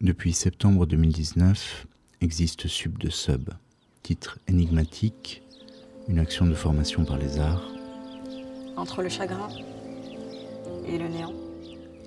Depuis 0.00 0.32
septembre 0.32 0.86
2019, 0.86 1.86
existe 2.22 2.68
Sub 2.68 2.96
de 2.96 3.10
Sub, 3.10 3.50
titre 4.02 4.38
énigmatique, 4.48 5.42
une 6.08 6.18
action 6.18 6.46
de 6.46 6.54
formation 6.54 7.04
par 7.04 7.18
les 7.18 7.38
arts. 7.38 7.70
Entre 8.78 9.02
le 9.02 9.10
chagrin 9.10 9.50
et 10.86 10.96
le 10.96 11.06
néant. 11.06 11.34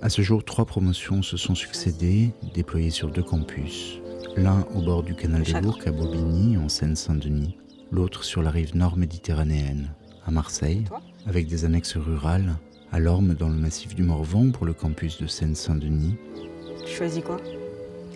À 0.01 0.09
ce 0.09 0.23
jour, 0.23 0.43
trois 0.43 0.65
promotions 0.65 1.21
se 1.21 1.37
sont 1.37 1.53
succédées, 1.53 2.31
déployées 2.55 2.89
sur 2.89 3.11
deux 3.11 3.21
campus. 3.21 3.99
L'un 4.37 4.61
au 4.73 4.81
bord 4.81 5.03
du 5.03 5.13
canal 5.13 5.43
de 5.43 5.59
Bourg 5.59 5.77
à 5.85 5.91
Bobigny, 5.91 6.57
en 6.57 6.69
Seine-Saint-Denis, 6.69 7.57
l'autre 7.91 8.23
sur 8.23 8.41
la 8.41 8.49
rive 8.49 8.75
nord 8.75 8.97
méditerranéenne, 8.97 9.93
à 10.25 10.31
Marseille, 10.31 10.83
avec 11.27 11.45
des 11.45 11.63
annexes 11.63 11.97
rurales, 11.97 12.55
à 12.91 12.97
Lorme 12.97 13.35
dans 13.35 13.49
le 13.49 13.55
massif 13.55 13.93
du 13.93 14.01
Morvan 14.01 14.49
pour 14.51 14.65
le 14.65 14.73
campus 14.73 15.21
de 15.21 15.27
Seine-Saint-Denis. 15.27 16.15
Tu 16.87 16.91
choisis 16.91 17.23
quoi? 17.23 17.37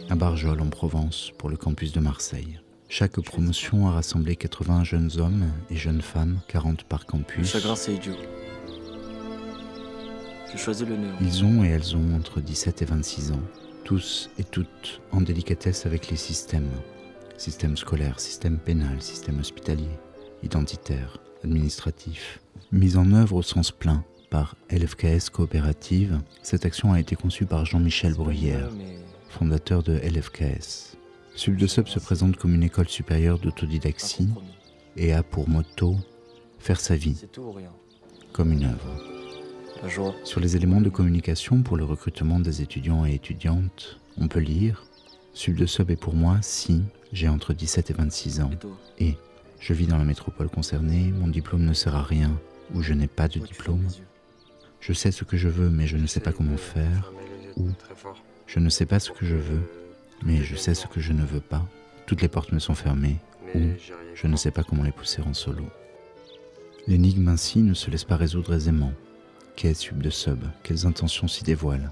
À 0.10 0.16
Barjol 0.16 0.62
en 0.62 0.70
Provence 0.70 1.34
pour 1.38 1.50
le 1.50 1.58
campus 1.58 1.92
de 1.92 2.00
Marseille. 2.00 2.62
Chaque 2.88 3.20
promotion 3.20 3.90
a 3.90 3.92
rassemblé 3.92 4.38
80 4.38 4.86
jeunes 4.86 5.12
hommes 5.18 5.52
et 5.70 5.76
jeunes 5.76 6.02
femmes, 6.02 6.40
40 6.48 6.86
par 6.86 7.06
campus. 7.06 7.40
Le 7.40 7.60
chagrin, 7.60 7.76
c'est 7.76 7.96
idiot. 7.96 8.16
Je 10.54 10.58
choisis 10.58 10.88
le 10.88 10.96
néant. 10.96 11.16
Ils 11.20 11.44
ont 11.44 11.66
et 11.66 11.68
elles 11.68 11.98
ont 11.98 12.16
entre 12.16 12.40
17 12.40 12.84
et 12.84 12.86
26 12.86 13.32
ans, 13.34 13.42
tous 13.84 14.30
et 14.40 14.46
toutes 14.46 15.02
en 15.12 15.20
délicatesse 15.20 15.86
avec 15.86 16.10
les 16.10 16.16
systèmes. 16.16 16.72
Système 17.38 17.76
scolaire, 17.76 18.22
système 18.22 18.60
pénal, 18.60 19.02
système 19.02 19.40
hospitalier, 19.40 20.00
identitaire, 20.42 21.18
administratif. 21.44 22.40
Mise 22.72 22.96
en 22.96 23.12
œuvre 23.12 23.36
au 23.36 23.44
sens 23.44 23.72
plein 23.72 24.06
par 24.30 24.56
LFKS 24.72 25.30
Coopérative, 25.32 26.20
cette 26.44 26.66
action 26.66 26.94
a 26.94 27.00
été 27.00 27.16
conçue 27.16 27.46
par 27.46 27.66
Jean-Michel 27.66 28.14
Bruyère, 28.14 28.70
fondateur 29.30 29.84
de 29.84 29.94
LFKS. 29.94 30.98
Sub 31.36 31.56
de 31.56 31.68
Sub 31.68 31.88
se 31.88 32.00
présente 32.00 32.38
comme 32.38 32.56
une 32.56 32.64
école 32.64 32.88
supérieure 32.88 33.40
d'autodidaxie 33.40 34.30
et 34.96 35.14
a 35.14 35.24
pour 35.24 35.48
motto 35.48 35.96
faire 36.60 36.80
sa 36.80 36.96
vie 36.96 37.22
comme 38.34 38.52
une 38.52 38.66
œuvre. 38.66 39.18
Sur 40.24 40.40
les 40.40 40.56
éléments 40.56 40.82
de 40.82 40.90
communication 40.90 41.62
pour 41.62 41.78
le 41.78 41.84
recrutement 41.84 42.40
des 42.40 42.62
étudiants 42.62 43.06
et 43.06 43.14
étudiantes, 43.14 44.00
on 44.18 44.28
peut 44.28 44.40
lire 44.40 44.86
Sub 45.34 45.56
de 45.56 45.68
Sub 45.68 45.92
est 45.92 45.96
pour 45.96 46.16
moi 46.16 46.40
si 46.42 46.82
j'ai 47.14 47.30
entre 47.30 47.54
17 47.54 47.92
et 47.92 47.94
26 47.94 48.42
ans 48.42 48.50
et 48.98 49.16
je 49.60 49.74
vis 49.74 49.86
dans 49.86 49.98
la 49.98 50.04
métropole 50.04 50.50
concernée, 50.50 51.12
mon 51.12 51.28
diplôme 51.28 51.64
ne 51.64 51.74
sert 51.74 51.96
à 51.96 52.02
rien 52.02 52.40
ou 52.74 52.82
je 52.82 52.94
n'ai 52.94 53.08
pas 53.08 53.28
de 53.28 53.40
diplôme. 53.40 53.88
Je 54.80 54.94
sais 54.94 55.12
ce 55.12 55.24
que 55.24 55.38
je 55.38 55.48
veux 55.48 55.70
mais 55.70 55.86
je 55.86 55.98
ne 55.98 56.08
sais 56.08 56.20
pas 56.20 56.32
comment 56.32 56.58
faire 56.58 57.14
ou 57.56 57.70
je 58.48 58.60
ne 58.60 58.70
sais 58.70 58.86
pas 58.86 59.00
ce 59.00 59.12
que 59.12 59.26
je 59.26 59.36
veux 59.36 59.62
mais 60.24 60.44
je 60.44 60.56
sais 60.56 60.74
ce 60.74 60.88
que 60.88 61.00
je 61.00 61.14
ne 61.14 61.24
veux 61.24 61.40
pas. 61.40 61.64
Toutes 62.06 62.22
les 62.22 62.28
portes 62.28 62.52
me 62.52 62.60
sont 62.60 62.76
fermées 62.76 63.18
ou 63.56 63.60
je 64.14 64.28
ne 64.28 64.36
sais 64.36 64.52
pas 64.52 64.64
comment 64.64 64.84
les 64.84 64.92
pousser 64.92 65.22
en 65.22 65.34
solo. 65.34 65.66
L'énigme 66.88 67.28
ainsi 67.28 67.60
ne 67.60 67.74
se 67.74 67.90
laisse 67.90 68.06
pas 68.06 68.16
résoudre 68.16 68.54
aisément. 68.54 68.94
Qu'est 69.56 69.74
Sub 69.74 70.02
de 70.02 70.10
Sub 70.10 70.44
Quelles 70.64 70.86
intentions 70.86 71.28
s'y 71.28 71.44
dévoilent 71.44 71.92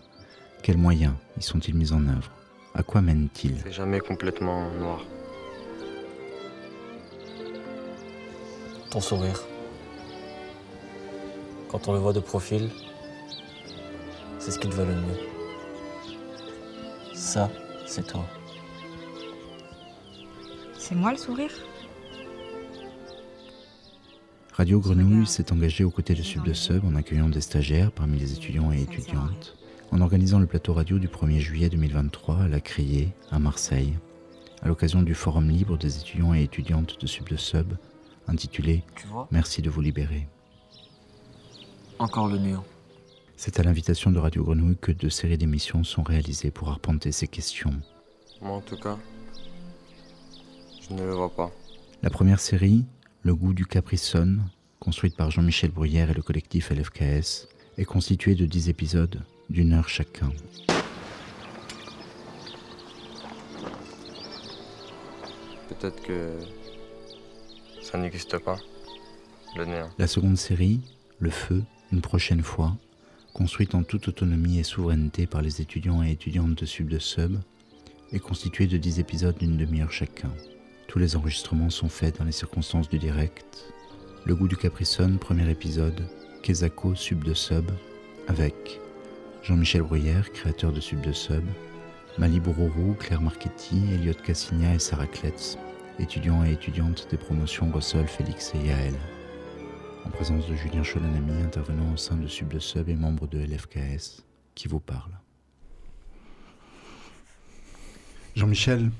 Quels 0.61 0.77
moyens 0.77 1.13
y 1.37 1.41
sont-ils 1.41 1.75
mis 1.75 1.91
en 1.91 2.07
œuvre 2.07 2.31
À 2.73 2.83
quoi 2.83 3.01
mènent-ils? 3.01 3.57
C'est 3.63 3.71
jamais 3.71 3.99
complètement 3.99 4.71
noir. 4.73 5.03
Ton 8.91 9.01
sourire. 9.01 9.43
Quand 11.69 11.87
on 11.87 11.93
le 11.93 11.99
voit 11.99 12.13
de 12.13 12.19
profil, 12.19 12.69
c'est 14.39 14.51
ce 14.51 14.59
qui 14.59 14.69
te 14.69 14.75
va 14.75 14.85
le 14.85 14.93
mieux. 14.93 15.34
Ça, 17.35 17.51
c'est 17.85 18.07
toi. 18.07 18.25
C'est 20.77 20.95
moi 20.95 21.11
le 21.11 21.17
sourire? 21.17 21.51
Radio 24.53 24.79
Grenouille 24.79 25.27
s'est 25.27 25.51
engagée 25.51 25.83
aux 25.83 25.91
côtés 25.91 26.13
de 26.13 26.21
Sub 26.21 26.45
de 26.45 26.53
Sub 26.53 26.85
en 26.85 26.95
accueillant 26.95 27.27
des 27.27 27.41
stagiaires 27.41 27.91
parmi 27.91 28.19
les 28.19 28.31
étudiants 28.31 28.71
et 28.71 28.83
étudiantes, 28.83 29.57
en 29.91 29.99
organisant 29.99 30.39
le 30.39 30.45
plateau 30.45 30.71
radio 30.71 30.97
du 30.97 31.09
1er 31.09 31.39
juillet 31.39 31.67
2023 31.67 32.43
à 32.43 32.47
La 32.47 32.61
Criée, 32.61 33.09
à 33.31 33.37
Marseille, 33.37 33.95
à 34.61 34.69
l'occasion 34.69 35.01
du 35.01 35.13
Forum 35.13 35.49
libre 35.49 35.77
des 35.77 35.97
étudiants 35.97 36.33
et 36.33 36.41
étudiantes 36.41 36.97
de 37.01 37.05
Sub 37.05 37.27
de 37.27 37.35
Sub, 37.35 37.73
intitulé 38.29 38.81
Merci 39.29 39.61
de 39.61 39.69
vous 39.69 39.81
libérer. 39.81 40.29
Encore 41.99 42.29
le 42.29 42.37
néant. 42.37 42.63
C'est 43.37 43.59
à 43.59 43.63
l'invitation 43.63 44.11
de 44.11 44.19
Radio 44.19 44.43
Grenouille 44.43 44.77
que 44.77 44.91
deux 44.91 45.09
séries 45.09 45.37
d'émissions 45.37 45.83
sont 45.83 46.03
réalisées 46.03 46.51
pour 46.51 46.69
arpenter 46.69 47.11
ces 47.11 47.27
questions. 47.27 47.73
Moi, 48.41 48.55
en 48.57 48.61
tout 48.61 48.77
cas, 48.77 48.97
je 50.81 50.93
ne 50.93 51.03
le 51.03 51.13
vois 51.13 51.33
pas. 51.33 51.51
La 52.01 52.09
première 52.09 52.39
série, 52.39 52.85
Le 53.23 53.35
goût 53.35 53.53
du 53.53 53.65
Capricone, 53.65 54.43
construite 54.79 55.17
par 55.17 55.31
Jean-Michel 55.31 55.71
Bruyère 55.71 56.11
et 56.11 56.13
le 56.13 56.21
collectif 56.21 56.71
LFKS, 56.71 57.47
est 57.77 57.85
constituée 57.85 58.35
de 58.35 58.45
10 58.45 58.69
épisodes 58.69 59.21
d'une 59.49 59.73
heure 59.73 59.89
chacun. 59.89 60.31
Peut-être 65.69 66.01
que 66.03 66.37
ça 67.81 67.97
n'existe 67.97 68.37
pas, 68.37 68.57
le 69.57 69.65
néant. 69.65 69.89
La 69.97 70.07
seconde 70.07 70.37
série, 70.37 70.79
Le 71.19 71.29
Feu, 71.29 71.63
une 71.91 72.01
prochaine 72.01 72.41
fois, 72.41 72.77
construite 73.35 73.75
en 73.75 73.83
toute 73.83 74.07
autonomie 74.07 74.59
et 74.59 74.63
souveraineté 74.63 75.27
par 75.27 75.41
les 75.41 75.59
étudiants 75.59 76.01
et 76.01 76.09
étudiantes 76.09 76.55
de 76.55 76.65
Sub 76.65 76.87
de 76.87 76.99
Sub, 76.99 77.37
est 78.13 78.19
constituée 78.19 78.65
de 78.65 78.77
10 78.77 79.01
épisodes 79.01 79.37
d'une 79.37 79.57
demi-heure 79.57 79.91
chacun. 79.91 80.31
Tous 80.87 80.99
les 80.99 81.17
enregistrements 81.17 81.69
sont 81.69 81.89
faits 81.89 82.17
dans 82.17 82.23
les 82.23 82.31
circonstances 82.31 82.87
du 82.87 82.97
direct. 82.97 83.73
Le 84.23 84.37
goût 84.37 84.47
du 84.47 84.55
Capricone, 84.55 85.17
premier 85.17 85.49
épisode, 85.49 86.07
Kezako 86.43 86.95
Sub 86.95 87.25
de 87.25 87.33
Sub, 87.33 87.69
avec 88.29 88.79
Jean-Michel 89.43 89.81
Bruyère, 89.81 90.31
créateur 90.31 90.71
de 90.71 90.79
Sub 90.79 91.01
de 91.01 91.11
Sub, 91.11 91.43
Mali 92.17 92.39
Bourorou, 92.39 92.95
Claire 92.97 93.21
Marchetti, 93.21 93.81
Elliot 93.95 94.13
Cassigna 94.13 94.75
et 94.75 94.79
Sarah 94.79 95.07
Kletz, 95.07 95.57
étudiants 95.99 96.45
et 96.45 96.53
étudiantes 96.53 97.05
des 97.11 97.17
promotions 97.17 97.69
Russell, 97.69 98.07
Félix 98.07 98.53
et 98.55 98.65
Yael 98.65 98.95
en 100.05 100.09
présence 100.09 100.47
de 100.47 100.55
Julien 100.55 100.83
Cholanami, 100.83 101.41
intervenant 101.41 101.91
au 101.93 101.97
sein 101.97 102.15
de 102.15 102.27
Sub 102.27 102.49
de 102.49 102.59
Sub 102.59 102.89
et 102.89 102.95
membre 102.95 103.27
de 103.27 103.39
LFKS, 103.39 104.23
qui 104.53 104.67
vous 104.67 104.79
parle. 104.79 105.11
Jean-Michel, 108.35 108.91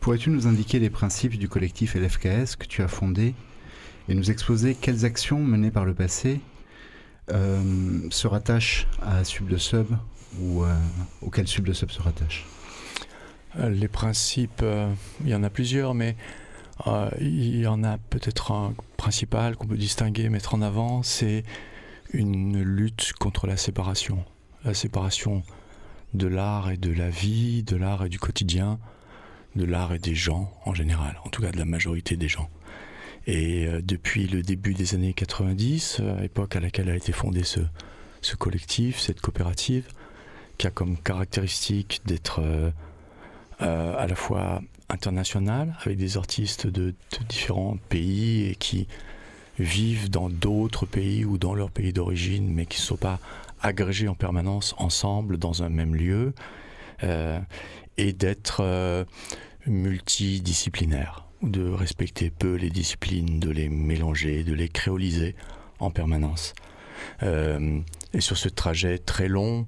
pourrais-tu 0.00 0.30
nous 0.30 0.46
indiquer 0.46 0.78
les 0.80 0.90
principes 0.90 1.38
du 1.38 1.48
collectif 1.48 1.94
LFKS 1.94 2.56
que 2.58 2.66
tu 2.66 2.82
as 2.82 2.88
fondé 2.88 3.34
et 4.08 4.14
nous 4.14 4.30
exposer 4.30 4.74
quelles 4.74 5.04
actions 5.04 5.40
menées 5.40 5.70
par 5.70 5.84
le 5.84 5.94
passé 5.94 6.40
euh, 7.30 8.00
se 8.10 8.26
rattachent 8.26 8.86
à 9.02 9.24
Sub 9.24 9.48
de 9.48 9.56
Sub 9.56 9.86
ou 10.40 10.64
euh, 10.64 10.74
auquel 11.22 11.46
Sub 11.46 11.64
de 11.64 11.72
Sub 11.72 11.90
se 11.90 12.02
rattache? 12.02 12.44
Euh, 13.58 13.70
Les 13.70 13.88
principes, 13.88 14.64
il 15.22 15.28
y 15.28 15.34
en 15.34 15.42
a 15.42 15.50
plusieurs, 15.50 15.94
mais 15.94 16.16
euh, 16.86 17.10
il 17.20 17.60
y 17.60 17.66
en 17.66 17.84
a 17.84 17.98
peut-être 17.98 18.52
un 18.52 18.74
principal 18.96 19.56
qu'on 19.56 19.66
peut 19.66 19.76
distinguer, 19.76 20.28
mettre 20.28 20.54
en 20.54 20.62
avant, 20.62 21.02
c'est 21.02 21.44
une 22.12 22.62
lutte 22.62 23.12
contre 23.14 23.46
la 23.46 23.56
séparation. 23.56 24.24
La 24.64 24.74
séparation 24.74 25.42
de 26.14 26.26
l'art 26.26 26.70
et 26.70 26.76
de 26.76 26.92
la 26.92 27.10
vie, 27.10 27.62
de 27.62 27.76
l'art 27.76 28.04
et 28.04 28.08
du 28.08 28.18
quotidien, 28.18 28.78
de 29.56 29.64
l'art 29.64 29.92
et 29.92 29.98
des 29.98 30.14
gens 30.14 30.52
en 30.64 30.74
général, 30.74 31.18
en 31.24 31.28
tout 31.28 31.42
cas 31.42 31.52
de 31.52 31.58
la 31.58 31.64
majorité 31.64 32.16
des 32.16 32.28
gens. 32.28 32.48
Et 33.26 33.66
euh, 33.66 33.80
depuis 33.82 34.26
le 34.26 34.42
début 34.42 34.74
des 34.74 34.94
années 34.94 35.14
90, 35.14 36.00
à 36.00 36.20
l'époque 36.20 36.56
à 36.56 36.60
laquelle 36.60 36.90
a 36.90 36.96
été 36.96 37.12
fondé 37.12 37.42
ce 37.44 38.36
collectif, 38.36 39.00
cette 39.00 39.20
coopérative, 39.20 39.86
qui 40.58 40.66
a 40.66 40.70
comme 40.70 40.96
caractéristique 40.98 42.00
d'être 42.06 42.40
euh, 43.64 43.94
à 43.98 44.06
la 44.06 44.14
fois 44.14 44.60
international 44.88 45.76
avec 45.84 45.96
des 45.96 46.16
artistes 46.16 46.66
de, 46.66 46.94
différents 47.28 47.78
pays 47.88 48.46
et 48.46 48.56
qui 48.56 48.86
vivent 49.58 50.10
dans 50.10 50.28
d'autres 50.28 50.86
pays 50.86 51.24
ou 51.24 51.38
dans 51.38 51.54
leur 51.54 51.70
pays 51.70 51.92
d'origine 51.92 52.52
mais 52.52 52.66
qui 52.66 52.80
ne 52.80 52.84
sont 52.84 52.96
pas 52.96 53.20
agrégés 53.62 54.08
en 54.08 54.14
permanence 54.14 54.74
ensemble 54.78 55.38
dans 55.38 55.62
un 55.62 55.70
même 55.70 55.94
lieu 55.94 56.34
euh, 57.02 57.40
et 57.96 58.12
d'être 58.12 58.58
euh, 58.60 59.04
multidisciplinaire 59.66 61.24
de 61.42 61.68
respecter 61.68 62.30
peu 62.30 62.54
les 62.54 62.70
disciplines, 62.70 63.38
de 63.38 63.50
les 63.50 63.68
mélanger, 63.68 64.44
de 64.44 64.54
les 64.54 64.68
créoliser 64.68 65.34
en 65.78 65.90
permanence. 65.90 66.54
Euh, 67.22 67.80
et 68.14 68.20
sur 68.20 68.38
ce 68.38 68.48
trajet 68.48 68.98
très 68.98 69.28
long 69.28 69.66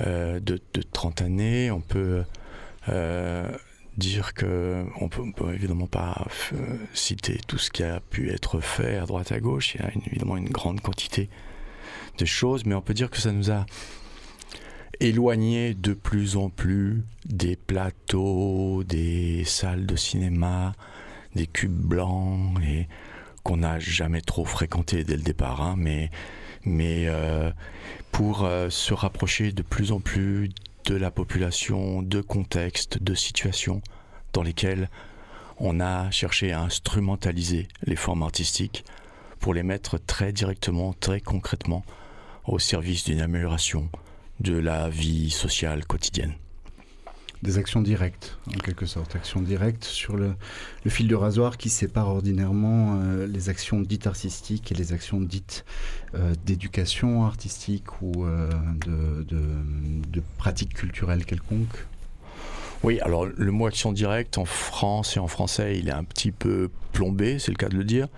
de, 0.00 0.40
de 0.40 0.82
30 0.92 1.22
années, 1.22 1.72
on 1.72 1.80
peut 1.80 2.22
dire 3.98 4.32
que 4.32 4.86
on 5.00 5.08
peut, 5.08 5.52
évidemment 5.52 5.88
pas 5.88 6.26
euh, 6.52 6.78
citer 6.94 7.38
tout 7.46 7.58
ce 7.58 7.70
qui 7.70 7.82
a 7.82 8.00
pu 8.00 8.30
être 8.30 8.60
fait 8.60 8.96
à 8.96 9.06
droite 9.06 9.32
à 9.32 9.40
gauche. 9.40 9.74
Il 9.74 9.80
y 9.80 9.84
a 9.84 9.90
évidemment 10.06 10.36
une 10.36 10.48
grande 10.48 10.80
quantité 10.80 11.28
de 12.16 12.24
choses, 12.24 12.64
mais 12.64 12.74
on 12.74 12.80
peut 12.80 12.94
dire 12.94 13.10
que 13.10 13.18
ça 13.18 13.32
nous 13.32 13.50
a 13.50 13.66
éloigné 15.00 15.74
de 15.74 15.94
plus 15.94 16.36
en 16.36 16.48
plus 16.48 17.02
des 17.26 17.56
plateaux, 17.56 18.84
des 18.84 19.44
salles 19.44 19.86
de 19.86 19.96
cinéma, 19.96 20.74
des 21.34 21.46
cubes 21.46 21.72
blancs 21.72 22.58
et 22.62 22.88
qu'on 23.42 23.58
n'a 23.58 23.78
jamais 23.80 24.20
trop 24.20 24.44
fréquenté 24.44 25.04
dès 25.04 25.16
le 25.16 25.22
départ, 25.22 25.60
hein, 25.60 25.74
mais, 25.76 26.10
mais 26.64 27.06
euh, 27.06 27.50
pour 28.12 28.44
euh, 28.44 28.70
se 28.70 28.94
rapprocher 28.94 29.52
de 29.52 29.62
plus 29.62 29.90
en 29.90 30.00
plus 30.00 30.50
de 30.84 30.94
la 30.94 31.10
population, 31.10 32.02
de 32.02 32.20
contextes, 32.20 33.02
de 33.02 33.14
situations 33.14 33.82
dans 34.32 34.42
lesquelles 34.42 34.88
on 35.58 35.80
a 35.80 36.10
cherché 36.10 36.52
à 36.52 36.60
instrumentaliser 36.60 37.68
les 37.84 37.96
formes 37.96 38.22
artistiques 38.22 38.84
pour 39.40 39.54
les 39.54 39.62
mettre 39.62 39.98
très 39.98 40.32
directement, 40.32 40.92
très 40.92 41.20
concrètement 41.20 41.84
au 42.44 42.58
service 42.58 43.04
d'une 43.04 43.20
amélioration 43.20 43.88
de 44.40 44.56
la 44.56 44.88
vie 44.88 45.30
sociale 45.30 45.84
quotidienne. 45.84 46.34
Des 47.42 47.56
actions 47.56 47.80
directes, 47.80 48.36
en 48.48 48.58
quelque 48.58 48.84
sorte, 48.84 49.14
actions 49.14 49.40
directes 49.40 49.84
sur 49.84 50.16
le, 50.16 50.34
fil 50.88 51.06
de 51.06 51.14
rasoir 51.14 51.56
qui 51.56 51.68
sépare 51.68 52.08
ordinairement 52.08 53.00
euh, 53.00 53.28
les 53.28 53.48
actions 53.48 53.80
dites 53.80 54.08
artistiques 54.08 54.72
et 54.72 54.74
les 54.74 54.92
actions 54.92 55.20
dites 55.20 55.64
euh, 56.14 56.34
d'éducation 56.44 57.24
artistique 57.24 58.02
ou 58.02 58.24
euh, 58.24 58.50
de, 58.84 59.22
de, 59.22 59.40
de 60.08 60.22
pratiques 60.36 60.74
culturelles 60.74 61.24
quelconques. 61.24 61.86
Oui, 62.82 62.98
alors 63.00 63.26
le 63.26 63.52
mot 63.52 63.66
action 63.66 63.92
directe 63.92 64.36
en 64.36 64.44
France 64.44 65.16
et 65.16 65.20
en 65.20 65.28
français, 65.28 65.78
il 65.78 65.88
est 65.88 65.92
un 65.92 66.04
petit 66.04 66.32
peu 66.32 66.70
plombé, 66.92 67.38
c'est 67.38 67.52
le 67.52 67.56
cas 67.56 67.68
de 67.68 67.76
le 67.76 67.84
dire. 67.84 68.08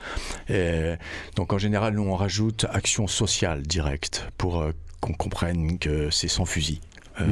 donc 1.36 1.52
en 1.52 1.58
général, 1.58 1.94
nous 1.94 2.02
on 2.04 2.14
rajoute 2.14 2.64
action 2.70 3.06
sociale 3.06 3.62
directe 3.62 4.26
pour 4.38 4.64
qu'on 5.00 5.12
comprenne 5.12 5.78
que 5.78 6.08
c'est 6.10 6.28
sans 6.28 6.46
fusil. 6.46 6.80
Mm. 7.18 7.24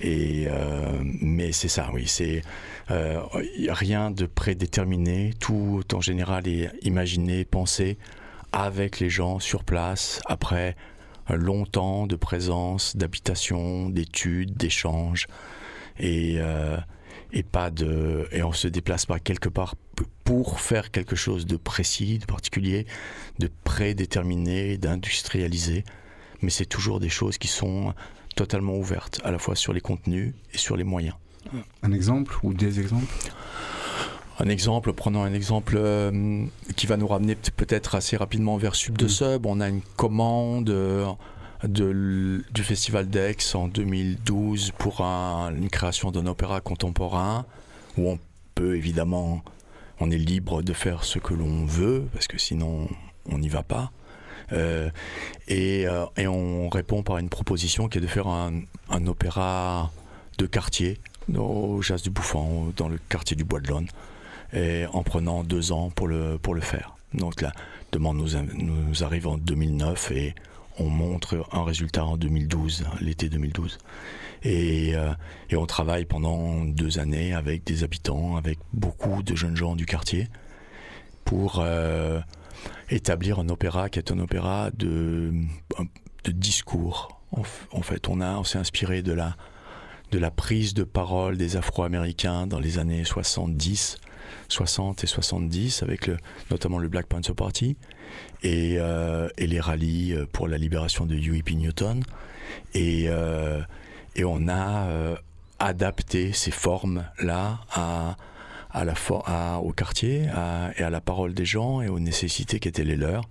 Et 0.00 0.46
euh, 0.48 1.00
mais 1.02 1.52
c'est 1.52 1.68
ça, 1.68 1.90
oui, 1.92 2.06
c'est 2.06 2.42
rien 2.88 4.10
de 4.10 4.26
prédéterminé. 4.26 5.32
Tout 5.40 5.82
en 5.92 6.00
général 6.00 6.46
est 6.46 6.70
imaginé, 6.82 7.44
pensé 7.44 7.98
avec 8.52 9.00
les 9.00 9.10
gens 9.10 9.38
sur 9.38 9.64
place 9.64 10.20
après 10.26 10.76
un 11.28 11.36
long 11.36 11.64
temps 11.64 12.06
de 12.06 12.16
présence, 12.16 12.96
d'habitation, 12.96 13.90
d'études, 13.90 14.56
d'échanges 14.56 15.26
et, 15.98 16.36
euh, 16.38 16.76
et 17.32 17.42
pas 17.42 17.70
de 17.70 18.28
et 18.32 18.42
on 18.42 18.52
se 18.52 18.68
déplace 18.68 19.06
pas 19.06 19.18
quelque 19.18 19.48
part 19.48 19.74
pour 20.24 20.60
faire 20.60 20.90
quelque 20.90 21.16
chose 21.16 21.46
de 21.46 21.56
précis, 21.56 22.18
de 22.18 22.26
particulier, 22.26 22.86
de 23.38 23.50
prédéterminé, 23.64 24.76
d'industrialisé, 24.78 25.84
mais 26.42 26.50
c'est 26.50 26.66
toujours 26.66 27.00
des 27.00 27.08
choses 27.08 27.38
qui 27.38 27.48
sont 27.48 27.94
totalement 28.36 28.76
ouvertes, 28.76 29.20
à 29.24 29.32
la 29.32 29.38
fois 29.38 29.56
sur 29.56 29.72
les 29.72 29.80
contenus 29.80 30.34
et 30.54 30.58
sur 30.58 30.76
les 30.76 30.84
moyens. 30.84 31.16
Un 31.82 31.92
exemple 31.92 32.36
ou 32.42 32.54
des 32.54 32.78
exemples? 32.78 33.12
Un 34.38 34.48
exemple, 34.48 34.92
prenons 34.92 35.22
un 35.22 35.32
exemple 35.32 35.76
euh, 35.78 36.44
qui 36.76 36.86
va 36.86 36.98
nous 36.98 37.08
ramener 37.08 37.34
peut-être 37.34 37.94
assez 37.94 38.16
rapidement 38.16 38.58
vers 38.58 38.74
Sub 38.74 38.98
de 38.98 39.06
mm. 39.06 39.08
Sub. 39.08 39.46
On 39.46 39.60
a 39.60 39.68
une 39.68 39.80
commande 39.96 40.68
euh, 40.68 41.06
de, 41.64 42.44
du 42.52 42.62
Festival 42.62 43.08
d'Aix 43.08 43.54
en 43.54 43.68
2012 43.68 44.72
pour 44.76 45.00
une 45.00 45.70
création 45.70 46.10
d'un 46.10 46.26
opéra 46.26 46.60
contemporain 46.60 47.46
où 47.96 48.10
on 48.10 48.18
peut 48.54 48.76
évidemment, 48.76 49.42
on 50.00 50.10
est 50.10 50.18
libre 50.18 50.62
de 50.62 50.74
faire 50.74 51.04
ce 51.04 51.18
que 51.18 51.32
l'on 51.32 51.64
veut 51.64 52.06
parce 52.12 52.26
que 52.26 52.38
sinon 52.38 52.88
on 53.30 53.38
n'y 53.38 53.48
va 53.48 53.62
pas. 53.62 53.90
Euh, 54.52 54.90
et, 55.48 55.86
euh, 55.86 56.06
et, 56.16 56.26
on 56.26 56.68
répond 56.68 57.02
par 57.02 57.18
une 57.18 57.28
proposition 57.28 57.88
qui 57.88 57.98
est 57.98 58.00
de 58.00 58.06
faire 58.06 58.28
un, 58.28 58.62
opéra 59.06 59.90
de 60.38 60.46
quartier 60.46 60.98
au 61.34 61.82
Jazz 61.82 62.02
du 62.02 62.10
Bouffant, 62.10 62.68
dans 62.76 62.88
le 62.88 62.98
quartier 63.08 63.36
du 63.36 63.44
Bois 63.44 63.60
de 63.60 63.68
l'Aune, 63.68 63.88
et 64.52 64.84
en 64.92 65.02
prenant 65.02 65.42
deux 65.42 65.72
ans 65.72 65.90
pour 65.90 66.06
le, 66.06 66.38
pour 66.38 66.54
le 66.54 66.60
faire. 66.60 66.96
Donc 67.14 67.40
la 67.40 67.52
demande 67.92 68.18
nous, 68.18 68.30
nous 68.54 69.04
arrive 69.04 69.26
en 69.26 69.36
2009 69.36 70.10
et 70.12 70.34
on 70.78 70.88
montre 70.88 71.44
un 71.52 71.64
résultat 71.64 72.04
en 72.04 72.16
2012, 72.16 72.84
l'été 73.00 73.28
2012. 73.28 73.78
Euh, 74.44 75.14
et, 75.50 75.56
on 75.56 75.66
travaille 75.66 76.04
pendant 76.04 76.64
deux 76.64 76.98
années 76.98 77.34
avec 77.34 77.64
des 77.64 77.84
habitants, 77.84 78.36
avec 78.36 78.58
beaucoup 78.72 79.22
de 79.22 79.34
jeunes 79.34 79.56
gens 79.56 79.74
du 79.74 79.86
quartier, 79.86 80.28
pour 81.24 81.64
établir 82.88 83.38
un 83.38 83.48
opéra 83.48 83.88
qui 83.88 83.98
est 83.98 84.12
un 84.12 84.18
opéra 84.18 84.70
de, 84.76 85.32
de 86.24 86.32
discours. 86.32 87.20
En, 87.72 87.82
fait, 87.82 88.08
on, 88.08 88.20
on 88.20 88.44
s'est 88.44 88.58
inspiré 88.58 89.02
de 89.02 89.12
la, 89.12 89.36
de 90.10 90.18
la 90.18 90.30
prise 90.30 90.74
de 90.74 90.84
parole 90.84 91.36
des 91.36 91.56
Afro-Américains 91.56 92.46
dans 92.46 92.60
les 92.60 92.78
années 92.78 93.04
70, 93.04 93.98
60 94.48 95.04
et 95.04 95.06
70, 95.06 95.82
avec 95.82 96.10
notamment 96.50 96.78
le 96.78 96.88
Black 96.88 97.06
Panther 97.06 97.34
Party, 97.34 97.76
et, 98.42 98.76
euh, 98.78 99.28
et, 99.36 99.46
les 99.46 99.60
rallyes 99.60 100.14
euh, 100.14 100.26
pour 100.30 100.48
la 100.48 100.58
libération 100.58 101.06
de 101.06 101.14
Huey 101.14 101.42
P. 101.42 101.54
Newton. 101.54 102.02
Et, 102.74 103.06
euh, 103.08 103.60
et 104.14 104.24
on 104.24 104.48
a 104.48 104.88
adapté 105.58 106.32
ces 106.32 106.50
formes-là 106.50 107.60
à, 107.72 108.16
au 108.74 109.72
quartier 109.72 110.24
et 110.24 110.82
à 110.82 110.90
la 110.90 111.00
parole 111.00 111.34
des 111.34 111.44
gens 111.44 111.80
et 111.80 111.88
aux 111.88 112.00
nécessités 112.00 112.60
qui 112.60 112.68
étaient 112.68 112.84
les 112.84 112.96
leurs, 112.96 113.28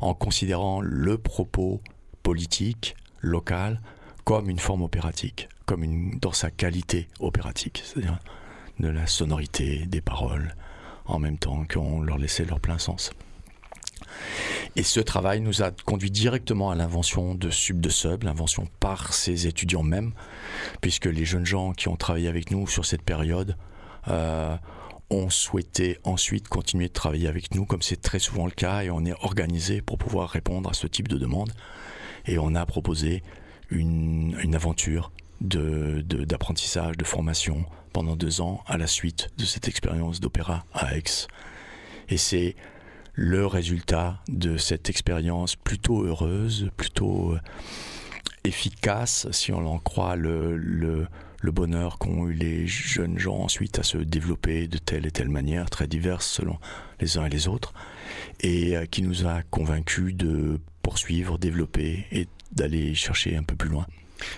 en 0.00 0.14
considérant 0.14 0.80
le 0.80 1.18
propos 1.18 1.80
politique, 2.22 2.96
local, 3.20 3.80
comme 4.24 4.50
une 4.50 4.58
forme 4.58 4.82
opératique, 4.82 5.48
comme 5.66 5.82
une, 5.82 6.18
dans 6.20 6.32
sa 6.32 6.50
qualité 6.50 7.08
opératique, 7.20 7.82
c'est-à-dire 7.84 8.18
de 8.78 8.88
la 8.88 9.06
sonorité 9.06 9.86
des 9.86 10.00
paroles, 10.00 10.54
en 11.06 11.18
même 11.18 11.38
temps 11.38 11.64
qu'on 11.64 12.00
leur 12.00 12.18
laissait 12.18 12.44
leur 12.44 12.60
plein 12.60 12.78
sens. 12.78 13.10
Et 14.76 14.82
ce 14.82 15.00
travail 15.00 15.40
nous 15.40 15.62
a 15.62 15.70
conduit 15.70 16.10
directement 16.10 16.70
à 16.70 16.74
l'invention 16.74 17.34
de 17.34 17.50
Sub 17.50 17.80
de 17.80 17.88
Sub, 17.88 18.22
l'invention 18.22 18.68
par 18.80 19.12
ces 19.12 19.46
étudiants 19.46 19.82
même, 19.82 20.12
puisque 20.80 21.06
les 21.06 21.24
jeunes 21.24 21.46
gens 21.46 21.72
qui 21.72 21.88
ont 21.88 21.96
travaillé 21.96 22.28
avec 22.28 22.50
nous 22.50 22.66
sur 22.66 22.84
cette 22.84 23.02
période 23.02 23.56
euh, 24.08 24.56
ont 25.10 25.30
souhaité 25.30 25.98
ensuite 26.04 26.48
continuer 26.48 26.88
de 26.88 26.92
travailler 26.92 27.28
avec 27.28 27.54
nous, 27.54 27.64
comme 27.64 27.82
c'est 27.82 28.00
très 28.00 28.18
souvent 28.18 28.44
le 28.44 28.50
cas, 28.50 28.82
et 28.82 28.90
on 28.90 29.04
est 29.04 29.14
organisé 29.22 29.80
pour 29.80 29.98
pouvoir 29.98 30.28
répondre 30.30 30.68
à 30.70 30.74
ce 30.74 30.86
type 30.86 31.08
de 31.08 31.16
demande. 31.16 31.52
Et 32.26 32.38
on 32.38 32.54
a 32.54 32.66
proposé 32.66 33.22
une, 33.70 34.54
aventure 34.54 35.12
d'apprentissage, 35.40 36.96
de, 36.96 37.02
de 37.02 37.04
formation 37.04 37.64
pendant 37.92 38.16
deux 38.16 38.40
ans 38.40 38.62
à 38.66 38.76
la 38.76 38.86
suite 38.86 39.30
de 39.38 39.44
cette 39.44 39.68
expérience 39.68 40.20
d'opéra 40.20 40.64
à 40.72 40.96
Aix. 40.96 41.26
Et 42.08 42.16
c'est 42.16 42.56
le 43.14 43.46
résultat 43.46 44.20
de 44.28 44.56
cette 44.56 44.88
expérience 44.90 45.56
plutôt 45.56 46.04
heureuse, 46.04 46.70
plutôt 46.76 47.34
efficace, 48.44 49.26
si 49.32 49.52
on 49.52 49.66
en 49.66 49.78
croit 49.78 50.16
le, 50.16 50.56
le, 50.56 51.06
bonheur 51.50 51.98
qu'ont 51.98 52.28
eu 52.28 52.32
les 52.32 52.66
jeunes 52.66 53.18
gens 53.18 53.38
ensuite 53.38 53.78
à 53.78 53.82
se 53.82 53.98
développer 53.98 54.66
de 54.68 54.78
telle 54.78 55.06
et 55.06 55.10
telle 55.10 55.28
manière, 55.28 55.70
très 55.70 55.86
diverses 55.86 56.26
selon 56.26 56.58
les 57.00 57.18
uns 57.18 57.26
et 57.26 57.30
les 57.30 57.48
autres, 57.48 57.72
et 58.40 58.76
euh, 58.76 58.86
qui 58.86 59.02
nous 59.02 59.26
a 59.26 59.42
convaincus 59.42 60.14
de 60.14 60.60
poursuivre, 60.82 61.38
développer 61.38 62.06
et 62.12 62.28
d'aller 62.52 62.94
chercher 62.94 63.36
un 63.36 63.42
peu 63.42 63.54
plus 63.54 63.68
loin. 63.68 63.86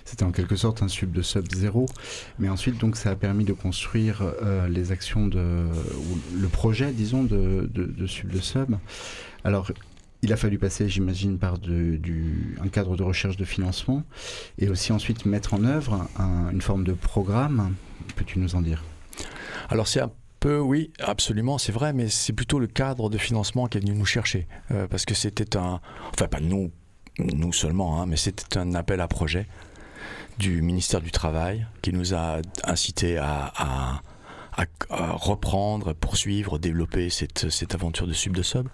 C'était 0.04 0.25
en 0.25 0.33
quelque 0.33 0.57
sorte 0.57 0.83
un 0.83 0.88
sub 0.88 1.12
de 1.12 1.23
sub 1.23 1.50
zéro, 1.52 1.87
mais 2.38 2.49
ensuite 2.49 2.78
donc 2.78 2.97
ça 2.97 3.11
a 3.11 3.14
permis 3.14 3.45
de 3.45 3.52
construire 3.52 4.23
euh, 4.23 4.69
les 4.69 4.92
actions 4.92 5.26
de 5.26 5.66
le 6.35 6.49
projet, 6.49 6.92
disons, 6.92 7.25
de, 7.25 7.69
de, 7.73 8.07
sub 8.07 8.30
de 8.30 8.40
sub. 8.40 8.76
Alors 9.45 9.71
il 10.22 10.32
a 10.32 10.36
fallu 10.36 10.58
passer, 10.58 10.88
j'imagine, 10.88 11.38
par 11.38 11.58
du, 11.58 12.56
un 12.62 12.68
cadre 12.68 12.96
de 12.96 13.02
recherche 13.02 13.36
de 13.36 13.44
financement 13.44 14.02
et 14.58 14.68
aussi 14.68 14.92
ensuite 14.92 15.24
mettre 15.24 15.54
en 15.54 15.64
œuvre 15.64 16.08
une 16.52 16.60
forme 16.60 16.84
de 16.84 16.92
programme. 16.92 17.74
Peux-tu 18.16 18.38
nous 18.38 18.54
en 18.54 18.60
dire? 18.60 18.84
Alors 19.68 19.88
c'est 19.88 20.00
un 20.00 20.10
peu, 20.40 20.58
oui, 20.58 20.90
absolument, 21.00 21.58
c'est 21.58 21.72
vrai, 21.72 21.92
mais 21.92 22.08
c'est 22.08 22.32
plutôt 22.32 22.58
le 22.58 22.66
cadre 22.66 23.08
de 23.08 23.18
financement 23.18 23.66
qui 23.66 23.78
est 23.78 23.80
venu 23.80 23.94
nous 23.94 24.06
chercher. 24.06 24.46
Euh, 24.70 24.88
parce 24.88 25.04
que 25.04 25.14
c'était 25.14 25.56
un. 25.56 25.80
Enfin, 26.12 26.28
pas 26.28 26.40
nous, 26.40 26.70
nous 27.18 27.52
seulement, 27.52 28.00
hein, 28.00 28.06
mais 28.06 28.16
c'était 28.16 28.58
un 28.58 28.74
appel 28.74 29.00
à 29.00 29.08
projet 29.08 29.46
du 30.38 30.62
ministère 30.62 31.02
du 31.02 31.10
Travail 31.10 31.66
qui 31.82 31.92
nous 31.92 32.14
a 32.14 32.40
incité 32.64 33.18
à, 33.18 33.52
à, 33.56 34.02
reprendre, 34.90 35.92
poursuivre, 35.92 36.59
développer 36.59 37.11
cette, 37.11 37.50
cette 37.50 37.75
aventure 37.75 38.07
de 38.07 38.12
sub 38.12 38.37
de 38.37 38.42
sub. 38.42 38.69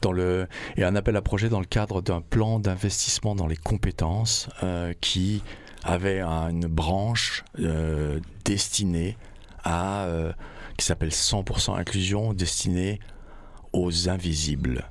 Dans 0.00 0.12
le, 0.12 0.46
et 0.76 0.84
un 0.84 0.96
appel 0.96 1.16
à 1.16 1.22
projet 1.22 1.48
dans 1.48 1.60
le 1.60 1.66
cadre 1.66 2.02
d'un 2.02 2.20
plan 2.20 2.60
d'investissement 2.60 3.34
dans 3.34 3.46
les 3.46 3.56
compétences 3.56 4.48
euh, 4.62 4.92
qui 5.00 5.42
avait 5.82 6.20
une 6.20 6.66
branche 6.66 7.44
euh, 7.58 8.20
destinée 8.44 9.16
à, 9.64 10.04
euh, 10.04 10.32
qui 10.76 10.86
s'appelle 10.86 11.10
100% 11.10 11.76
inclusion, 11.76 12.32
destinée 12.32 13.00
aux 13.72 14.10
invisibles, 14.10 14.90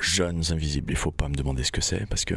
jeunes 0.00 0.42
invisibles. 0.50 0.92
Il 0.92 0.94
ne 0.94 0.98
faut 0.98 1.10
pas 1.10 1.28
me 1.28 1.34
demander 1.34 1.62
ce 1.62 1.72
que 1.72 1.82
c'est 1.82 2.06
parce 2.06 2.24
que 2.24 2.36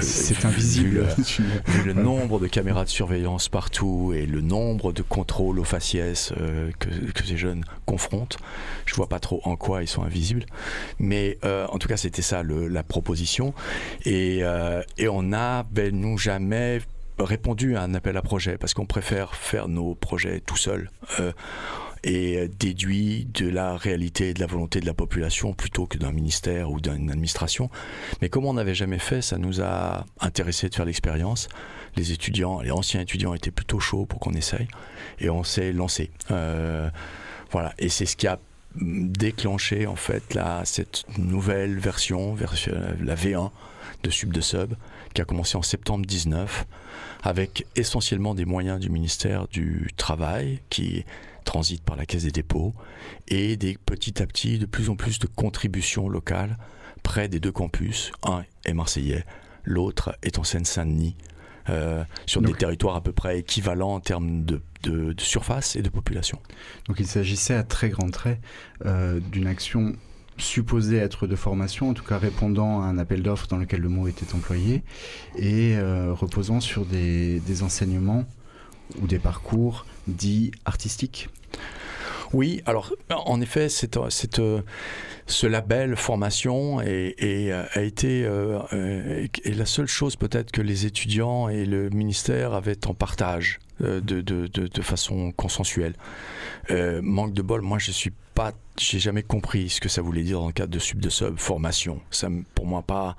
C'est 0.00 0.44
invisible. 0.44 1.06
Vu, 1.66 1.84
le 1.84 1.92
nombre 1.92 2.38
de 2.38 2.46
caméras 2.46 2.84
de 2.84 2.88
surveillance 2.88 3.48
partout 3.48 4.12
et 4.14 4.26
le 4.26 4.40
nombre 4.40 4.92
de 4.92 5.02
contrôles 5.02 5.58
aux 5.58 5.64
faciès 5.64 6.32
que, 6.78 6.88
que, 7.12 7.26
ces 7.26 7.36
jeunes 7.36 7.64
confrontent, 7.86 8.38
je 8.86 8.94
vois 8.94 9.08
pas 9.08 9.20
trop 9.20 9.40
en 9.44 9.56
quoi 9.56 9.82
ils 9.82 9.88
sont 9.88 10.02
invisibles. 10.02 10.46
Mais 10.98 11.38
en 11.44 11.78
tout 11.78 11.88
cas, 11.88 11.96
c'était 11.96 12.22
ça 12.22 12.42
le, 12.42 12.68
la 12.68 12.82
proposition. 12.82 13.54
Et, 14.04 14.42
et 14.98 15.08
on 15.08 15.22
n'a, 15.22 15.64
ben, 15.70 15.94
nous, 15.94 16.18
jamais 16.18 16.80
répondu 17.24 17.76
à 17.76 17.82
un 17.82 17.94
appel 17.94 18.16
à 18.16 18.22
projet 18.22 18.58
parce 18.58 18.74
qu'on 18.74 18.86
préfère 18.86 19.34
faire 19.34 19.68
nos 19.68 19.94
projets 19.94 20.40
tout 20.40 20.56
seul 20.56 20.90
euh, 21.20 21.32
et 22.04 22.48
déduit 22.48 23.26
de 23.34 23.48
la 23.48 23.76
réalité 23.76 24.30
et 24.30 24.34
de 24.34 24.40
la 24.40 24.46
volonté 24.46 24.80
de 24.80 24.86
la 24.86 24.94
population 24.94 25.52
plutôt 25.52 25.86
que 25.86 25.98
d'un 25.98 26.12
ministère 26.12 26.70
ou 26.70 26.80
d'une 26.80 27.10
administration. 27.10 27.70
Mais 28.20 28.28
comme 28.28 28.44
on 28.44 28.54
n'avait 28.54 28.74
jamais 28.74 28.98
fait, 28.98 29.22
ça 29.22 29.38
nous 29.38 29.60
a 29.60 30.04
intéressé 30.20 30.68
de 30.68 30.74
faire 30.74 30.84
l'expérience. 30.84 31.48
Les 31.96 32.12
étudiants, 32.12 32.60
les 32.60 32.70
anciens 32.70 33.00
étudiants 33.00 33.34
étaient 33.34 33.50
plutôt 33.50 33.80
chauds 33.80 34.06
pour 34.06 34.20
qu'on 34.20 34.34
essaye 34.34 34.68
et 35.18 35.30
on 35.30 35.44
s'est 35.44 35.72
lancé. 35.72 36.10
Euh, 36.30 36.90
voilà, 37.50 37.72
et 37.78 37.88
c'est 37.88 38.06
ce 38.06 38.16
qui 38.16 38.26
a 38.26 38.38
déclenché 38.76 39.86
en 39.86 39.96
fait 39.96 40.34
la, 40.34 40.64
cette 40.64 41.04
nouvelle 41.18 41.78
version, 41.78 42.34
version 42.34 42.74
la 43.02 43.14
V1 43.14 43.50
de 44.02 44.10
Sub 44.10 44.32
de 44.32 44.40
Sub, 44.40 44.74
qui 45.14 45.22
a 45.22 45.24
commencé 45.24 45.56
en 45.56 45.62
septembre 45.62 46.06
19 46.06 46.66
avec 47.22 47.66
essentiellement 47.74 48.34
des 48.34 48.44
moyens 48.44 48.78
du 48.78 48.90
ministère 48.90 49.48
du 49.48 49.88
Travail 49.96 50.60
qui 50.70 51.04
transitent 51.48 51.82
par 51.82 51.96
la 51.96 52.04
Caisse 52.04 52.24
des 52.24 52.30
dépôts 52.30 52.74
et 53.26 53.56
des 53.56 53.78
petit 53.86 54.22
à 54.22 54.26
petit 54.26 54.58
de 54.58 54.66
plus 54.66 54.90
en 54.90 54.96
plus 54.96 55.18
de 55.18 55.26
contributions 55.26 56.06
locales 56.06 56.58
près 57.02 57.28
des 57.28 57.40
deux 57.40 57.52
campus. 57.52 58.12
Un 58.22 58.44
est 58.66 58.74
marseillais, 58.74 59.24
l'autre 59.64 60.14
est 60.22 60.38
en 60.38 60.44
Seine-Saint-Denis. 60.44 61.16
Euh, 61.70 62.02
sur 62.24 62.40
des 62.40 62.54
territoires 62.54 62.96
à 62.96 63.02
peu 63.02 63.12
près 63.12 63.40
équivalents 63.40 63.94
en 63.94 64.00
termes 64.00 64.42
de, 64.42 64.60
surface 65.18 65.76
et 65.76 65.82
de 65.82 65.90
population. 65.90 66.38
Donc 66.86 66.98
il 66.98 67.06
s'agissait 67.06 67.52
à 67.52 67.62
très 67.62 67.90
grands 67.90 68.10
traits 68.10 68.40
euh, 68.86 69.20
d'une 69.20 69.46
action 69.46 69.94
supposé 70.38 70.96
être 70.96 71.26
de 71.26 71.36
formation, 71.36 71.90
en 71.90 71.94
tout 71.94 72.04
cas 72.04 72.16
répondant 72.16 72.80
à 72.80 72.86
un 72.86 72.96
appel 72.96 73.22
d'offres 73.22 73.48
dans 73.48 73.58
lequel 73.58 73.80
le 73.80 73.88
mot 73.90 74.06
était 74.06 74.34
employé, 74.34 74.82
et 75.36 75.76
euh, 75.76 76.14
reposant 76.14 76.60
sur 76.60 76.86
des, 76.86 77.62
enseignements 77.62 78.24
ou 79.02 79.06
des 79.06 79.18
parcours 79.18 79.84
dits 80.06 80.52
artistiques. 80.64 81.28
Oui, 82.32 82.62
alors 82.66 82.92
en 83.10 83.40
effet, 83.40 83.68
c'est, 83.68 83.96
euh, 83.96 84.60
ce 85.26 85.46
label 85.46 85.96
formation 85.96 86.80
et, 86.80 87.14
euh, 87.22 87.64
a 87.72 87.80
été 87.80 88.22
est 88.22 89.54
la 89.56 89.66
seule 89.66 89.86
chose 89.86 90.16
peut-être 90.16 90.50
que 90.50 90.60
les 90.60 90.86
étudiants 90.86 91.48
et 91.48 91.64
le 91.64 91.88
ministère 91.90 92.52
avaient 92.52 92.86
en 92.86 92.94
partage 92.94 93.58
de, 93.80 94.82
façon 94.82 95.32
consensuelle. 95.32 95.94
manque 97.02 97.32
de 97.32 97.42
bol, 97.42 97.62
moi 97.62 97.78
je 97.78 97.92
suis 97.92 98.12
pas 98.34 98.52
j'ai 98.80 98.98
jamais 98.98 99.22
compris 99.22 99.68
ce 99.68 99.80
que 99.80 99.88
ça 99.88 100.02
voulait 100.02 100.22
dire 100.22 100.40
dans 100.40 100.46
le 100.46 100.52
cadre 100.52 100.72
de 100.72 100.78
sub 100.78 101.00
de 101.00 101.08
sub 101.08 101.38
formation. 101.38 102.00
Ça, 102.10 102.28
pour 102.54 102.66
moi, 102.66 102.82
pas, 102.82 103.16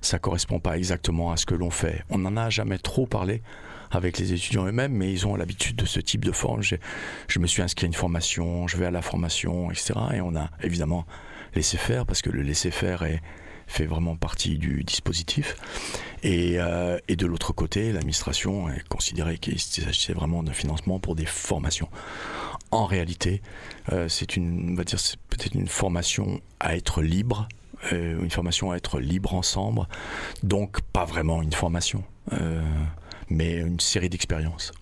ça 0.00 0.18
correspond 0.18 0.58
pas 0.58 0.76
exactement 0.76 1.32
à 1.32 1.36
ce 1.36 1.46
que 1.46 1.54
l'on 1.54 1.70
fait. 1.70 2.04
On 2.10 2.18
n'en 2.18 2.36
a 2.36 2.50
jamais 2.50 2.78
trop 2.78 3.06
parlé 3.06 3.42
avec 3.90 4.18
les 4.18 4.32
étudiants 4.32 4.66
eux-mêmes, 4.66 4.92
mais 4.92 5.12
ils 5.12 5.26
ont 5.26 5.36
l'habitude 5.36 5.76
de 5.76 5.86
ce 5.86 6.00
type 6.00 6.24
de 6.24 6.32
forme. 6.32 6.62
Je 6.62 7.38
me 7.38 7.46
suis 7.46 7.62
inscrit 7.62 7.86
à 7.86 7.88
une 7.88 7.94
formation, 7.94 8.68
je 8.68 8.76
vais 8.76 8.86
à 8.86 8.90
la 8.90 9.02
formation, 9.02 9.70
etc. 9.70 9.94
Et 10.14 10.20
on 10.20 10.36
a 10.36 10.50
évidemment 10.62 11.06
laissé 11.54 11.76
faire 11.76 12.06
parce 12.06 12.22
que 12.22 12.30
le 12.30 12.42
laisser 12.42 12.70
faire 12.70 13.04
fait 13.70 13.86
vraiment 13.86 14.16
partie 14.16 14.58
du 14.58 14.82
dispositif. 14.82 15.56
Et, 16.22 16.56
euh, 16.58 16.98
et 17.08 17.16
de 17.16 17.26
l'autre 17.26 17.52
côté, 17.52 17.92
l'administration 17.92 18.68
est 18.68 18.86
considérée 18.88 19.38
qu'il 19.38 19.58
s'agissait 19.58 20.12
vraiment 20.12 20.42
d'un 20.42 20.52
financement 20.52 20.98
pour 20.98 21.14
des 21.14 21.24
formations. 21.24 21.88
En 22.72 22.84
réalité, 22.84 23.42
euh, 23.92 24.08
c'est 24.08 24.36
une, 24.36 24.72
on 24.72 24.74
va 24.74 24.84
dire, 24.84 24.98
peut-être 25.28 25.54
une 25.54 25.68
formation 25.68 26.40
à 26.58 26.76
être 26.76 27.00
libre, 27.00 27.48
euh, 27.92 28.22
une 28.22 28.30
formation 28.30 28.72
à 28.72 28.76
être 28.76 29.00
libre 29.00 29.34
ensemble, 29.34 29.86
donc 30.42 30.80
pas 30.92 31.04
vraiment 31.04 31.40
une 31.40 31.52
formation, 31.52 32.04
mais 33.30 33.58
une 33.58 33.80
série 33.80 34.08
d'expériences. 34.08 34.72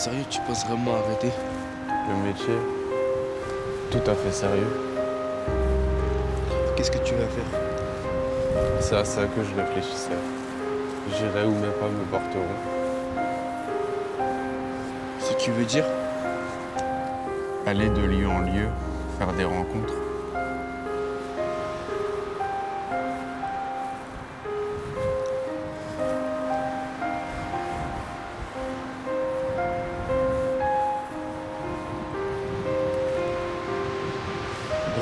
Sérieux, 0.00 0.24
tu 0.30 0.40
penses 0.46 0.64
vraiment 0.66 0.94
arrêter? 0.94 1.30
Le 2.08 2.26
métier, 2.26 2.54
tout 3.90 4.10
à 4.10 4.14
fait 4.14 4.32
sérieux. 4.32 4.72
Qu'est-ce 6.74 6.90
que 6.90 7.04
tu 7.04 7.12
vas 7.16 7.26
faire? 7.26 7.60
C'est 8.80 8.96
à 8.96 9.04
ça 9.04 9.24
que 9.24 9.42
je 9.44 9.54
réfléchissais. 9.60 10.16
J'irai 11.18 11.44
où 11.44 11.50
mes 11.50 11.68
pas 11.78 11.88
me 11.88 12.04
porteront. 12.10 12.40
Ce 15.20 15.34
qui 15.34 15.50
veut 15.50 15.66
dire 15.66 15.84
Aller 17.66 17.90
de 17.90 18.00
lieu 18.00 18.26
en 18.26 18.40
lieu, 18.40 18.68
faire 19.18 19.34
des 19.34 19.44
rencontres. 19.44 19.99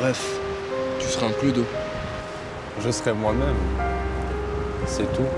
Bref, 0.09 0.41
tu 0.99 1.07
seras 1.07 1.27
un 1.27 1.51
d'eau. 1.51 1.67
Je 2.81 2.91
serai 2.91 3.13
moi-même. 3.13 3.59
C'est 4.87 5.05
tout. 5.13 5.29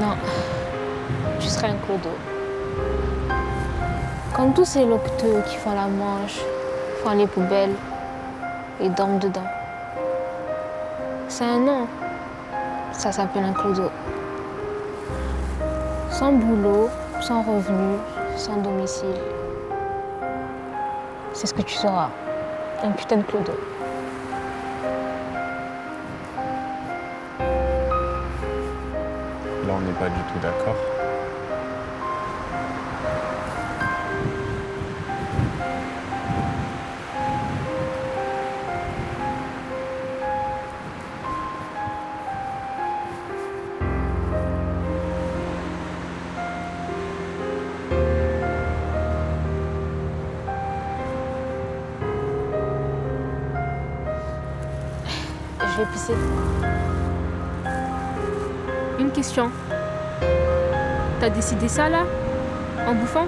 Non, 0.00 0.16
tu 1.38 1.48
serais 1.48 1.66
un 1.66 1.76
clodo. 1.84 2.08
Comme 4.34 4.54
tous 4.54 4.64
ces 4.64 4.86
locteux 4.86 5.42
qui 5.48 5.56
font 5.58 5.74
la 5.74 5.86
manche, 5.86 6.40
font 7.04 7.12
les 7.12 7.26
poubelles 7.26 7.76
et 8.80 8.88
dorment 8.88 9.18
dedans. 9.18 9.50
C'est 11.28 11.44
un 11.44 11.58
nom. 11.58 11.86
Ça 12.92 13.12
s'appelle 13.12 13.44
un 13.44 13.52
clodo. 13.52 13.90
Sans 16.10 16.32
boulot, 16.32 16.88
sans 17.20 17.42
revenu, 17.42 17.98
sans 18.36 18.56
domicile. 18.58 19.20
C'est 21.32 21.46
ce 21.46 21.54
que 21.54 21.62
tu 21.62 21.74
seras. 21.74 22.10
Un 22.82 22.92
putain 22.92 23.16
de 23.18 23.22
clodo. 23.22 23.52
Là, 29.66 29.74
on 29.76 29.80
n'est 29.80 29.92
pas 29.92 30.08
du 30.08 30.20
tout 30.32 30.38
d'accord. 30.40 30.97
T'as 61.28 61.34
décidé 61.34 61.68
ça 61.68 61.90
là 61.90 62.06
En 62.86 62.94
bouffant? 62.94 63.26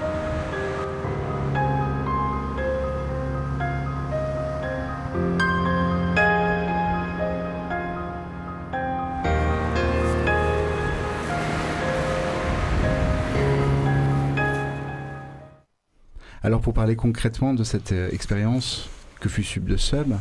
Alors 16.43 16.63
pour 16.63 16.73
parler 16.73 16.97
concrètement 16.97 17.53
de 17.53 17.65
cette 17.65 17.93
euh, 17.93 18.09
expérience 18.13 18.89
que 19.21 19.29
fut 19.29 19.43
Sub 19.43 19.67
de 19.67 19.77
Sub, 19.77 20.15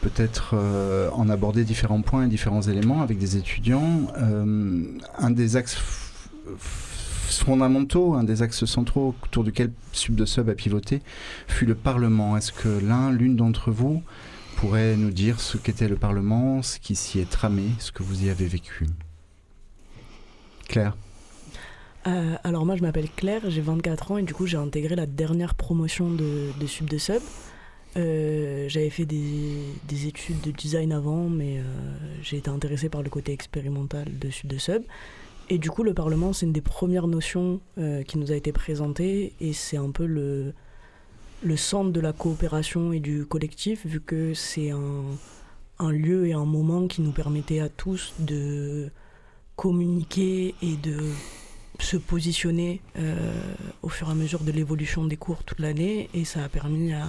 peut-être 0.00 0.54
euh, 0.54 1.08
en 1.12 1.28
aborder 1.28 1.62
différents 1.62 2.02
points 2.02 2.24
et 2.24 2.28
différents 2.28 2.62
éléments 2.62 3.00
avec 3.00 3.18
des 3.18 3.36
étudiants. 3.36 4.08
Euh, 4.18 4.82
un 5.18 5.30
des 5.30 5.54
axes 5.54 5.78
fondamentaux, 7.38 8.14
un 8.14 8.24
des 8.24 8.42
axes 8.42 8.64
centraux 8.64 9.14
autour 9.22 9.44
duquel 9.44 9.70
Sub 9.92 10.14
de 10.14 10.24
Sub 10.24 10.48
a 10.48 10.54
pivoté, 10.54 11.02
fut 11.48 11.66
le 11.66 11.74
Parlement. 11.74 12.36
Est-ce 12.36 12.52
que 12.52 12.68
l'un, 12.68 13.10
l'une 13.10 13.36
d'entre 13.36 13.70
vous 13.70 14.02
pourrait 14.56 14.96
nous 14.96 15.10
dire 15.10 15.40
ce 15.40 15.56
qu'était 15.56 15.88
le 15.88 15.96
Parlement, 15.96 16.62
ce 16.62 16.78
qui 16.78 16.94
s'y 16.94 17.18
est 17.18 17.28
tramé, 17.28 17.64
ce 17.78 17.92
que 17.92 18.02
vous 18.02 18.24
y 18.24 18.30
avez 18.30 18.46
vécu? 18.46 18.86
Claire 20.68 20.96
euh, 22.06 22.34
alors 22.42 22.66
moi 22.66 22.74
je 22.76 22.82
m'appelle 22.82 23.08
Claire, 23.14 23.42
j'ai 23.48 23.60
24 23.60 24.10
ans 24.10 24.18
et 24.18 24.22
du 24.22 24.34
coup 24.34 24.46
j'ai 24.46 24.56
intégré 24.56 24.96
la 24.96 25.06
dernière 25.06 25.54
promotion 25.54 26.10
de, 26.10 26.50
Sub 26.66 26.88
de 26.88 26.98
Sub. 26.98 27.22
Euh, 27.96 28.68
j'avais 28.68 28.90
fait 28.90 29.04
des, 29.04 30.06
études 30.06 30.40
de 30.40 30.50
design 30.50 30.92
avant, 30.92 31.28
mais 31.28 31.58
euh, 31.58 31.62
j'ai 32.22 32.38
été 32.38 32.50
intéressée 32.50 32.88
par 32.88 33.02
le 33.02 33.10
côté 33.10 33.32
expérimental 33.32 34.06
de 34.18 34.30
Sub 34.30 34.48
de 34.48 34.58
Sub. 34.58 34.82
Et 35.50 35.58
du 35.58 35.70
coup, 35.70 35.82
le 35.82 35.92
Parlement, 35.94 36.32
c'est 36.32 36.46
une 36.46 36.52
des 36.52 36.60
premières 36.60 37.06
notions 37.06 37.60
qui 38.06 38.18
nous 38.18 38.32
a 38.32 38.34
été 38.34 38.52
présentée 38.52 39.34
et 39.40 39.52
c'est 39.52 39.76
un 39.76 39.90
peu 39.90 40.06
le, 40.06 40.54
le 41.42 41.56
centre 41.56 41.90
de 41.90 42.00
la 42.00 42.12
coopération 42.12 42.92
et 42.92 43.00
du 43.00 43.26
collectif, 43.26 43.86
vu 43.86 44.00
que 44.00 44.32
c'est 44.34 44.70
un, 44.70 45.04
un 45.78 45.90
lieu 45.90 46.26
et 46.26 46.32
un 46.32 46.44
moment 46.44 46.86
qui 46.86 47.02
nous 47.02 47.12
permettait 47.12 47.60
à 47.60 47.68
tous 47.68 48.14
de 48.18 48.90
communiquer 49.56 50.54
et 50.62 50.76
de 50.76 50.98
se 51.78 51.96
positionner 51.96 52.80
euh, 52.98 53.32
au 53.82 53.88
fur 53.88 54.08
et 54.08 54.12
à 54.12 54.14
mesure 54.14 54.40
de 54.44 54.52
l'évolution 54.52 55.04
des 55.04 55.16
cours 55.16 55.42
toute 55.44 55.58
l'année. 55.58 56.08
Et 56.14 56.24
ça 56.24 56.44
a 56.44 56.48
permis 56.48 56.92
à, 56.92 57.06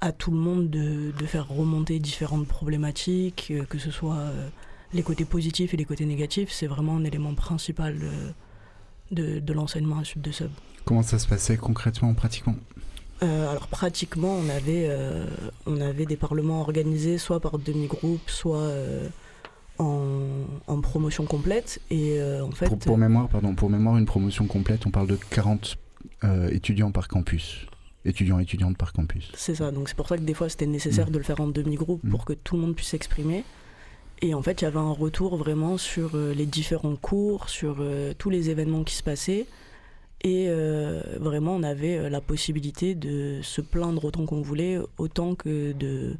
à 0.00 0.12
tout 0.12 0.30
le 0.30 0.38
monde 0.38 0.68
de, 0.68 1.12
de, 1.16 1.26
faire 1.26 1.48
remonter 1.48 1.98
différentes 2.00 2.48
problématiques, 2.48 3.48
euh, 3.50 3.64
que 3.64 3.78
ce 3.78 3.90
soit 3.90 4.16
euh, 4.16 4.48
les 4.92 5.02
côtés 5.02 5.24
positifs 5.24 5.74
et 5.74 5.76
les 5.76 5.84
côtés 5.84 6.06
négatifs. 6.06 6.50
C'est 6.50 6.66
vraiment 6.66 6.96
un 6.96 7.04
élément 7.04 7.34
principal 7.34 7.96
de, 9.10 9.38
de 9.40 9.52
l'enseignement 9.52 9.98
à 9.98 10.04
Sub 10.04 10.22
de 10.22 10.30
Sub. 10.30 10.50
Comment 10.84 11.02
ça 11.02 11.18
se 11.18 11.26
passait 11.26 11.56
concrètement, 11.56 12.14
pratiquement 12.14 12.56
alors 13.20 13.66
pratiquement, 13.66 14.32
on 14.32 14.48
avait, 14.48 14.88
on 15.66 15.80
avait 15.80 16.06
des 16.06 16.16
parlements 16.16 16.60
organisés 16.60 17.18
soit 17.18 17.40
par 17.40 17.58
demi-groupe, 17.58 18.30
soit 18.30 18.70
en, 19.78 20.80
promotion 20.80 21.24
complète. 21.24 21.80
Et 21.90 22.20
euh, 22.20 22.44
en 22.44 22.50
fait, 22.50 22.68
pour, 22.84 22.98
mémoire, 22.98 23.28
pardon, 23.28 23.54
pour 23.54 23.70
mémoire, 23.70 23.96
une 23.96 24.06
promotion 24.06 24.46
complète, 24.46 24.86
on 24.86 24.90
parle 24.90 25.08
de 25.08 25.18
40 25.30 25.76
euh, 26.24 26.48
étudiants 26.50 26.90
par 26.90 27.08
campus. 27.08 27.66
Étudiants 28.04 28.38
étudiantes 28.38 28.76
par 28.76 28.92
campus. 28.92 29.30
C'est 29.34 29.54
ça, 29.54 29.70
donc 29.70 29.88
c'est 29.88 29.96
pour 29.96 30.08
ça 30.08 30.16
que 30.16 30.22
des 30.22 30.34
fois 30.34 30.48
c'était 30.48 30.66
nécessaire 30.66 31.08
mmh. 31.08 31.12
de 31.12 31.18
le 31.18 31.24
faire 31.24 31.40
en 31.40 31.48
demi-groupe 31.48 32.02
mmh. 32.04 32.10
pour 32.10 32.24
que 32.24 32.32
tout 32.32 32.56
le 32.56 32.62
monde 32.62 32.74
puisse 32.74 32.88
s'exprimer. 32.88 33.44
Et 34.20 34.34
en 34.34 34.42
fait, 34.42 34.60
il 34.60 34.64
y 34.64 34.66
avait 34.66 34.78
un 34.78 34.92
retour 34.92 35.36
vraiment 35.36 35.78
sur 35.78 36.10
euh, 36.14 36.34
les 36.34 36.46
différents 36.46 36.96
cours, 36.96 37.48
sur 37.48 37.84
tous 38.18 38.30
les 38.30 38.50
événements 38.50 38.84
qui 38.84 38.94
se 38.94 39.02
passaient. 39.02 39.46
Et 40.22 40.48
vraiment, 41.20 41.54
on 41.54 41.62
avait 41.62 42.10
la 42.10 42.20
possibilité 42.20 42.96
de 42.96 43.38
se 43.40 43.60
plaindre 43.60 44.04
autant 44.04 44.26
qu'on 44.26 44.40
voulait, 44.40 44.76
autant 44.98 45.36
que 45.36 45.70
de, 45.70 46.16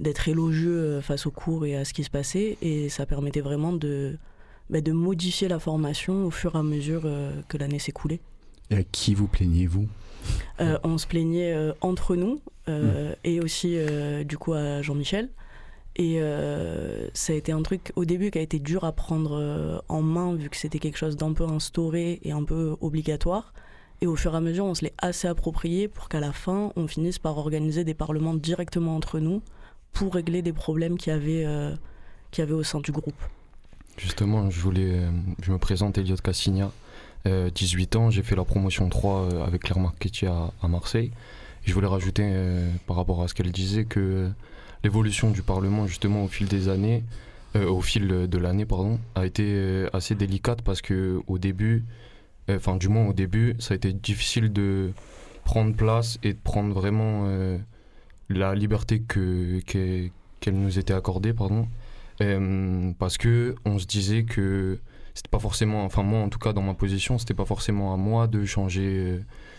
d'être 0.00 0.28
élogieux 0.28 0.78
euh, 0.78 1.00
face 1.00 1.26
aux 1.26 1.30
cours 1.30 1.66
et 1.66 1.76
à 1.76 1.84
ce 1.84 1.92
qui 1.92 2.04
se 2.04 2.10
passait. 2.10 2.56
Et 2.62 2.88
ça 2.88 3.06
permettait 3.06 3.40
vraiment 3.40 3.72
de, 3.72 4.16
bah, 4.70 4.80
de 4.80 4.92
modifier 4.92 5.48
la 5.48 5.58
formation 5.58 6.26
au 6.26 6.30
fur 6.30 6.54
et 6.54 6.58
à 6.58 6.62
mesure 6.62 7.02
euh, 7.04 7.32
que 7.48 7.56
l'année 7.56 7.78
s'écoulait. 7.78 8.20
Et 8.70 8.76
à 8.76 8.82
qui 8.82 9.14
vous 9.14 9.26
plaignez-vous 9.26 9.88
euh, 10.60 10.78
On 10.84 10.98
se 10.98 11.06
plaignait 11.06 11.56
entre 11.80 12.16
nous 12.16 12.40
mmh. 12.66 12.72
et 13.24 13.40
aussi 13.40 13.78
du 14.26 14.36
coup 14.36 14.52
à 14.52 14.82
Jean-Michel. 14.82 15.30
Et 15.96 16.20
ça 17.12 17.32
a 17.32 17.36
été 17.36 17.50
un 17.50 17.62
truc 17.62 17.92
au 17.96 18.04
début 18.04 18.30
qui 18.30 18.38
a 18.38 18.40
été 18.40 18.60
dur 18.60 18.84
à 18.84 18.92
prendre 18.92 19.82
en 19.88 20.02
main 20.02 20.34
vu 20.34 20.48
que 20.48 20.56
c'était 20.56 20.78
quelque 20.78 20.96
chose 20.96 21.16
d'un 21.16 21.32
peu 21.32 21.44
instauré 21.44 22.20
et 22.22 22.30
un 22.30 22.44
peu 22.44 22.76
obligatoire. 22.80 23.52
Et 24.00 24.06
au 24.06 24.14
fur 24.14 24.34
et 24.34 24.36
à 24.36 24.40
mesure, 24.40 24.64
on 24.64 24.74
se 24.74 24.84
l'est 24.84 24.94
assez 24.98 25.26
approprié 25.26 25.88
pour 25.88 26.08
qu'à 26.08 26.20
la 26.20 26.32
fin, 26.32 26.72
on 26.76 26.86
finisse 26.86 27.18
par 27.18 27.36
organiser 27.36 27.82
des 27.82 27.94
parlements 27.94 28.34
directement 28.34 28.94
entre 28.94 29.18
nous 29.18 29.42
pour 29.92 30.14
régler 30.14 30.42
des 30.42 30.52
problèmes 30.52 30.96
qu'il 30.96 31.12
y 31.12 31.16
avait, 31.16 31.44
euh, 31.44 31.74
au 32.50 32.62
sein 32.62 32.80
du 32.80 32.92
groupe. 32.92 33.20
Justement, 33.96 34.48
je 34.50 34.60
voulais, 34.60 34.92
euh, 34.92 35.10
je 35.42 35.50
me 35.50 35.58
présente 35.58 35.98
Elliot 35.98 36.16
Cassigna, 36.16 36.70
18 37.26 37.96
euh, 37.96 37.98
ans, 37.98 38.10
j'ai 38.10 38.22
fait 38.22 38.36
la 38.36 38.44
promotion 38.44 38.88
3 38.88 39.44
avec 39.44 39.62
Claire 39.62 39.80
Marchetti 39.80 40.26
à, 40.26 40.52
à, 40.62 40.68
Marseille. 40.68 41.10
je 41.64 41.74
voulais 41.74 41.88
rajouter 41.88 42.24
par 42.86 42.96
rapport 42.96 43.22
à 43.22 43.28
ce 43.28 43.34
qu'elle 43.34 43.50
disait 43.50 43.84
que 43.84 44.30
l'évolution 44.84 45.30
du 45.30 45.42
Parlement 45.42 45.86
justement 45.86 46.24
au 46.24 46.28
fil 46.28 46.46
des 46.48 46.68
années, 46.68 47.04
au 47.54 47.80
fil 47.80 48.06
de 48.06 48.38
l'année 48.38 48.66
pardon, 48.66 49.00
a 49.14 49.26
été 49.26 49.86
assez 49.92 50.14
délicate 50.14 50.62
parce 50.62 50.80
que 50.80 51.20
au 51.26 51.38
début, 51.38 51.84
enfin 52.48 52.76
du 52.76 52.88
moins 52.88 53.06
au 53.06 53.12
début, 53.12 53.56
ça 53.58 53.74
a 53.74 53.76
été 53.76 53.92
difficile 53.92 54.52
de 54.52 54.92
prendre 55.44 55.74
place 55.74 56.18
et 56.22 56.34
de 56.34 56.38
prendre 56.38 56.72
vraiment 56.72 57.26
la 58.30 58.54
liberté 58.54 59.00
que, 59.00 59.60
qu'elle 60.40 60.54
nous 60.54 60.78
était 60.78 60.94
accordée, 60.94 61.32
pardon, 61.32 61.66
euh, 62.20 62.92
parce 62.98 63.18
que 63.18 63.54
on 63.64 63.78
se 63.78 63.86
disait 63.86 64.24
que 64.24 64.78
c'était 65.14 65.30
pas 65.30 65.38
forcément, 65.38 65.84
enfin 65.84 66.02
moi 66.02 66.20
en 66.20 66.28
tout 66.28 66.38
cas 66.38 66.52
dans 66.52 66.62
ma 66.62 66.74
position, 66.74 67.18
c'était 67.18 67.34
pas 67.34 67.44
forcément 67.44 67.92
à 67.92 67.96
moi 67.96 68.26
de 68.26 68.44
changer 68.44 68.86
euh, 68.86 69.18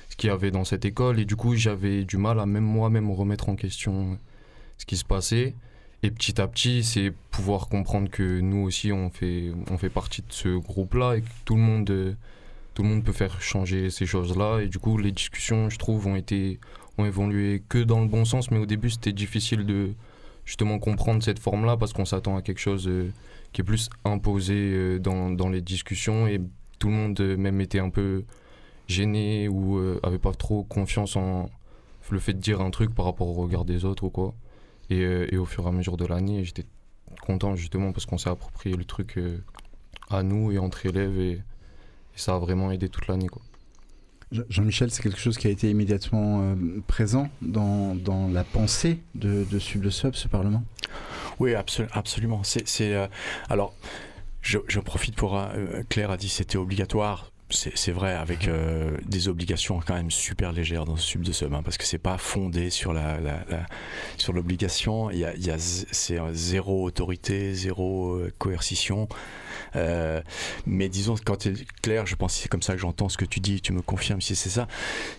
ce 0.10 0.16
qu'il 0.16 0.30
y 0.30 0.32
avait 0.32 0.52
dans 0.52 0.64
cette 0.64 0.86
école, 0.86 1.20
et 1.20 1.26
du 1.26 1.36
coup 1.36 1.56
j'avais 1.56 2.04
du 2.06 2.18
mal 2.18 2.40
à 2.40 2.46
même 2.46 2.64
moi-même 2.64 3.12
remettre 3.12 3.50
en 3.50 3.56
question 3.56 4.18
ce 4.80 4.86
qui 4.88 4.98
se 4.98 5.06
passait. 5.06 5.54
Et 6.02 6.10
petit 6.10 6.42
à 6.42 6.48
petit, 6.48 6.84
c'est 6.84 7.14
pouvoir 7.30 7.68
comprendre 7.68 8.10
que 8.10 8.40
nous 8.40 8.66
aussi, 8.66 8.92
on 8.92 9.12
fait, 9.12 9.52
on 9.70 9.78
fait 9.78 9.90
partie 9.90 10.22
de 10.22 10.32
ce 10.32 10.58
groupe-là 10.58 11.18
et 11.18 11.22
que 11.22 11.28
tout 11.46 11.56
le 11.56 11.62
monde, 11.62 12.18
tout 12.74 12.84
le 12.84 12.90
monde 12.90 13.04
peut 13.04 13.12
faire 13.12 13.42
changer 13.42 13.90
ces 13.90 14.06
choses-là. 14.08 14.62
Et 14.62 14.68
du 14.68 14.80
coup, 14.80 14.98
les 14.98 15.12
discussions, 15.12 15.70
je 15.70 15.78
trouve, 15.78 16.08
ont 16.08 16.16
été, 16.16 16.58
ont 16.98 17.06
évolué 17.06 17.62
que 17.70 17.80
dans 17.80 18.00
le 18.00 18.08
bon 18.08 18.26
sens, 18.26 18.50
mais 18.50 18.58
au 18.58 18.66
début 18.66 18.90
c'était 18.90 19.12
difficile 19.12 19.66
de 19.66 19.92
justement 20.46 20.80
comprendre 20.80 21.22
cette 21.22 21.38
forme-là 21.38 21.78
parce 21.78 21.94
qu'on 21.94 22.06
s'attend 22.06 22.36
à 22.36 22.42
quelque 22.42 22.60
chose 22.60 22.88
euh, 22.88 23.12
qui 23.54 23.62
est 23.62 23.64
plus 23.64 23.90
imposé 24.04 24.56
euh, 24.56 24.98
dans, 24.98 25.30
dans, 25.30 25.48
les 25.48 25.62
discussions 25.62 26.26
et 26.26 26.42
tout 26.80 26.88
le 26.88 26.94
monde 26.96 27.20
euh, 27.20 27.38
même 27.38 27.62
était 27.62 27.78
un 27.78 27.92
peu 27.92 28.24
gêné 28.88 29.48
ou 29.48 29.80
avait 30.02 30.18
pas 30.18 30.34
trop 30.34 30.64
confiance 30.64 31.16
en 31.16 31.52
le 32.10 32.18
fait 32.18 32.34
de 32.34 32.40
dire 32.40 32.60
un 32.62 32.72
truc 32.72 32.96
par 32.96 33.06
rapport 33.06 33.28
au 33.28 33.34
regard 33.34 33.64
des 33.64 33.86
autres 33.86 34.06
ou 34.06 34.10
quoi. 34.10 34.34
Et, 34.90 35.02
et 35.02 35.38
au 35.38 35.46
fur 35.46 35.66
et 35.66 35.68
à 35.68 35.72
mesure 35.72 35.98
de 35.98 36.06
l'année, 36.06 36.44
j'étais 36.44 36.66
content 37.22 37.56
justement 37.56 37.92
parce 37.92 38.06
qu'on 38.06 38.18
s'est 38.18 38.30
approprié 38.30 38.76
le 38.76 38.86
truc 38.86 39.20
à 40.10 40.24
nous 40.24 40.52
et 40.52 40.58
entre 40.58 40.86
élèves 40.86 41.20
et, 41.20 41.32
et 41.32 41.42
ça 42.16 42.36
a 42.36 42.40
vraiment 42.40 42.72
aidé 42.72 42.90
toute 42.90 43.08
l'année 43.08 43.28
quoi. 43.28 43.42
Jean-Michel, 44.32 44.92
c'est 44.92 45.02
quelque 45.02 45.20
chose 45.20 45.38
qui 45.38 45.48
a 45.48 45.50
été 45.50 45.70
immédiatement 45.70 46.42
euh, 46.42 46.56
présent 46.86 47.30
dans, 47.42 47.96
dans, 47.96 48.28
la 48.28 48.44
pensée 48.44 49.00
de, 49.16 49.44
de 49.50 49.60
Sub 49.60 49.84
le 49.84 49.90
Sub, 49.90 50.14
ce 50.14 50.28
Parlement? 50.28 50.64
Oui, 51.40 51.56
absolument. 51.56 52.42
C'est, 52.44 52.94
euh, 52.94 53.08
alors, 53.50 53.74
je, 54.42 54.60
je, 54.68 54.80
profite 54.80 55.16
pour. 55.16 55.38
Euh, 55.38 55.82
Claire 55.90 56.12
a 56.12 56.18
dit 56.18 56.30
c'était 56.30 56.58
obligatoire 56.58 57.32
c'est 57.52 57.92
vrai, 57.92 58.14
avec 58.14 58.48
euh, 58.48 58.96
des 59.06 59.28
obligations 59.28 59.80
quand 59.86 59.96
même 59.96 60.12
super 60.12 60.52
légères 60.52 60.86
dans 60.86 60.96
ce 60.96 61.04
sub 61.04 61.24
de 61.24 61.32
sub, 61.32 61.54
hein, 61.54 61.62
parce 61.64 61.78
que 61.78 61.84
c'est 61.86 61.98
pas 61.98 62.18
fondé 62.18 62.70
sur 62.70 62.94
la, 62.94 63.20
la, 63.20 63.44
la 63.50 63.66
sur 64.18 64.34
l'obligation. 64.34 65.10
Il 65.10 65.20
y 65.20 65.26
a, 65.26 65.34
il 65.36 65.46
y 65.46 65.52
a 65.52 65.58
c'est 65.58 66.20
zéro 66.34 66.84
autorité, 66.84 67.54
zéro 67.54 68.14
euh, 68.14 68.32
coercition. 68.38 69.08
Euh, 69.76 70.22
mais 70.66 70.90
disons 70.90 71.16
quand 71.24 71.46
es 71.46 71.54
clair, 71.82 72.06
je 72.06 72.16
pense 72.16 72.36
que 72.36 72.42
c'est 72.42 72.50
comme 72.50 72.62
ça 72.62 72.74
que 72.74 72.80
j'entends 72.80 73.10
ce 73.10 73.18
que 73.18 73.26
tu 73.26 73.40
dis. 73.40 73.62
Tu 73.62 73.74
me 73.74 73.82
confirmes 73.82 74.22
si 74.22 74.36
c'est 74.36 74.50
ça. 74.50 74.68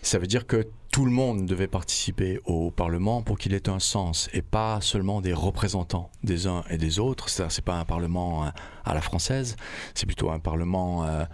Ça 0.03 0.19
veut 0.19 0.27
dire 0.27 0.47
que 0.47 0.69
tout 0.93 1.05
le 1.05 1.13
monde 1.13 1.47
devait 1.47 1.69
participer 1.69 2.41
au 2.45 2.71
Parlement 2.71 3.23
pour 3.23 3.39
qu'il 3.39 3.55
ait 3.55 3.69
un 3.69 3.79
sens 3.79 4.29
et 4.33 4.43
pas 4.43 4.81
seulement 4.81 5.21
des 5.21 5.33
représentants 5.33 6.11
des 6.25 6.47
uns 6.49 6.65
et 6.69 6.79
des 6.79 6.99
autres. 6.99 7.29
C'est 7.29 7.65
pas 7.65 7.77
un 7.77 7.85
Parlement 7.85 8.51
à 8.85 8.95
la 8.95 9.01
française, 9.01 9.57
c'est 9.95 10.07
plutôt 10.07 10.31
un 10.31 10.41
Parlement 10.41 11.05
euh, 11.05 11.25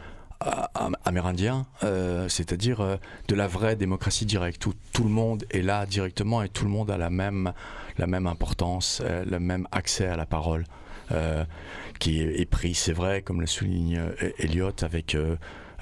amérindien, 1.05 1.67
euh, 1.83 2.29
c'est-à-dire 2.29 2.81
euh, 2.81 2.97
de 3.29 3.35
la 3.35 3.47
vraie 3.47 3.77
démocratie 3.77 4.27
directe, 4.27 4.65
où 4.67 4.75
tout 4.93 5.05
le 5.05 5.11
monde 5.11 5.45
est 5.51 5.63
là 5.63 5.87
directement 5.87 6.43
et 6.43 6.49
tout 6.49 6.65
le 6.65 6.71
monde 6.71 6.91
a 6.91 6.99
la 6.99 7.11
même, 7.11 7.53
la 7.99 8.07
même 8.07 8.27
importance, 8.27 9.03
euh, 9.05 9.25
le 9.25 9.41
même 9.41 9.67
accès 9.73 10.07
à 10.07 10.17
la 10.17 10.27
parole 10.27 10.65
qui 12.01 12.21
est, 12.21 12.51
pris, 12.51 12.75
c'est 12.75 12.93
vrai, 12.93 13.23
comme 13.23 13.41
le 13.41 13.47
souligne 13.47 14.01
Elliot, 14.39 14.73
avec 14.83 15.17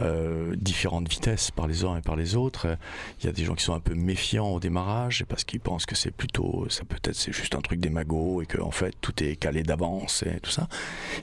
euh, 0.00 0.54
différentes 0.56 1.08
vitesses 1.08 1.50
par 1.50 1.66
les 1.66 1.84
uns 1.84 1.96
et 1.96 2.00
par 2.00 2.16
les 2.16 2.36
autres. 2.36 2.76
Il 3.20 3.26
y 3.26 3.28
a 3.28 3.32
des 3.32 3.44
gens 3.44 3.54
qui 3.54 3.64
sont 3.64 3.74
un 3.74 3.80
peu 3.80 3.94
méfiants 3.94 4.48
au 4.48 4.60
démarrage 4.60 5.24
parce 5.28 5.44
qu'ils 5.44 5.60
pensent 5.60 5.86
que 5.86 5.94
c'est 5.94 6.10
plutôt, 6.10 6.66
ça 6.68 6.84
peut-être 6.84 7.14
c'est 7.14 7.32
juste 7.32 7.54
un 7.54 7.60
truc 7.60 7.80
des 7.80 7.90
magots 7.90 8.42
et 8.42 8.46
qu'en 8.46 8.70
fait 8.70 8.94
tout 9.00 9.22
est 9.22 9.36
calé 9.36 9.62
d'avance 9.62 10.24
et 10.24 10.40
tout 10.40 10.50
ça. 10.50 10.68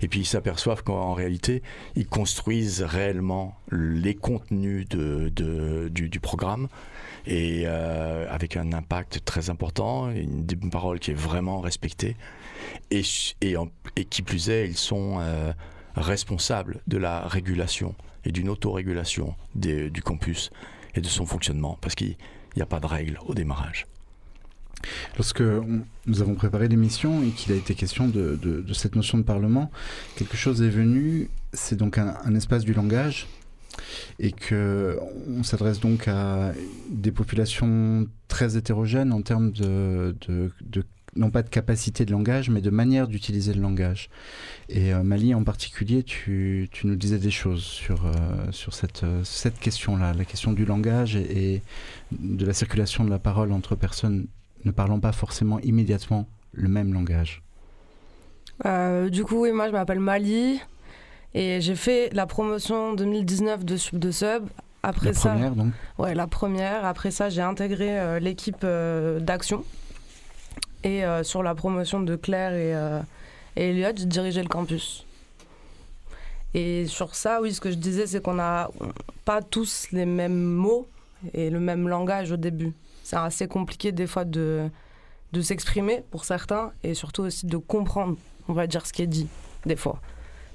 Et 0.02 0.08
puis 0.08 0.22
ils 0.22 0.26
s'aperçoivent 0.26 0.84
qu'en 0.84 1.14
réalité 1.14 1.64
ils 1.96 2.08
construisent 2.08 2.82
réellement 2.82 3.58
les 3.72 4.16
contenus 4.16 4.88
de, 4.88 5.30
du, 5.90 6.20
programme 6.20 6.68
et 7.26 7.64
euh, 7.66 8.26
avec 8.30 8.58
un 8.58 8.74
impact 8.74 9.26
très 9.26 9.50
important, 9.50 10.10
une, 10.12 10.46
parole 10.72 11.00
qui 11.00 11.12
est 11.12 11.16
vraiment 11.16 11.60
respectée 11.60 12.16
et, 12.90 13.02
et 13.42 14.06
qui 14.06 14.22
plus 14.22 14.50
est, 14.50 14.68
ils 14.68 14.78
sont 14.78 15.18
euh, 15.20 15.52
responsables 15.96 16.82
de 16.88 16.98
la 16.98 17.28
régulation 17.28 17.96
et 18.26 18.32
d'une 18.32 18.50
autorégulation 18.50 19.36
du 19.56 20.02
campus 20.04 20.50
et 20.96 21.02
de 21.02 21.08
son 21.08 21.26
fonctionnement 21.26 21.78
parce 21.82 21.96
qu'il 21.96 22.16
n'y 22.56 22.62
a 22.62 22.66
pas 22.66 22.80
de 22.80 22.86
règles 22.86 23.20
au 23.26 23.34
démarrage. 23.34 23.88
Lorsque 25.16 25.42
nous 25.42 26.22
avons 26.22 26.36
préparé 26.36 26.68
l'émission 26.68 27.22
et 27.24 27.30
qu'il 27.30 27.54
a 27.54 27.56
été 27.56 27.76
question 27.76 28.08
de, 28.08 28.66
cette 28.74 28.96
notion 28.96 29.18
de 29.18 29.24
parlement, 29.24 29.72
quelque 30.16 30.38
chose 30.38 30.62
est 30.62 30.70
venu, 30.70 31.30
c'est 31.54 31.76
donc 31.76 31.98
un, 31.98 32.36
espace 32.36 32.64
du 32.64 32.74
langage, 32.74 33.28
et 34.20 34.32
que 34.32 35.00
on 35.30 35.44
s'adresse 35.44 35.80
donc 35.80 36.08
à 36.08 36.54
des 36.90 37.12
populations 37.12 38.08
très 38.28 38.58
hétérogènes 38.58 39.14
en 39.14 39.22
termes 39.22 39.52
de- 39.52 40.16
non 41.16 41.30
pas 41.30 41.44
de 41.44 41.50
capacité 41.50 42.06
de 42.06 42.12
langage, 42.12 42.50
mais 42.50 42.62
de 42.62 42.70
manière 42.70 43.08
d'utiliser 43.08 43.54
le 43.54 43.62
langage. 43.62 44.10
Et 44.70 44.94
euh, 44.94 45.04
Mali 45.04 45.34
en 45.34 45.44
particulier, 45.44 46.04
tu, 46.04 46.70
tu 46.72 46.88
nous 46.88 46.96
disais 46.96 47.18
des 47.18 47.32
choses 47.32 47.64
sur, 47.64 48.06
euh, 48.06 48.12
sur 48.52 48.74
cette, 48.74 49.04
euh, 49.04 49.24
cette 49.24 49.60
question-là, 49.60 50.14
la 50.14 50.26
question 50.26 50.54
du 50.54 50.66
langage 50.66 51.16
et, 51.16 51.56
et 51.56 51.62
de 52.12 52.46
la 52.46 52.54
circulation 52.54 53.04
de 53.04 53.10
la 53.10 53.20
parole 53.20 53.52
entre 53.52 53.76
personnes 53.76 54.28
ne 54.66 54.72
parlant 54.72 55.00
pas 55.00 55.12
forcément 55.12 55.60
immédiatement 55.60 56.28
le 56.54 56.70
même 56.70 56.94
langage. 56.94 57.44
Euh, 58.66 59.10
du 59.10 59.24
coup, 59.24 59.42
oui, 59.42 59.52
moi 59.52 59.68
je 59.68 59.72
m'appelle 59.72 60.00
Mali 60.00 60.60
et 61.34 61.62
j'ai 61.62 61.76
fait 61.76 62.10
la 62.14 62.26
promotion 62.26 62.94
2019 62.94 63.66
de 63.66 63.78
Sub 63.78 64.00
de 64.00 64.12
Sub. 64.12 64.44
Après 64.84 65.08
la 65.08 65.14
ça, 65.14 65.30
première, 65.30 65.56
donc 65.56 65.74
ouais, 66.00 66.16
la 66.16 66.28
première. 66.28 66.86
Après 66.86 67.12
ça, 67.12 67.30
j'ai 67.30 67.42
intégré 67.42 68.00
euh, 68.00 68.20
l'équipe 68.20 68.64
euh, 68.64 69.20
d'action 69.20 69.64
et 70.84 71.06
euh, 71.06 71.24
sur 71.24 71.44
la 71.44 71.56
promotion 71.56 72.02
de 72.02 72.16
Claire 72.16 72.54
et, 72.54 72.76
euh, 72.76 73.00
et 73.56 73.70
Elliot, 73.70 73.92
j'ai 73.96 74.06
dirigé 74.06 74.42
le 74.42 74.48
campus. 74.50 75.06
Et 76.54 76.86
sur 76.88 77.16
ça, 77.16 77.42
oui, 77.42 77.54
ce 77.54 77.62
que 77.62 77.72
je 77.72 77.76
disais, 77.76 78.08
c'est 78.08 78.22
qu'on 78.22 78.34
n'a 78.34 78.70
pas 79.24 79.42
tous 79.42 79.88
les 79.92 80.06
mêmes 80.06 80.42
mots 80.42 80.88
et 81.34 81.50
le 81.50 81.60
même 81.60 81.88
langage 81.88 82.32
au 82.32 82.38
début. 82.38 82.74
C'est 83.04 83.16
assez 83.16 83.48
compliqué 83.48 83.92
des 83.92 84.08
fois 84.08 84.26
de, 84.26 84.70
de 85.34 85.42
s'exprimer 85.42 86.04
pour 86.12 86.26
certains 86.26 86.72
et 86.84 86.94
surtout 86.94 87.24
aussi 87.24 87.46
de 87.46 87.58
comprendre, 87.58 88.18
on 88.48 88.54
va 88.54 88.68
dire, 88.68 88.86
ce 88.86 88.94
qui 88.94 89.02
est 89.02 89.08
dit, 89.08 89.28
des 89.66 89.76
fois. 89.76 90.00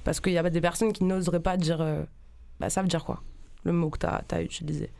Parce 0.05 0.21
qu'il 0.21 0.33
y 0.33 0.39
a 0.39 0.51
des 0.51 0.61
personnes 0.61 0.93
qui 0.93 1.05
n'oseraient 1.05 1.41
pas 1.41 1.57
dire 1.57 1.81
euh, 1.81 2.03
bah, 2.61 2.71
ça 2.71 2.83
veut 2.83 2.89
dire 2.89 3.05
quoi, 3.05 3.23
le 3.65 3.73
mot 3.73 3.91
que 3.91 3.99
tu 3.99 4.07
as, 4.07 4.43
utilisé. 4.43 4.91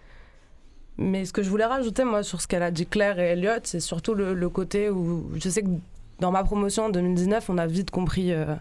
Mais 0.99 1.25
ce 1.25 1.33
que 1.33 1.43
je 1.43 1.51
voulais 1.51 1.65
rajouter, 1.67 2.05
moi, 2.05 2.23
sur 2.23 2.41
ce 2.41 2.49
qu'elle 2.49 2.63
a 2.63 2.71
dit 2.71 2.87
Claire 2.87 3.19
et 3.19 3.33
Elliot, 3.33 3.61
c'est 3.65 3.81
surtout 3.81 4.15
le, 4.15 4.49
côté 4.49 4.89
où 4.89 5.31
je 5.35 5.49
sais 5.49 5.63
que 5.63 5.69
dans 6.21 6.31
ma 6.31 6.43
promotion 6.43 6.87
en 6.87 6.89
2019, 6.89 7.51
on 7.51 7.59
a 7.59 7.67
vite 7.67 7.91
compris 7.91 8.33
euh, 8.33 8.55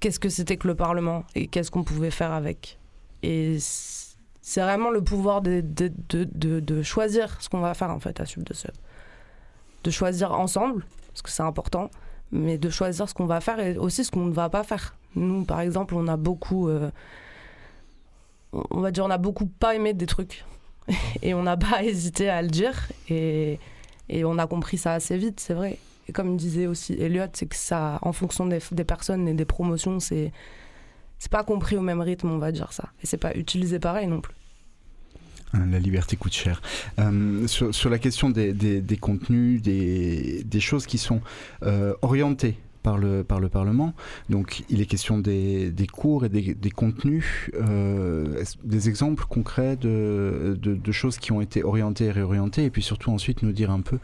qu'est-ce 0.00 0.20
que 0.20 0.28
c'était 0.28 0.58
que 0.58 0.68
le 0.68 0.74
Parlement 0.74 1.24
et 1.34 1.46
qu'est-ce 1.46 1.70
qu'on 1.70 1.84
pouvait 1.84 2.10
faire 2.10 2.32
avec. 2.32 2.78
Et 3.22 3.56
c'est 3.60 4.60
vraiment 4.60 4.90
le 4.90 5.02
pouvoir 5.02 5.40
de, 5.40 5.62
de, 5.62 5.90
de, 6.10 6.24
de, 6.24 6.60
de 6.60 6.82
choisir 6.82 7.40
ce 7.40 7.48
qu'on 7.48 7.60
va 7.60 7.72
faire 7.72 7.90
en 7.90 8.00
fait 8.00 8.20
à 8.20 8.26
Sub 8.26 8.42
de 8.44 8.52
Sub. 8.52 8.72
De 9.84 9.90
choisir 9.90 10.32
ensemble, 10.32 10.84
parce 11.08 11.22
que 11.22 11.30
c'est 11.30 11.42
important, 11.42 11.90
mais 12.32 12.58
de 12.58 12.68
choisir 12.68 13.08
ce 13.08 13.14
qu'on 13.14 13.26
va 13.26 13.40
faire 13.40 13.58
et 13.60 13.78
aussi 13.78 14.04
ce 14.04 14.10
qu'on 14.10 14.26
ne 14.26 14.32
va 14.32 14.50
pas 14.50 14.62
faire. 14.62 14.94
Nous, 15.14 15.44
par 15.44 15.60
exemple, 15.60 15.94
on 15.94 16.06
a 16.06 16.18
beaucoup, 16.18 16.68
euh, 16.68 16.90
on 18.52 18.80
va 18.80 18.90
dire, 18.90 19.06
on 19.06 19.10
a 19.10 19.18
beaucoup 19.18 19.46
pas 19.46 19.74
aimé 19.74 19.94
des 19.94 20.06
trucs 20.06 20.44
et 21.22 21.34
on 21.34 21.42
n'a 21.42 21.56
pas 21.56 21.82
hésité 21.84 22.28
à 22.28 22.42
le 22.42 22.48
dire 22.48 22.88
et, 23.08 23.58
et 24.08 24.24
on 24.24 24.38
a 24.38 24.46
compris 24.46 24.78
ça 24.78 24.92
assez 24.94 25.16
vite, 25.16 25.40
c'est 25.40 25.54
vrai. 25.54 25.78
Et 26.08 26.12
comme 26.12 26.36
disait 26.36 26.66
aussi 26.66 26.94
Elliot, 26.94 27.26
c'est 27.34 27.46
que 27.46 27.56
ça, 27.56 27.98
en 28.02 28.12
fonction 28.12 28.46
des, 28.46 28.60
des 28.72 28.84
personnes 28.84 29.28
et 29.28 29.34
des 29.34 29.44
promotions, 29.44 30.00
c'est 30.00 30.32
c'est 31.18 31.30
pas 31.32 31.42
compris 31.42 31.76
au 31.76 31.80
même 31.82 32.00
rythme, 32.00 32.30
on 32.30 32.38
va 32.38 32.52
dire 32.52 32.72
ça. 32.72 32.90
Et 33.02 33.06
c'est 33.06 33.16
pas 33.16 33.34
utilisé 33.34 33.78
pareil 33.80 34.06
non 34.06 34.20
plus. 34.20 34.32
Hein, 35.52 35.66
La 35.70 35.78
liberté 35.80 36.16
coûte 36.16 36.32
cher. 36.32 36.62
Euh, 37.00 37.46
sur, 37.48 37.74
sur 37.74 37.90
la 37.90 37.98
question 37.98 38.30
des, 38.30 38.52
des- 38.52 38.80
des 38.80 38.96
contenus, 38.96 39.60
des, 39.60 40.44
des 40.44 40.60
choses 40.60 40.86
qui 40.86 40.96
sont 40.96 41.20
euh, 41.64 41.94
orientées 42.02 42.56
par 42.82 42.98
le, 42.98 43.24
par 43.24 43.40
le 43.40 43.48
Parlement, 43.48 43.94
donc 44.28 44.64
il 44.68 44.80
est 44.80 44.86
question 44.86 45.18
des, 45.18 45.70
des 45.70 45.86
cours 45.86 46.24
et 46.24 46.28
des, 46.28 46.54
des 46.54 46.70
contenus, 46.70 47.50
euh, 47.54 48.44
des 48.64 48.88
exemples 48.88 49.24
concrets 49.28 49.76
de, 49.76 50.58
de, 50.60 50.92
choses 50.92 51.18
qui 51.18 51.32
ont 51.32 51.40
été 51.40 51.62
orientées 51.62 52.06
et 52.06 52.10
réorientées, 52.10 52.64
et 52.64 52.70
puis 52.70 52.82
surtout 52.82 53.10
ensuite 53.10 53.42
nous 53.42 53.52
dire 53.52 53.70
un 53.70 53.80
peu 53.80 53.98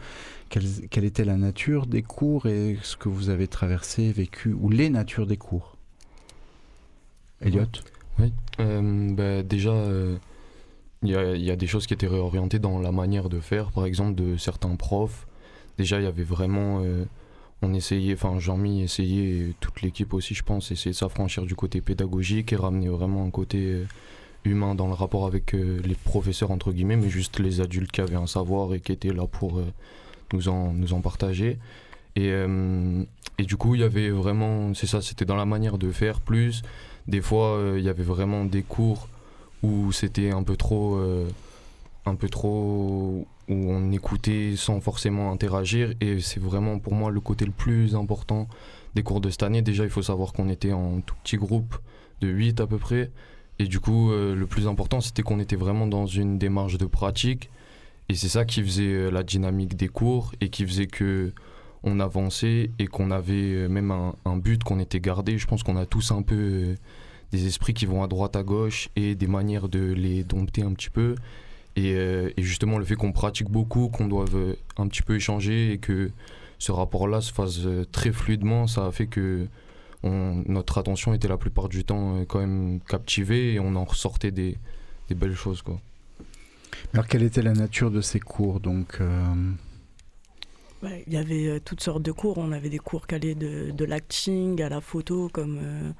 quelle, 0.49 0.65
quelle 0.89 1.05
était 1.05 1.25
la 1.25 1.37
nature 1.37 1.87
des 1.87 2.01
cours 2.01 2.45
et 2.45 2.77
ce 2.83 2.95
que 2.95 3.09
vous 3.09 3.29
avez 3.29 3.47
traversé, 3.47 4.11
vécu, 4.11 4.53
ou 4.53 4.69
les 4.69 4.89
natures 4.89 5.25
des 5.25 5.37
cours? 5.37 5.77
Elliot 7.41 7.63
Oui. 8.19 8.33
Euh, 8.59 9.11
bah, 9.13 9.43
déjà, 9.43 9.71
euh, 9.71 10.17
il 11.03 11.09
y, 11.09 11.15
a, 11.15 11.35
y 11.35 11.51
a 11.51 11.55
des 11.55 11.67
choses 11.67 11.87
qui 11.87 11.93
étaient 11.93 12.07
réorientées 12.07 12.59
dans 12.59 12.79
la 12.79 12.91
manière 12.91 13.29
de 13.29 13.39
faire, 13.39 13.71
par 13.71 13.85
exemple 13.85 14.15
de 14.15 14.37
certains 14.37 14.75
profs. 14.75 15.27
Déjà, 15.77 15.99
il 15.99 16.03
y 16.03 16.07
avait 16.07 16.23
vraiment. 16.23 16.81
On 17.61 17.73
essayait, 17.73 18.13
enfin, 18.13 18.39
Jean-Mi 18.39 18.83
essayait, 18.83 19.53
toute 19.59 19.81
l'équipe 19.81 20.13
aussi, 20.13 20.33
je 20.33 20.43
pense, 20.43 20.71
essayait 20.71 20.91
de 20.91 20.97
s'affranchir 20.97 21.45
du 21.45 21.55
côté 21.55 21.81
pédagogique 21.81 22.53
et 22.53 22.55
ramener 22.55 22.89
vraiment 22.89 23.25
un 23.25 23.29
côté 23.29 23.59
euh, 23.59 23.85
humain 24.43 24.75
dans 24.75 24.87
le 24.87 24.93
rapport 24.93 25.25
avec 25.25 25.53
euh, 25.53 25.81
les 25.83 25.95
professeurs, 25.95 26.51
entre 26.51 26.71
guillemets, 26.71 26.97
mais 26.97 27.09
juste 27.09 27.39
les 27.39 27.61
adultes 27.61 27.91
qui 27.91 28.01
avaient 28.01 28.15
un 28.15 28.27
savoir 28.27 28.73
et 28.73 28.79
qui 28.79 28.91
étaient 28.91 29.13
là 29.13 29.25
pour 29.25 29.59
euh, 29.59 29.65
nous, 30.33 30.49
en, 30.49 31.01
partager. 31.01 31.57
Et, 32.17 32.31
du 33.39 33.57
coup, 33.57 33.75
il 33.75 33.81
y 33.81 33.83
avait 33.83 34.09
vraiment, 34.09 34.73
c'est 34.73 34.87
ça, 34.87 35.01
c'était 35.01 35.25
dans 35.25 35.35
la 35.35 35.45
manière 35.45 35.77
de 35.77 35.91
faire 35.91 36.21
plus. 36.21 36.61
Des 37.07 37.21
fois, 37.21 37.73
il 37.75 37.83
y 37.83 37.89
avait 37.89 38.03
vraiment 38.03 38.45
des 38.45 38.63
cours 38.63 39.09
où 39.63 39.91
c'était 39.91 40.31
un 40.31 40.43
peu 40.43 40.55
trop, 40.55 40.97
un 42.05 42.15
peu 42.15 42.29
trop, 42.29 43.27
où 43.49 43.53
on 43.53 43.91
écoutait 43.91 44.53
sans 44.55 44.79
forcément 44.79 45.31
interagir. 45.31 45.93
Et 46.01 46.19
c'est 46.19 46.39
vraiment 46.39 46.79
pour 46.79 46.93
moi 46.93 47.11
le 47.11 47.19
côté 47.19 47.45
le 47.45 47.51
plus 47.51 47.95
important 47.95 48.47
des 48.95 49.03
cours 49.03 49.21
de 49.21 49.29
cette 49.29 49.43
année. 49.43 49.61
Déjà, 49.61 49.83
il 49.83 49.89
faut 49.89 50.01
savoir 50.01 50.33
qu'on 50.33 50.49
était 50.49 50.73
en 50.73 51.01
tout 51.01 51.15
petit 51.23 51.37
groupe 51.37 51.75
de 52.21 52.27
8 52.27 52.59
à 52.61 52.67
peu 52.67 52.77
près. 52.77 53.11
Et 53.59 53.65
du 53.65 53.79
coup, 53.79 54.11
euh, 54.11 54.35
le 54.35 54.47
plus 54.47 54.67
important, 54.67 55.01
c'était 55.01 55.21
qu'on 55.21 55.39
était 55.39 55.55
vraiment 55.55 55.87
dans 55.87 56.05
une 56.05 56.37
démarche 56.37 56.77
de 56.77 56.85
pratique. 56.85 57.49
Et 58.09 58.15
c'est 58.15 58.27
ça 58.27 58.45
qui 58.45 58.61
faisait 58.61 58.83
euh, 58.83 59.09
la 59.09 59.23
dynamique 59.23 59.75
des 59.75 59.87
cours 59.87 60.33
et 60.41 60.49
qui 60.49 60.65
faisait 60.65 60.87
que 60.87 61.33
on 61.83 61.99
avançait 61.99 62.71
et 62.79 62.87
qu'on 62.87 63.11
avait 63.11 63.53
euh, 63.53 63.67
même 63.67 63.91
un, 63.91 64.37
but 64.37 64.63
qu'on 64.63 64.79
était 64.79 64.99
gardé. 64.99 65.37
Je 65.37 65.47
pense 65.47 65.63
qu'on 65.63 65.77
a 65.77 65.85
tous 65.85 66.11
un 66.11 66.21
peu 66.21 66.75
des 67.31 67.47
esprits 67.47 67.73
qui 67.73 67.85
vont 67.85 68.03
à 68.03 68.07
droite, 68.07 68.35
à 68.35 68.43
gauche 68.43 68.89
et 68.95 69.15
des 69.15 69.27
manières 69.27 69.69
de 69.69 69.93
les 69.93 70.23
dompter 70.23 70.63
un 70.63 70.73
petit 70.73 70.89
peu. 70.89 71.15
Et, 71.75 71.93
euh, 71.95 72.29
et 72.37 72.41
justement, 72.43 72.77
le 72.77 72.85
fait 72.85 72.95
qu'on 72.95 73.11
pratique 73.11 73.49
beaucoup, 73.49 73.89
qu'on 73.89 74.07
doive 74.07 74.35
euh, 74.35 74.55
un 74.77 74.87
petit 74.87 75.01
peu 75.01 75.15
échanger 75.15 75.71
et 75.73 75.77
que 75.77 76.09
ce 76.57 76.71
rapport-là 76.71 77.19
se 77.21 77.33
fasse 77.33 77.59
euh, 77.65 77.83
très 77.91 78.13
fluidement, 78.13 78.65
ça 78.67 78.85
a 78.85 78.91
fait 78.91 79.07
que 79.07 79.47
on- 80.03 80.43
notre 80.47 80.77
attention 80.77 81.13
était 81.13 81.27
la 81.27 81.37
plupart 81.37 81.67
du 81.67 81.83
temps 81.83 82.23
quand 82.27 82.39
même 82.39 82.79
captivée 82.87 83.53
et 83.55 83.59
on 83.59 83.75
en 83.75 83.83
ressortait 83.83 84.31
des, 84.31 84.57
des 85.09 85.15
belles 85.15 85.35
choses. 85.35 85.61
Quoi. 85.61 85.81
Alors 86.93 87.07
quelle 87.07 87.23
était 87.23 87.41
la 87.41 87.53
nature 87.53 87.91
de 87.91 87.99
ces 88.01 88.19
cours 88.19 88.59
donc 88.61 88.97
euh, 89.01 89.33
Ouais, 90.83 91.03
Il 91.07 91.13
y 91.13 91.17
avait 91.17 91.59
toutes 91.59 91.81
sortes 91.81 92.03
de 92.03 92.11
cours. 92.11 92.37
On 92.37 92.51
avait 92.51 92.69
des 92.69 92.77
cours 92.79 93.07
calés 93.07 93.35
de, 93.35 93.71
de 93.71 93.85
l'acting 93.85 94.61
à 94.61 94.69
la 94.69 94.79
photo, 94.81 95.29
comme 95.33 95.59
euh, 95.61 95.91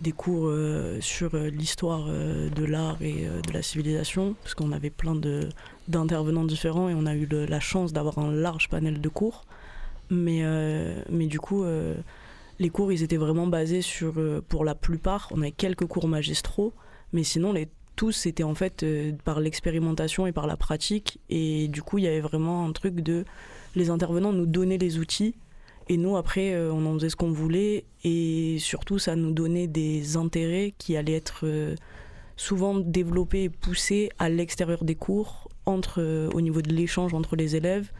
des 0.00 0.12
cours 0.12 0.46
euh, 0.46 1.00
sur 1.00 1.34
euh, 1.34 1.48
l'histoire 1.48 2.06
euh, 2.08 2.50
de 2.50 2.64
l'art 2.64 3.00
et 3.00 3.26
de 3.46 3.52
la 3.52 3.62
civilisation, 3.62 4.34
parce 4.42 4.54
qu'on 4.54 4.72
avait 4.72 4.90
plein 4.90 5.14
d'intervenants 5.88 6.44
différents 6.44 6.88
et 6.88 6.94
on 6.94 7.06
a 7.06 7.14
eu 7.14 7.26
la 7.26 7.60
chance 7.60 7.92
d'avoir 7.92 8.18
un 8.18 8.32
large 8.32 8.68
panel 8.68 9.00
de 9.00 9.08
cours. 9.08 9.44
Mais, 10.10 10.42
mais 11.08 11.26
du 11.26 11.40
coup, 11.40 11.64
les 12.58 12.68
cours, 12.68 12.92
ils 12.92 13.02
étaient 13.02 13.16
vraiment 13.16 13.46
basés 13.46 13.80
sur, 13.80 14.14
pour 14.46 14.62
la 14.62 14.74
plupart, 14.74 15.28
on 15.30 15.40
avait 15.40 15.52
quelques 15.52 15.86
cours 15.86 16.06
magistraux, 16.06 16.74
mais 17.14 17.24
sinon, 17.24 17.54
les, 17.54 17.68
tous 17.96 18.12
c'était 18.12 18.42
en 18.42 18.54
fait 18.54 18.84
par 19.24 19.40
l'expérimentation 19.40 20.26
et 20.26 20.32
par 20.32 20.46
la 20.46 20.58
pratique. 20.58 21.18
Et 21.30 21.68
du 21.68 21.82
coup, 21.82 21.96
il 21.96 22.04
y 22.04 22.08
avait 22.08 22.20
vraiment 22.20 22.66
un 22.66 22.72
truc 22.72 22.96
de 22.96 23.24
les 23.74 23.88
intervenants 23.88 24.34
nous 24.34 24.44
donnaient 24.44 24.76
les 24.76 24.98
outils 24.98 25.34
et 25.88 25.96
nous 25.96 26.16
après 26.16 26.54
euh, 26.54 26.72
on 26.72 26.86
en 26.86 26.94
faisait 26.94 27.10
ce 27.10 27.16
qu'on 27.16 27.32
voulait 27.32 27.84
et 28.04 28.56
surtout 28.58 28.98
ça 28.98 29.16
nous 29.16 29.32
donnait 29.32 29.66
des 29.66 30.16
intérêts 30.16 30.74
qui 30.78 30.96
allaient 30.96 31.14
être 31.14 31.40
euh, 31.44 31.74
souvent 32.36 32.78
développé 32.78 33.44
et 33.44 33.48
poussé 33.48 34.10
à 34.18 34.28
l'extérieur 34.28 34.84
des 34.84 34.94
cours, 34.94 35.48
entre, 35.66 36.28
au 36.32 36.40
niveau 36.40 36.60
de 36.62 36.72
l'échange 36.72 37.14
entre 37.14 37.36
les 37.36 37.54
élèves 37.54 37.92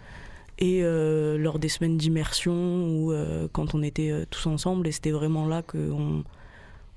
et 0.58 0.82
lors 0.82 1.58
des 1.58 1.68
semaines 1.68 1.96
d'immersion 1.96 2.52
ou 2.86 3.12
quand 3.52 3.74
on 3.74 3.82
était 3.82 4.12
tous 4.30 4.46
ensemble. 4.46 4.86
Et 4.86 4.92
c'était 4.92 5.10
vraiment 5.10 5.46
là 5.46 5.62
qu'on 5.62 6.24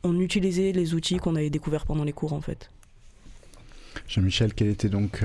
on 0.04 0.20
utilisait 0.20 0.72
les 0.72 0.94
outils 0.94 1.18
qu'on 1.18 1.36
avait 1.36 1.50
découverts 1.50 1.86
pendant 1.86 2.04
les 2.04 2.14
cours 2.14 2.34
en 2.34 2.42
fait. 2.42 2.72
Jean-Michel, 4.08 4.54
quel 4.54 4.70
était 4.70 4.90
donc 4.90 5.24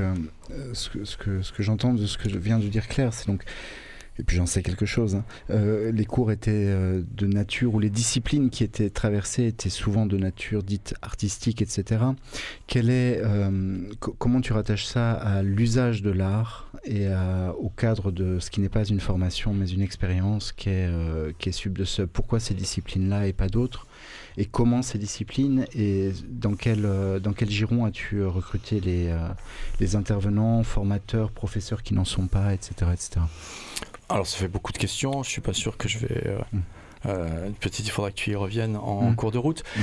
ce 0.72 0.90
que, 0.90 1.04
ce 1.04 1.16
ce 1.42 1.52
que 1.52 1.62
j'entends 1.62 1.94
de 1.94 2.06
ce 2.06 2.18
que 2.18 2.28
vient 2.28 2.58
de 2.58 2.68
dire 2.68 2.86
Claire, 2.86 3.14
c'est 3.14 3.26
donc 3.26 3.44
et 4.20 4.22
puis 4.22 4.36
j'en 4.36 4.46
sais 4.46 4.62
quelque 4.62 4.84
chose. 4.84 5.14
Hein. 5.14 5.24
Euh, 5.48 5.90
les 5.92 6.04
cours 6.04 6.30
étaient 6.30 6.50
euh, 6.52 7.02
de 7.16 7.26
nature, 7.26 7.74
ou 7.74 7.80
les 7.80 7.88
disciplines 7.88 8.50
qui 8.50 8.62
étaient 8.62 8.90
traversées 8.90 9.46
étaient 9.46 9.70
souvent 9.70 10.04
de 10.04 10.18
nature 10.18 10.62
dite 10.62 10.94
artistique, 11.00 11.62
etc. 11.62 12.04
Quel 12.66 12.90
est, 12.90 13.20
euh, 13.24 13.78
comment 13.98 14.42
tu 14.42 14.52
rattaches 14.52 14.84
ça 14.84 15.12
à 15.12 15.42
l'usage 15.42 16.02
de 16.02 16.10
l'art 16.10 16.70
et 16.84 17.08
au 17.58 17.68
cadre 17.68 18.10
de 18.10 18.38
ce 18.38 18.50
qui 18.50 18.60
n'est 18.60 18.70
pas 18.70 18.84
une 18.84 19.00
formation 19.00 19.52
mais 19.52 19.68
une 19.68 19.82
expérience 19.82 20.52
qui 20.52 20.70
est, 20.70 20.88
est 21.44 21.52
sub 21.52 21.76
de 21.76 21.84
ce 21.84 22.02
Pourquoi 22.02 22.40
ces 22.40 22.54
disciplines-là 22.54 23.26
et 23.26 23.32
pas 23.32 23.48
d'autres? 23.48 23.86
Et 24.38 24.46
comment 24.46 24.80
ces 24.80 24.98
disciplines 24.98 25.66
et 25.74 26.12
dans 26.28 26.54
quel, 26.54 26.82
dans 27.22 27.32
quel 27.32 27.50
giron 27.50 27.84
as-tu 27.84 28.24
recruté 28.24 28.80
les, 28.80 29.14
les 29.78 29.96
intervenants, 29.96 30.62
formateurs, 30.62 31.30
professeurs 31.30 31.82
qui 31.82 31.94
n'en 31.94 32.04
sont 32.04 32.28
pas, 32.28 32.54
etc., 32.54 32.72
etc. 32.92 33.20
Alors 34.10 34.26
ça 34.26 34.36
fait 34.36 34.48
beaucoup 34.48 34.72
de 34.72 34.78
questions, 34.78 35.22
je 35.22 35.30
suis 35.30 35.40
pas 35.40 35.52
sûr 35.52 35.76
que 35.76 35.88
je 35.88 35.98
vais... 35.98 36.26
Euh, 36.26 36.38
mm. 36.52 36.60
euh, 37.06 37.50
peut-être 37.60 37.78
il 37.78 37.90
faudra 37.90 38.10
que 38.10 38.16
tu 38.16 38.30
y 38.30 38.34
reviennes 38.34 38.76
en 38.76 39.10
mm. 39.10 39.16
cours 39.16 39.30
de 39.30 39.38
route. 39.38 39.62
Mm. 39.76 39.80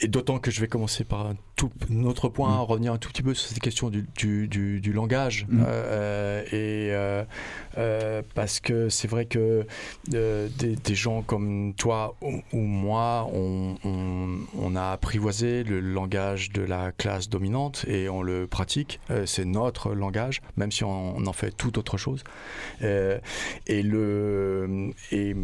Et 0.00 0.08
d'autant 0.08 0.38
que 0.38 0.50
je 0.50 0.60
vais 0.60 0.68
commencer 0.68 1.04
par 1.04 1.26
un 1.26 1.36
tout 1.58 1.70
autre 2.04 2.28
point, 2.28 2.56
revenir 2.60 2.92
un 2.92 2.98
tout 2.98 3.08
petit 3.08 3.22
peu 3.22 3.34
sur 3.34 3.48
cette 3.48 3.58
question 3.58 3.90
du, 3.90 4.06
du, 4.16 4.46
du, 4.80 4.92
langage. 4.92 5.46
Euh, 5.52 6.42
et 6.52 6.90
euh, 7.76 8.22
parce 8.34 8.60
que 8.60 8.88
c'est 8.88 9.08
vrai 9.08 9.26
que 9.26 9.66
des, 10.06 10.48
des, 10.76 10.94
gens 10.94 11.22
comme 11.22 11.74
toi 11.74 12.16
ou, 12.22 12.58
moi, 12.58 13.28
on, 13.32 13.74
on, 13.84 14.76
a 14.76 14.92
apprivoisé 14.92 15.64
le 15.64 15.80
langage 15.80 16.52
de 16.52 16.62
la 16.62 16.92
classe 16.92 17.28
dominante 17.28 17.84
et 17.88 18.08
on 18.08 18.22
le 18.22 18.46
pratique. 18.46 19.00
c'est 19.26 19.44
notre 19.44 19.94
langage, 19.94 20.40
même 20.56 20.70
si 20.70 20.84
on, 20.84 21.26
en 21.26 21.32
fait 21.32 21.50
tout 21.50 21.78
autre 21.78 21.96
chose. 21.96 22.22
et 22.80 23.82
le 23.82 24.92
et 25.10 25.34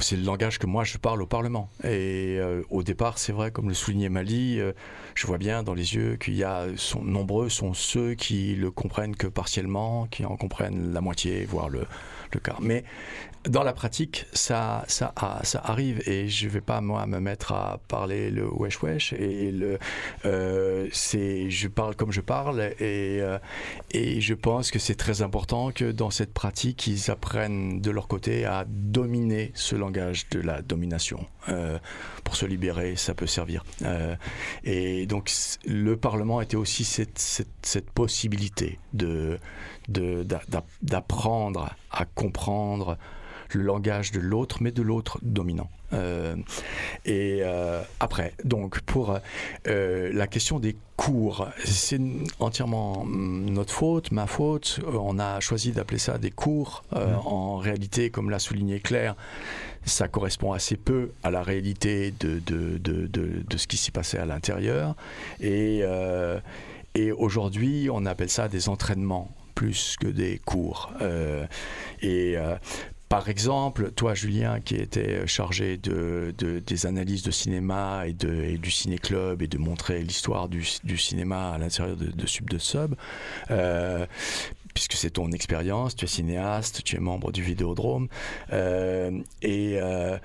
c'est 0.00 0.16
le 0.16 0.24
langage 0.24 0.58
que 0.58 0.66
moi 0.66 0.84
je 0.84 0.98
parle 0.98 1.22
au 1.22 1.26
Parlement. 1.26 1.70
Et 1.82 2.38
au 2.70 2.84
départ, 2.84 3.18
c'est 3.22 3.32
vrai, 3.32 3.52
comme 3.52 3.68
le 3.68 3.74
soulignait 3.74 4.08
Mali, 4.08 4.58
euh, 4.58 4.72
je 5.14 5.28
vois 5.28 5.38
bien 5.38 5.62
dans 5.62 5.74
les 5.74 5.94
yeux 5.94 6.16
qu'il 6.16 6.34
y 6.34 6.42
a, 6.42 6.66
nombreux 7.00 7.48
sont 7.48 7.72
ceux 7.72 8.14
qui 8.14 8.56
le 8.56 8.72
comprennent 8.72 9.14
que 9.14 9.28
partiellement, 9.28 10.08
qui 10.10 10.24
en 10.24 10.36
comprennent 10.36 10.92
la 10.92 11.00
moitié, 11.00 11.44
voire 11.44 11.68
le, 11.68 11.86
le 12.34 12.40
quart. 12.40 12.60
Mais 12.60 12.84
dans 13.48 13.64
la 13.64 13.72
pratique, 13.72 14.26
ça, 14.32 14.84
ça, 14.86 15.12
arrive 15.64 16.00
et 16.08 16.28
je 16.28 16.48
vais 16.48 16.60
pas 16.60 16.80
moi 16.80 17.06
me 17.06 17.18
mettre 17.18 17.52
à 17.52 17.80
parler 17.88 18.30
le 18.30 18.48
wesh 18.48 18.82
wesh 18.82 19.12
et 19.14 19.50
le, 19.50 19.78
euh, 20.24 20.88
c'est, 20.92 21.50
je 21.50 21.66
parle 21.66 21.96
comme 21.96 22.12
je 22.12 22.20
parle 22.20 22.60
et, 22.78 23.20
euh, 23.20 23.38
et 23.90 24.20
je 24.20 24.34
pense 24.34 24.70
que 24.70 24.78
c'est 24.78 24.94
très 24.94 25.22
important 25.22 25.72
que 25.72 25.90
dans 25.90 26.10
cette 26.10 26.32
pratique, 26.32 26.86
ils 26.86 27.10
apprennent 27.10 27.80
de 27.80 27.90
leur 27.90 28.06
côté 28.06 28.44
à 28.44 28.64
dominer 28.68 29.50
ce 29.54 29.74
langage 29.74 30.28
de 30.30 30.40
la 30.40 30.62
domination. 30.62 31.26
Euh, 31.48 31.78
pour 32.22 32.36
se 32.36 32.46
libérer, 32.46 32.94
ça 32.94 33.14
peut 33.14 33.26
servir. 33.26 33.64
et 34.62 35.06
donc 35.06 35.32
le 35.66 35.96
Parlement 35.96 36.40
était 36.40 36.56
aussi 36.56 36.84
cette, 36.84 37.18
cette, 37.18 37.90
possibilité 37.90 38.78
de, 38.92 39.38
d'apprendre 39.88 41.74
à 41.90 42.04
comprendre 42.04 42.96
le 43.54 43.62
langage 43.62 44.12
de 44.12 44.20
l'autre, 44.20 44.58
mais 44.60 44.72
de 44.72 44.82
l'autre 44.82 45.18
dominant. 45.22 45.70
Euh, 45.92 46.36
et 47.04 47.40
euh, 47.42 47.82
après, 48.00 48.34
donc 48.44 48.80
pour 48.80 49.18
euh, 49.66 50.10
la 50.12 50.26
question 50.26 50.58
des 50.58 50.76
cours, 50.96 51.48
c'est 51.64 52.00
entièrement 52.38 53.04
notre 53.06 53.72
faute, 53.72 54.10
ma 54.10 54.26
faute. 54.26 54.80
On 54.86 55.18
a 55.18 55.40
choisi 55.40 55.72
d'appeler 55.72 55.98
ça 55.98 56.18
des 56.18 56.30
cours. 56.30 56.82
Mmh. 56.92 56.96
En 57.26 57.56
réalité, 57.58 58.10
comme 58.10 58.30
l'a 58.30 58.38
souligné 58.38 58.80
Claire, 58.80 59.16
ça 59.84 60.08
correspond 60.08 60.52
assez 60.52 60.76
peu 60.76 61.10
à 61.22 61.30
la 61.30 61.42
réalité 61.42 62.14
de, 62.20 62.38
de, 62.38 62.78
de, 62.78 63.06
de 63.06 63.56
ce 63.56 63.66
qui 63.66 63.76
s'y 63.76 63.90
passait 63.90 64.18
à 64.18 64.24
l'intérieur. 64.24 64.94
Et, 65.40 65.82
et 66.94 67.12
aujourd'hui, 67.12 67.88
on 67.92 68.06
appelle 68.06 68.30
ça 68.30 68.48
des 68.48 68.68
entraînements 68.68 69.28
plus 69.62 69.96
que 70.00 70.08
des 70.08 70.40
cours. 70.44 70.92
et 72.02 72.36
par 73.12 73.28
exemple, 73.28 73.92
toi, 73.92 74.14
Julien, 74.14 74.60
qui 74.60 74.74
était 74.74 75.26
chargé 75.26 75.76
de, 75.76 76.32
des 76.38 76.86
analyses 76.86 77.22
de 77.22 77.30
cinéma 77.30 78.04
et, 78.06 78.14
du 78.14 78.70
ciné-club 78.70 79.42
et 79.42 79.48
de 79.48 79.58
montrer 79.58 80.02
l'histoire 80.02 80.48
du, 80.48 80.64
cinéma 80.96 81.50
à 81.50 81.58
l'intérieur 81.58 81.94
de, 81.94 82.26
Sub 82.26 82.48
de 82.48 82.56
Sub, 82.56 82.94
euh, 83.50 84.06
puisque 84.72 84.94
c'est 84.94 85.10
ton 85.10 85.30
expérience, 85.30 85.94
tu 85.94 86.06
es 86.06 86.08
cinéaste, 86.08 86.84
tu 86.84 86.96
es 86.96 87.00
membre 87.00 87.32
du 87.32 87.42
Vidéodrome, 87.42 88.08
euh, 88.50 89.10
et 89.42 89.76
euh, 89.76 90.16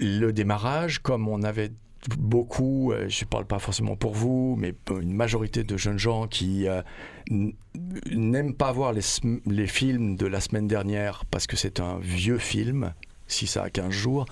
le 0.00 0.32
démarrage, 0.32 0.98
comme 0.98 1.28
on 1.28 1.44
avait 1.44 1.70
beaucoup, 2.18 2.92
euh, 2.92 3.08
je 3.08 3.24
ne 3.24 3.28
parle 3.28 3.46
pas 3.46 3.58
forcément 3.58 3.96
pour 3.96 4.12
vous, 4.12 4.56
mais 4.58 4.74
une 4.90 5.12
majorité 5.12 5.62
de 5.62 5.76
jeunes 5.76 5.98
gens 5.98 6.26
qui 6.26 6.66
euh, 6.68 6.82
n'aiment 8.10 8.54
pas 8.54 8.72
voir 8.72 8.92
les, 8.92 9.02
les, 9.46 9.66
films 9.66 10.16
de 10.16 10.26
la 10.26 10.40
semaine 10.40 10.66
dernière 10.66 11.24
parce 11.26 11.46
que 11.46 11.56
c'est 11.56 11.80
un 11.80 11.98
vieux 11.98 12.38
film 12.38 12.92
si 13.32 13.46
ça 13.46 13.64
a 13.64 13.70
15 13.70 13.90
jours. 13.90 14.26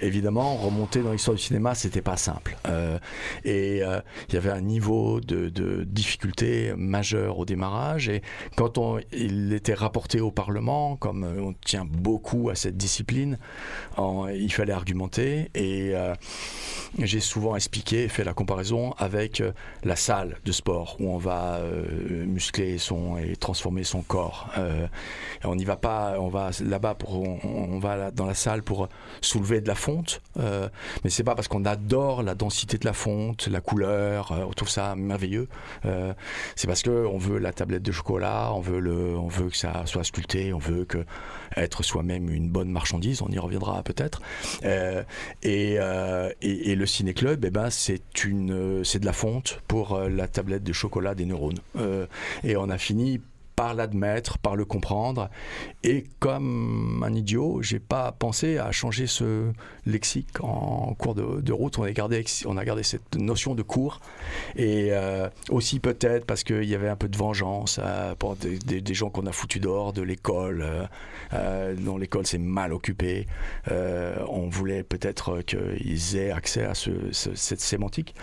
Évidemment, 0.00 0.56
remonter 0.56 1.00
dans 1.00 1.12
l'histoire 1.12 1.36
du 1.36 1.42
cinéma, 1.42 1.74
c'était 1.74 2.02
pas 2.02 2.16
simple. 2.16 2.56
Euh, 2.68 2.98
et 3.44 3.82
euh, 3.82 4.00
il 4.28 4.34
y 4.34 4.38
avait 4.38 4.50
un 4.50 4.60
niveau 4.60 5.20
de, 5.20 5.50
difficulté 5.84 6.72
majeur 6.76 7.38
au 7.38 7.44
démarrage. 7.44 8.08
Et 8.08 8.22
quand 8.56 8.78
on, 8.78 9.00
il 9.12 9.52
était 9.52 9.74
rapporté 9.74 10.20
au 10.20 10.30
Parlement, 10.30 10.96
comme 10.96 11.24
on 11.24 11.52
tient 11.64 11.84
beaucoup 11.84 12.50
à 12.50 12.54
cette 12.54 12.76
discipline, 12.76 13.38
il 13.98 14.52
fallait 14.52 14.72
argumenter. 14.72 15.50
Et 15.54 15.92
euh, 15.94 16.14
j'ai 16.98 17.20
souvent 17.20 17.56
expliqué, 17.56 18.08
fait 18.08 18.24
la 18.24 18.34
comparaison 18.34 18.92
avec 18.98 19.42
la 19.82 19.96
salle 19.96 20.38
de 20.44 20.52
sport 20.52 20.96
où 21.00 21.10
on 21.10 21.18
va 21.18 21.60
muscler 22.26 22.78
son 22.78 23.18
et 23.18 23.36
transformer 23.36 23.84
son 23.84 24.02
corps. 24.02 24.50
on 25.44 25.56
n'y 25.56 25.64
va 25.64 25.76
pas, 25.76 26.16
on 26.18 26.28
va 26.28 26.50
là-bas 26.62 26.94
pour, 26.94 27.22
on, 27.22 27.38
on 27.44 27.78
va 27.78 28.10
dans 28.10 28.26
la 28.26 28.34
salle 28.34 28.43
pour 28.64 28.88
soulever 29.20 29.60
de 29.60 29.68
la 29.68 29.74
fonte, 29.74 30.20
euh, 30.38 30.68
mais 31.02 31.10
c'est 31.10 31.24
pas 31.24 31.34
parce 31.34 31.48
qu'on 31.48 31.64
adore 31.64 32.22
la 32.22 32.34
densité 32.34 32.78
de 32.78 32.84
la 32.84 32.92
fonte, 32.92 33.48
la 33.48 33.60
couleur, 33.60 34.32
euh, 34.32 34.44
on 34.46 34.52
trouve 34.52 34.68
ça 34.68 34.94
merveilleux. 34.94 35.48
Euh, 35.84 36.12
c'est 36.56 36.66
parce 36.66 36.82
que 36.82 36.90
on 36.90 37.18
veut 37.18 37.38
la 37.38 37.52
tablette 37.52 37.82
de 37.82 37.92
chocolat, 37.92 38.52
on 38.52 38.60
veut 38.60 38.80
le, 38.80 39.16
on 39.16 39.28
veut 39.28 39.50
que 39.50 39.56
ça 39.56 39.86
soit 39.86 40.04
sculpté, 40.04 40.52
on 40.52 40.58
veut 40.58 40.84
que 40.84 41.04
être 41.56 41.82
soi-même 41.82 42.30
une 42.30 42.48
bonne 42.48 42.70
marchandise. 42.70 43.22
On 43.22 43.28
y 43.28 43.38
reviendra 43.38 43.82
peut-être. 43.82 44.20
Et, 45.42 45.74
et, 46.42 46.74
le 46.74 46.86
ciné 46.86 47.14
club, 47.14 47.44
eh 47.44 47.50
ben 47.50 47.70
c'est 47.70 48.02
de 48.24 49.06
la 49.06 49.12
fonte 49.12 49.60
pour 49.68 49.98
la 49.98 50.26
tablette 50.26 50.64
de 50.64 50.72
chocolat 50.72 51.14
des 51.14 51.26
neurones. 51.26 51.58
et 52.42 52.56
on 52.56 52.68
a 52.68 52.78
fini 52.78 53.20
par 53.56 53.74
l'admettre, 53.74 54.38
par 54.38 54.56
le 54.56 54.64
comprendre. 54.64 55.30
Et 55.82 56.04
comme 56.18 57.02
un 57.04 57.14
idiot, 57.14 57.62
j'ai 57.62 57.78
pas 57.78 58.12
pensé 58.12 58.58
à 58.58 58.72
changer 58.72 59.06
ce 59.06 59.52
lexique 59.86 60.42
en 60.42 60.94
cours 60.94 61.14
de, 61.14 61.52
route. 61.52 61.78
On 61.78 61.84
a, 61.84 61.92
gardé, 61.92 62.24
on 62.46 62.56
a 62.56 62.64
gardé 62.64 62.82
cette 62.82 63.16
notion 63.16 63.54
de 63.54 63.62
cours. 63.62 64.00
Et 64.56 64.88
euh, 64.90 65.28
aussi 65.50 65.78
peut-être 65.78 66.26
parce 66.26 66.42
qu'il 66.42 66.64
y 66.64 66.74
avait 66.74 66.88
un 66.88 66.96
peu 66.96 67.08
de 67.08 67.16
vengeance 67.16 67.78
euh, 67.82 68.14
pour 68.14 68.36
des, 68.36 68.94
gens 68.94 69.10
qu'on 69.10 69.26
a 69.26 69.32
foutus 69.32 69.60
dehors 69.60 69.92
de 69.92 70.02
l'école, 70.02 70.88
euh, 71.32 71.74
dont 71.74 71.98
l'école 71.98 72.26
s'est 72.26 72.38
mal 72.38 72.72
occupée. 72.72 73.26
on 73.70 74.48
voulait 74.48 74.82
peut-être 74.82 75.42
qu'ils 75.42 76.16
aient 76.16 76.30
accès 76.30 76.64
à 76.64 76.74
cette 76.74 77.60
sémantique. 77.60 78.14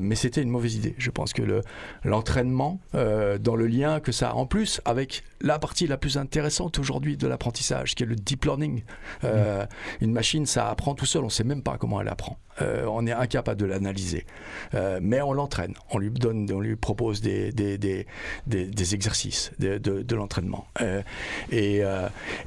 mais 0.00 0.14
c'était 0.14 0.42
une 0.42 0.50
mauvaise 0.50 0.76
idée. 0.76 0.94
Je 0.98 1.10
pense 1.10 1.32
que 1.32 1.62
l'entraînement, 2.04 2.80
dans 2.92 3.56
le 3.56 3.66
lien 3.66 4.00
que 4.00 4.12
ça 4.12 4.30
a 4.30 4.34
plus 4.48 4.80
avec 4.84 5.22
la 5.40 5.58
partie 5.58 5.86
la 5.86 5.96
plus 5.96 6.16
intéressante 6.18 6.78
aujourd'hui 6.78 7.16
de 7.16 7.26
l'apprentissage, 7.26 7.94
qui 7.94 8.02
est 8.02 8.06
le 8.06 8.16
deep 8.16 8.44
learning. 8.44 8.82
Euh, 9.24 9.66
une 10.00 10.12
machine, 10.12 10.46
ça 10.46 10.70
apprend 10.70 10.94
tout 10.94 11.06
seul, 11.06 11.22
on 11.22 11.26
ne 11.26 11.30
sait 11.30 11.44
même 11.44 11.62
pas 11.62 11.78
comment 11.78 12.00
elle 12.00 12.08
apprend. 12.08 12.38
Euh, 12.62 12.86
on 12.88 13.06
est 13.06 13.12
incapable 13.12 13.60
de 13.60 13.66
l'analyser. 13.66 14.26
Euh, 14.74 14.98
mais 15.02 15.20
on 15.20 15.32
l'entraîne. 15.32 15.74
On 15.90 15.98
lui 15.98 16.10
donne, 16.10 16.50
on 16.52 16.60
lui 16.60 16.76
propose 16.76 17.20
des, 17.20 17.52
des, 17.52 17.78
des, 17.78 18.06
des, 18.46 18.94
exercices 18.94 19.52
de, 19.58 19.78
de, 19.78 20.16
l'entraînement. 20.16 20.66
Euh, 20.80 21.02
et, 21.50 21.82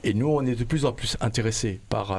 et, 0.04 0.14
nous, 0.14 0.28
on 0.28 0.46
est 0.46 0.56
de 0.56 0.64
plus 0.64 0.86
en 0.86 0.94
plus 0.94 1.18
intéressés 1.22 1.80
par 1.90 2.18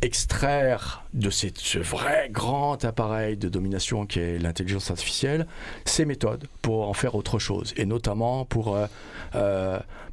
extraire 0.00 1.04
de 1.14 1.30
ces, 1.30 1.52
ce 1.56 1.78
vrai 1.78 2.28
grand 2.30 2.84
appareil 2.84 3.36
de 3.36 3.48
domination 3.48 4.06
qui 4.06 4.18
est 4.20 4.38
l'intelligence 4.38 4.90
artificielle 4.90 5.46
ces 5.84 6.04
méthodes 6.04 6.46
pour 6.62 6.88
en 6.88 6.94
faire 6.94 7.14
autre 7.14 7.38
chose. 7.38 7.74
Et 7.76 7.84
notamment 7.84 8.44
pour 8.44 8.76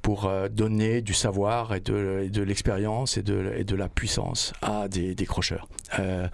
pour 0.02 0.26
euh, 0.26 0.48
donner 0.50 1.02
du 1.02 1.14
savoir 1.14 1.76
et 1.76 1.80
de, 1.80 2.42
l'expérience 2.42 3.18
et 3.18 3.24
de, 3.24 3.76
la 3.76 3.90
puissance 3.90 4.54
à 4.62 4.88
des 4.88 5.16
décrocheurs. 5.16 5.68
Euh, 6.00 6.28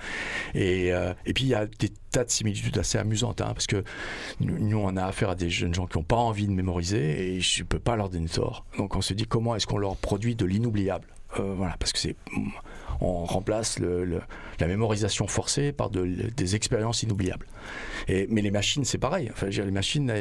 et, 0.53 0.93
euh, 0.93 1.13
et, 1.25 1.33
puis 1.33 1.45
il 1.45 1.49
y 1.49 1.55
a 1.55 1.65
des 1.65 1.89
tas 2.11 2.23
de 2.23 2.29
similitudes 2.29 2.77
assez 2.77 2.97
amusantes, 2.97 3.41
hein, 3.41 3.51
parce 3.53 3.67
que 3.67 3.83
nous, 4.39 4.77
on 4.77 4.95
a 4.97 5.05
affaire 5.05 5.31
à 5.31 5.35
des 5.35 5.49
jeunes 5.49 5.73
gens 5.73 5.87
qui 5.87 5.97
n'ont 5.97 6.03
pas 6.03 6.15
envie 6.15 6.47
de 6.47 6.51
mémoriser 6.51 7.35
et 7.35 7.41
je 7.41 7.63
ne 7.63 7.67
peux 7.67 7.79
pas 7.79 7.95
leur 7.95 8.09
donner 8.09 8.29
tort. 8.29 8.65
Donc 8.77 8.95
on 8.95 9.01
se 9.01 9.13
dit 9.13 9.25
comment 9.25 9.55
est-ce 9.55 9.67
qu'on 9.67 9.77
leur 9.77 9.95
produit 9.97 10.35
de 10.35 10.45
l'inoubliable? 10.45 11.07
Voilà, 11.37 11.75
parce 11.79 11.91
que 11.91 11.99
c'est 11.99 12.15
on 13.01 13.25
remplace 13.25 13.79
la 13.79 14.67
mémorisation 14.67 15.27
forcée 15.27 15.71
par 15.71 15.89
de, 15.89 16.05
des 16.35 16.55
expériences 16.55 17.03
inoubliables. 17.03 17.47
Mais 18.07 18.41
les 18.41 18.51
machines, 18.51 18.85
c'est 18.85 18.97
pareil. 18.97 19.29
Enfin, 19.31 19.47
les 19.47 19.71
machines, 19.71 20.13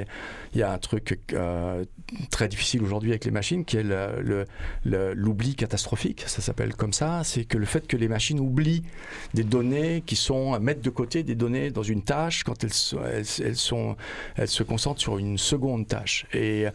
il 0.54 0.60
y 0.60 0.62
a 0.62 0.72
un 0.72 0.78
truc 0.78 1.18
euh, 1.32 1.84
très 2.30 2.48
difficile 2.48 2.82
aujourd'hui 2.82 3.10
avec 3.10 3.24
les 3.24 3.30
machines 3.30 3.64
qui 3.64 3.76
est 3.76 3.84
l'oubli 4.84 5.54
catastrophique. 5.54 6.24
Ça 6.26 6.40
s'appelle 6.40 6.74
comme 6.74 6.92
ça. 6.92 7.22
C'est 7.24 7.44
que 7.44 7.58
le 7.58 7.66
fait 7.66 7.86
que 7.86 7.96
les 7.96 8.08
machines 8.08 8.40
oublient 8.40 8.82
des 9.34 9.44
données 9.44 10.02
qui 10.06 10.16
sont 10.16 10.58
mettre 10.60 10.80
de 10.80 10.90
côté 10.90 11.22
des 11.22 11.34
données 11.34 11.70
dans 11.70 11.82
une 11.82 12.02
tâche 12.02 12.44
quand 12.44 12.64
elles, 12.64 12.72
se 12.72 14.62
concentrent 14.62 15.00
sur 15.00 15.18
une 15.18 15.38
seconde 15.38 15.86
tâche. 15.86 16.26
Et, 16.32 16.66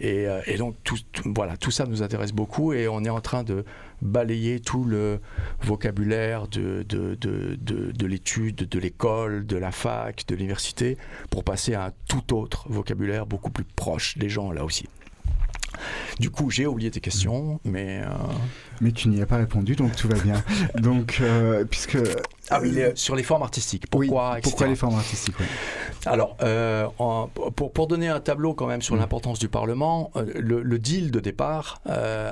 et 0.00 0.56
donc 0.56 0.76
voilà, 1.24 1.56
tout 1.56 1.70
ça 1.70 1.86
nous 1.86 2.02
intéresse 2.02 2.32
beaucoup 2.32 2.72
et 2.72 2.88
on 2.88 3.04
est 3.04 3.10
en 3.10 3.20
train 3.20 3.42
de 3.42 3.64
balayer 4.04 4.60
tout 4.60 4.84
le 4.84 5.20
vocabulaire 5.62 6.46
de, 6.48 6.84
de, 6.88 7.14
de, 7.14 7.56
de 7.56 8.06
l'étude, 8.06 8.68
de 8.68 8.78
l'école, 8.78 9.46
de 9.46 9.56
la 9.56 9.72
fac, 9.72 10.24
de 10.28 10.34
l'université, 10.34 10.98
pour 11.30 11.42
passer 11.42 11.74
à 11.74 11.86
un 11.86 11.92
tout 12.08 12.36
autre 12.36 12.66
vocabulaire 12.68 13.26
beaucoup 13.26 13.50
plus 13.50 13.64
proche 13.64 14.16
des 14.18 14.28
gens 14.28 14.52
là 14.52 14.64
aussi. 14.64 14.86
Du 16.18 16.30
coup, 16.30 16.50
j'ai 16.50 16.66
oublié 16.66 16.90
tes 16.90 17.00
questions, 17.00 17.60
mais. 17.64 18.00
Euh, 18.02 18.08
mais 18.80 18.92
tu 18.92 19.08
n'y 19.08 19.22
as 19.22 19.26
pas 19.26 19.36
répondu, 19.36 19.76
donc 19.76 19.96
tout 19.96 20.08
va 20.08 20.18
bien. 20.18 20.42
donc, 20.76 21.18
euh, 21.20 21.64
puisque. 21.64 21.98
Ah 22.50 22.60
oui, 22.60 22.78
sur 22.94 23.16
les 23.16 23.22
formes 23.22 23.42
artistiques. 23.42 23.86
Pourquoi 23.88 24.36
Pourquoi 24.42 24.66
les 24.66 24.76
formes 24.76 24.96
artistiques 24.96 25.34
Alors, 26.04 26.36
euh, 26.42 26.86
pour, 27.56 27.72
pour, 27.72 27.86
donner 27.86 28.08
un 28.08 28.20
tableau 28.20 28.52
quand 28.52 28.66
même 28.66 28.82
sur 28.82 28.94
mm. 28.94 28.98
l'importance 28.98 29.38
du 29.38 29.48
Parlement, 29.48 30.10
le, 30.14 30.78
deal 30.78 31.10
de 31.10 31.20
départ 31.20 31.80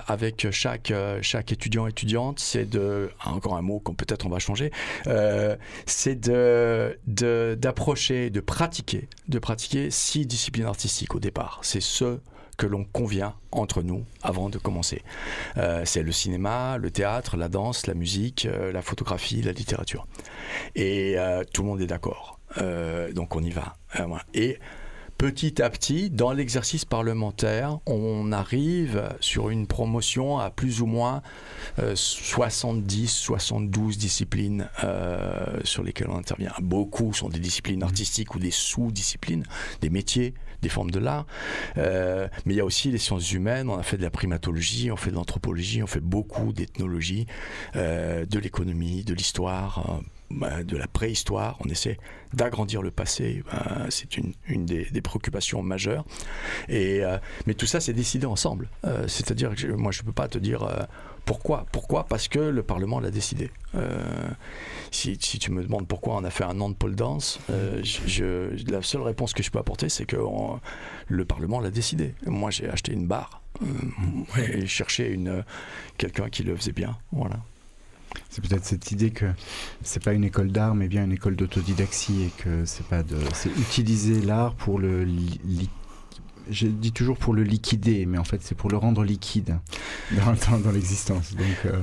avec 0.06 0.50
chaque, 0.50 0.92
chaque 1.22 1.52
étudiant 1.52 1.86
étudiante, 1.86 2.40
c'est 2.40 2.68
de. 2.68 3.10
Ah, 3.24 3.32
encore 3.32 3.56
un 3.56 3.62
mot 3.62 3.80
qu'on 3.80 3.94
peut-être 3.94 4.26
on 4.26 4.30
va 4.30 4.38
changer. 4.38 4.70
c'est 5.86 6.20
de, 6.20 6.98
d'approcher, 7.54 8.30
de, 8.30 8.34
de 8.34 8.40
pratiquer, 8.40 9.08
de 9.28 9.38
pratiquer 9.38 9.90
six 9.90 10.26
disciplines 10.26 10.66
artistiques 10.66 11.14
au 11.14 11.20
départ. 11.20 11.60
C'est 11.62 11.80
ce 11.80 12.18
que 12.62 12.66
l'on 12.68 12.84
convient 12.84 13.34
entre 13.50 13.82
nous 13.82 14.04
avant 14.22 14.48
de 14.48 14.56
commencer. 14.56 15.02
Euh, 15.56 15.82
c'est 15.84 16.04
le 16.04 16.12
cinéma, 16.12 16.78
le 16.78 16.92
théâtre, 16.92 17.36
la 17.36 17.48
danse, 17.48 17.88
la 17.88 17.94
musique, 17.94 18.46
euh, 18.46 18.70
la 18.70 18.82
photographie, 18.82 19.42
la 19.42 19.50
littérature. 19.50 20.06
Et 20.76 21.18
euh, 21.18 21.42
tout 21.52 21.62
le 21.62 21.68
monde 21.68 21.80
est 21.80 21.88
d'accord. 21.88 22.38
donc 23.14 23.34
on 23.34 23.42
y 23.42 23.50
va. 23.50 23.74
Et 24.32 24.58
petit 25.22 25.62
à 25.62 25.70
petit, 25.70 26.10
dans 26.10 26.32
l'exercice 26.32 26.84
parlementaire, 26.84 27.78
on 27.86 28.32
arrive 28.32 29.08
sur 29.20 29.50
une 29.50 29.68
promotion 29.68 30.40
à 30.40 30.50
plus 30.50 30.82
ou 30.82 30.86
moins 30.86 31.22
70, 31.94 33.06
72 33.06 33.98
disciplines 33.98 34.68
sur 35.62 35.84
lesquelles 35.84 36.10
on 36.10 36.16
intervient. 36.16 36.50
Beaucoup 36.60 37.12
sont 37.12 37.28
des 37.28 37.38
disciplines 37.38 37.84
artistiques 37.84 38.34
ou 38.34 38.40
des 38.40 38.50
sous-disciplines, 38.50 39.44
des 39.80 39.90
métiers 39.90 40.34
des 40.60 40.68
formes 40.68 40.90
de 40.90 40.98
l'art. 40.98 41.26
Euh, 41.76 42.28
mais 42.46 42.54
il 42.54 42.56
y 42.56 42.60
a 42.60 42.64
aussi 42.64 42.90
les 42.90 42.98
sciences 42.98 43.32
humaines. 43.32 43.68
On 43.68 43.76
a 43.76 43.82
fait 43.82 43.98
de 43.98 44.02
la 44.02 44.10
primatologie, 44.10 44.90
on 44.90 44.96
fait 44.96 45.10
de 45.10 45.16
l'anthropologie, 45.16 45.82
on 45.82 45.88
fait 45.88 46.00
beaucoup 46.00 46.52
d'ethnologie, 46.52 47.26
euh, 47.76 48.24
de 48.24 48.38
l'économie, 48.38 49.04
de 49.04 49.12
l'histoire. 49.12 50.00
Euh, 50.32 50.38
bah, 50.38 50.62
de 50.62 50.76
la 50.76 50.86
préhistoire, 50.86 51.56
on 51.60 51.68
essaie 51.68 51.98
d'agrandir 52.32 52.82
le 52.82 52.90
passé, 52.90 53.42
c'est 53.90 54.16
une, 54.16 54.32
une 54.46 54.64
des, 54.64 55.00
préoccupations 55.02 55.62
majeures. 55.62 56.04
Et, 56.68 57.02
mais 57.46 57.52
tout 57.52 57.66
ça, 57.66 57.78
c'est 57.78 57.92
décidé 57.92 58.24
ensemble. 58.24 58.70
C'est-à-dire 59.06 59.54
que 59.54 59.66
moi, 59.66 59.92
je 59.92 60.00
ne 60.00 60.06
peux 60.06 60.12
pas 60.12 60.28
te 60.28 60.38
dire 60.38 60.66
pourquoi 61.24 61.66
Pourquoi 61.70 62.04
Parce 62.04 62.28
que 62.28 62.38
le 62.38 62.62
Parlement 62.62 63.00
l'a 63.00 63.10
décidé. 63.10 63.50
Euh, 63.74 64.28
si, 64.90 65.16
tu 65.16 65.50
me 65.50 65.62
demandes 65.62 65.86
pourquoi 65.86 66.16
on 66.16 66.24
a 66.24 66.30
fait 66.30 66.44
un 66.44 66.60
an 66.60 66.68
de 66.68 66.74
pole 66.74 66.94
dance, 66.94 67.38
euh, 67.50 67.80
je, 67.82 68.70
la 68.70 68.82
seule 68.82 69.02
réponse 69.02 69.32
que 69.32 69.42
je 69.42 69.50
peux 69.50 69.58
apporter, 69.58 69.88
c'est 69.88 70.04
que 70.04 70.16
le 71.08 71.24
Parlement 71.24 71.60
l'a 71.60 71.70
décidé. 71.70 72.14
Moi, 72.26 72.50
j'ai 72.50 72.68
acheté 72.68 72.92
une 72.92 73.06
barre 73.06 73.42
euh, 73.62 74.42
et 74.52 74.66
cherché 74.66 75.10
une, 75.10 75.44
quelqu'un 75.96 76.28
qui 76.28 76.42
le 76.42 76.56
faisait 76.56 76.72
bien. 76.72 76.98
Voilà. 77.12 77.36
C'est 78.30 78.42
peut-être 78.42 78.64
cette 78.64 78.90
idée 78.92 79.10
que 79.10 79.26
c'est 79.82 80.02
pas 80.02 80.12
une 80.12 80.24
école 80.24 80.50
d'art, 80.50 80.74
mais 80.74 80.88
bien 80.88 81.04
une 81.04 81.12
école 81.12 81.36
d'autodidaxie 81.36 82.24
et 82.24 82.42
que 82.42 82.64
c'est 82.64 82.86
pas 82.86 83.02
de, 83.02 83.16
c'est 83.34 83.50
utiliser 83.50 84.20
l'art 84.22 84.54
pour 84.54 84.78
le 84.78 85.04
je 86.50 86.66
dis 86.66 86.92
toujours 86.92 87.18
pour 87.18 87.34
le 87.34 87.42
liquider, 87.42 88.06
mais 88.06 88.18
en 88.18 88.24
fait 88.24 88.40
c'est 88.42 88.54
pour 88.54 88.70
le 88.70 88.76
rendre 88.76 89.04
liquide 89.04 89.58
dans, 90.12 90.58
dans 90.58 90.70
l'existence. 90.70 91.34
Donc, 91.34 91.66
euh, 91.66 91.80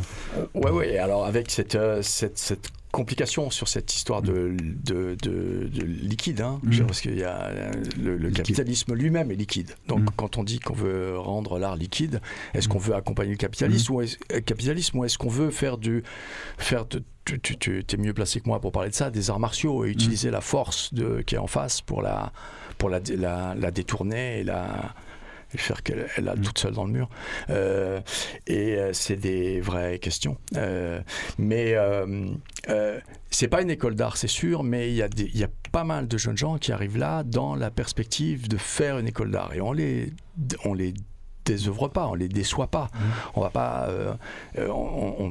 ouais, 0.54 0.72
ouais. 0.72 0.98
Alors 0.98 1.26
avec 1.26 1.52
cette, 1.52 1.76
euh, 1.76 2.02
cette, 2.02 2.38
cette 2.38 2.70
complication 2.92 3.52
sur 3.52 3.68
cette 3.68 3.94
histoire 3.96 4.22
de, 4.22 4.56
de, 4.84 5.16
de, 5.22 5.70
liquide, 5.84 6.42
hein, 6.42 6.60
mm. 6.64 6.86
parce 6.86 7.02
qu'il 7.02 7.18
y 7.18 7.24
a 7.24 7.72
le, 8.02 8.32
capitalisme 8.32 8.94
lui-même 8.94 9.32
est 9.32 9.36
liquide. 9.36 9.76
Donc 9.88 10.02
mm. 10.02 10.10
quand 10.16 10.38
on 10.38 10.44
dit 10.44 10.60
qu'on 10.60 10.74
veut 10.74 11.18
rendre 11.18 11.60
l'art 11.60 11.76
liquide, 11.76 12.20
est-ce 12.54 12.68
mm. 12.68 12.72
qu'on 12.72 12.80
veut 12.80 12.96
accompagner 12.96 13.32
le 13.32 13.38
capitalisme 13.38 13.94
ou 13.94 14.02
est-ce, 14.02 14.18
euh, 14.34 14.42
capitalisme 14.42 14.98
ou 14.98 15.06
est-ce 15.06 15.18
qu'on 15.18 15.30
veut 15.30 15.52
faire 15.52 15.78
du 15.78 16.04
faire 16.58 16.86
de, 16.86 17.04
tu, 17.26 17.40
tu, 17.40 17.58
tu 17.58 17.86
es 17.96 17.98
mieux 17.98 18.14
placé 18.14 18.40
que 18.40 18.48
moi 18.48 18.60
pour 18.60 18.72
parler 18.72 18.90
de 18.90 18.96
ça, 18.96 19.12
des 19.12 19.30
arts 19.30 19.40
martiaux 19.40 19.86
et 19.86 19.90
utiliser 19.90 20.32
la 20.32 20.42
force 20.42 20.94
de, 20.94 21.22
qui 21.22 21.36
est 21.36 21.40
en 21.40 21.48
face 21.48 21.82
pour 21.82 22.02
la 22.02 22.32
pour 22.80 22.90
la, 22.90 23.00
la, 23.56 23.72
détourner 23.72 24.40
et 24.40 24.44
la 24.44 24.96
faire 25.58 25.84
qu'elle 25.84 26.08
elle 26.16 26.28
a 26.28 26.36
mm. 26.36 26.42
toute 26.42 26.58
seule 26.58 26.74
dans 26.74 26.86
le 26.86 26.92
mur. 26.92 27.10
Euh, 27.50 28.02
et 28.48 28.76
euh, 28.76 28.94
c'est 28.94 29.16
des 29.16 29.62
vraies 29.62 30.00
questions. 30.00 30.38
Euh, 30.56 31.02
mais 31.38 31.76
c'est 33.30 33.48
pas 33.48 33.62
une 33.62 33.70
école 33.70 33.96
d'art, 33.96 34.18
c'est 34.18 34.28
sûr, 34.28 34.64
mais 34.64 34.90
il 34.90 34.96
y, 34.96 35.04
a 35.04 35.10
y 35.18 35.44
a 35.44 35.50
pas 35.72 35.84
mal 35.84 36.08
de 36.08 36.18
jeunes 36.18 36.38
gens 36.38 36.58
qui 36.58 36.72
arrivent 36.72 36.98
là 36.98 37.24
dans 37.24 37.56
la 37.56 37.70
perspective 37.70 38.48
de 38.48 38.58
faire 38.58 38.98
une 38.98 39.08
école 39.08 39.32
d'art. 39.32 39.54
Et 39.54 39.62
on 39.62 39.72
les, 39.72 40.14
on 40.66 40.74
les 40.74 40.94
désœuvre 41.46 41.88
pas, 41.88 42.08
on 42.08 42.16
les 42.16 42.28
déçoit 42.28 42.68
pas. 42.68 42.90
Mm. 42.94 42.98
On 43.36 43.42
va 43.42 43.50
pas, 43.50 43.90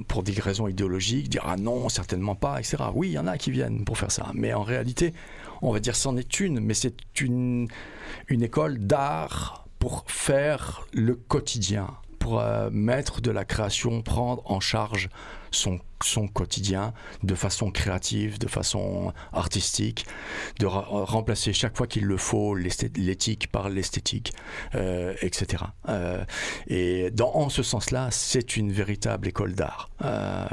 pour 0.07 0.23
des 0.23 0.33
raisons 0.41 0.69
idéologiques, 0.69 1.29
dire 1.29 1.45
ah 1.47 1.57
non, 1.57 1.89
certainement 1.89 2.35
pas, 2.35 2.59
etc. 2.59 2.77
Oui, 2.95 3.09
il 3.09 3.13
y 3.13 3.19
en 3.19 3.27
a 3.27 3.39
qui 3.39 3.51
viennent 3.51 3.85
pour 3.85 3.99
faire 3.99 4.11
ça, 4.11 4.27
mais 4.35 4.53
en 4.53 4.63
réalité, 4.63 5.13
on 5.63 5.73
va 5.73 5.81
dire 5.81 5.97
c'en 5.97 6.17
est 6.17 6.41
une, 6.41 6.61
mais 6.61 6.75
c'est 6.75 7.21
une, 7.21 7.69
une 8.29 8.43
école 8.43 8.79
d'art 8.79 9.67
pour 9.79 10.05
faire 10.07 10.87
le 10.93 11.15
quotidien, 11.15 11.89
pour 12.19 12.41
euh, 12.41 12.69
mettre 12.71 13.21
de 13.21 13.31
la 13.31 13.45
création, 13.45 14.03
prendre 14.03 14.43
en 14.51 14.61
charge 14.61 15.09
son, 15.51 15.79
son 16.03 16.29
quotidien 16.29 16.93
de 17.23 17.35
façon 17.35 17.71
créative, 17.71 18.39
de 18.39 18.49
façon 18.49 19.13
artistique, 19.33 20.07
de 20.59 20.67
remplacer 20.67 21.53
chaque 21.53 21.77
fois 21.77 21.87
qu'il 21.87 22.05
le 22.05 22.17
faut 22.17 22.55
l'éthique 22.55 23.51
par 23.51 23.69
l'esthétique, 23.69 24.33
euh, 24.75 25.15
etc. 25.23 25.65
Euh, 25.89 26.25
et 26.67 27.11
dans, 27.13 27.35
en 27.35 27.49
ce 27.49 27.63
sens-là, 27.63 28.09
c'est 28.11 28.57
une 28.57 28.73
véritable 28.73 29.29
école 29.29 29.55
d'art, 29.55 29.91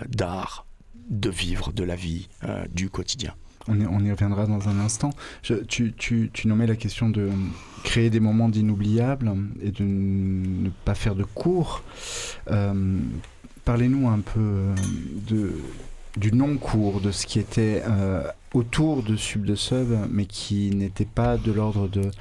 d'art 0.08 0.66
de 1.10 1.30
vivre 1.30 1.72
de 1.72 1.84
la 1.84 1.96
vie, 1.96 2.30
du 2.70 2.90
quotidien. 2.90 3.36
On 3.68 4.04
y, 4.04 4.12
reviendra 4.12 4.46
dans 4.46 4.70
un 4.70 4.80
instant. 4.80 5.10
tu, 5.68 5.94
tu, 5.98 6.48
nommais 6.48 6.68
la 6.68 6.76
question 6.76 7.10
de 7.10 7.30
créer 7.84 8.10
des 8.10 8.20
moments 8.20 8.50
d'inoubliables 8.50 9.32
et 9.62 9.72
de 9.72 9.84
ne 9.84 10.70
pas 10.84 10.96
faire 10.96 11.16
de 11.16 11.24
cours. 11.24 11.82
Euh, 12.52 13.00
parlez-nous 13.64 14.08
un 14.08 14.20
peu 14.20 14.40
euh, 14.40 15.50
du 16.18 16.32
non-cours, 16.32 17.02
de 17.02 17.12
ce 17.12 17.26
qui 17.26 17.40
était 17.40 17.84
euh, 17.88 18.24
autour 18.54 19.02
de 19.02 19.16
Sub 19.16 19.46
de 19.46 19.56
Sub, 19.56 19.88
mais 20.12 20.26
qui 20.26 20.70
n'était 20.76 21.06
pas 21.06 21.38
de 21.38 21.52
l'ordre 21.52 21.88
de 21.88 22.12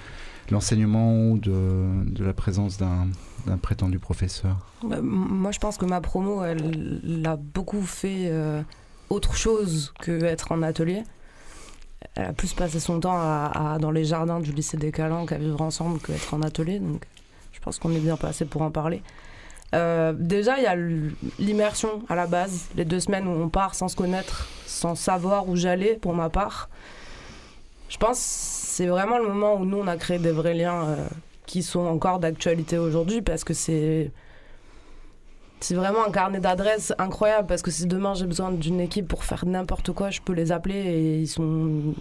l'enseignement 0.51 1.31
ou 1.31 1.39
de, 1.39 2.25
la 2.25 2.33
présence 2.33 2.79
d'un 2.79 3.59
prétendu 3.59 3.99
professeur 3.99 4.57
bah, 4.83 5.01
Moi, 5.03 5.53
je 5.53 5.59
pense 5.59 5.77
que 5.77 5.85
ma 5.85 6.01
promo, 6.01 6.43
elle 6.43 7.01
l'a 7.03 7.37
beaucoup 7.37 7.83
fait 7.83 8.33
autre 9.11 9.35
chose 9.35 9.93
que 10.01 10.25
être 10.25 10.53
en 10.53 10.63
atelier. 10.63 11.03
Elle 12.15 12.27
a 12.27 12.33
plus 12.33 12.53
passé 12.53 12.79
son 12.81 13.01
temps 13.01 13.49
dans 13.79 13.91
les 13.91 14.05
jardins 14.05 14.41
du 14.41 14.53
lycée 14.53 14.77
des 14.77 14.93
Calanques 14.93 15.33
à 15.33 15.39
vivre 15.39 15.61
ensemble 15.61 15.99
qu'être 16.01 16.33
en 16.35 16.43
atelier. 16.43 16.79
Donc 16.79 17.05
je 17.53 17.61
pense 17.61 17.79
qu'on 17.79 17.93
est 17.93 18.01
bien 18.01 18.17
passé 18.17 18.45
pour 18.45 18.63
en 18.63 18.71
parler. 18.71 19.03
Euh, 19.75 20.13
déjà, 20.17 20.59
il 20.59 20.65
y 20.65 20.67
a 20.67 20.77
l'immersion 21.39 22.03
à 22.09 22.15
la 22.15 22.27
base, 22.27 22.69
les 22.77 22.85
deux 22.85 23.01
semaines 23.01 23.27
où 23.27 23.33
on 23.33 23.49
part 23.49 23.75
sans 23.75 23.89
se 23.89 23.97
connaître, 23.97 24.49
sans 24.67 24.95
savoir 24.95 25.49
où 25.49 25.57
j'allais 25.57 25.95
pour 25.95 26.15
ma 26.15 26.31
part. 26.31 26.69
Je 27.89 27.97
pense 27.97 28.19
c'est 28.19 28.87
vraiment 28.87 29.19
le 29.19 29.29
moment 29.29 29.55
où 29.55 29.65
nous, 29.65 29.79
on 29.79 29.87
a 29.87 29.97
créé 29.97 30.19
des 30.19 30.33
vrais 30.33 30.55
liens 30.55 30.85
euh, 30.85 31.07
qui 31.47 31.63
sont 31.63 31.87
encore 31.87 32.19
d'actualité 32.19 32.79
aujourd'hui 32.79 33.23
parce 33.23 33.45
que 33.45 33.55
c'est. 33.55 34.11
C'est 35.65 35.77
vraiment 35.77 36.07
un 36.07 36.11
carnet 36.11 36.41
d'adresses 36.41 36.93
incroyable 36.99 37.47
parce 37.47 37.63
que 37.63 37.71
si 37.71 37.87
demain 37.87 38.13
j'ai 38.13 38.27
besoin 38.27 38.53
d'une 38.53 38.81
équipe 38.81 39.09
pour 39.09 39.25
faire 39.25 39.47
n'importe 39.47 39.93
quoi, 39.93 40.11
je 40.11 40.21
peux 40.21 40.35
les 40.35 40.53
appeler 40.53 40.77
et 40.77 41.21
ils 41.21 41.27
sont. 41.27 41.95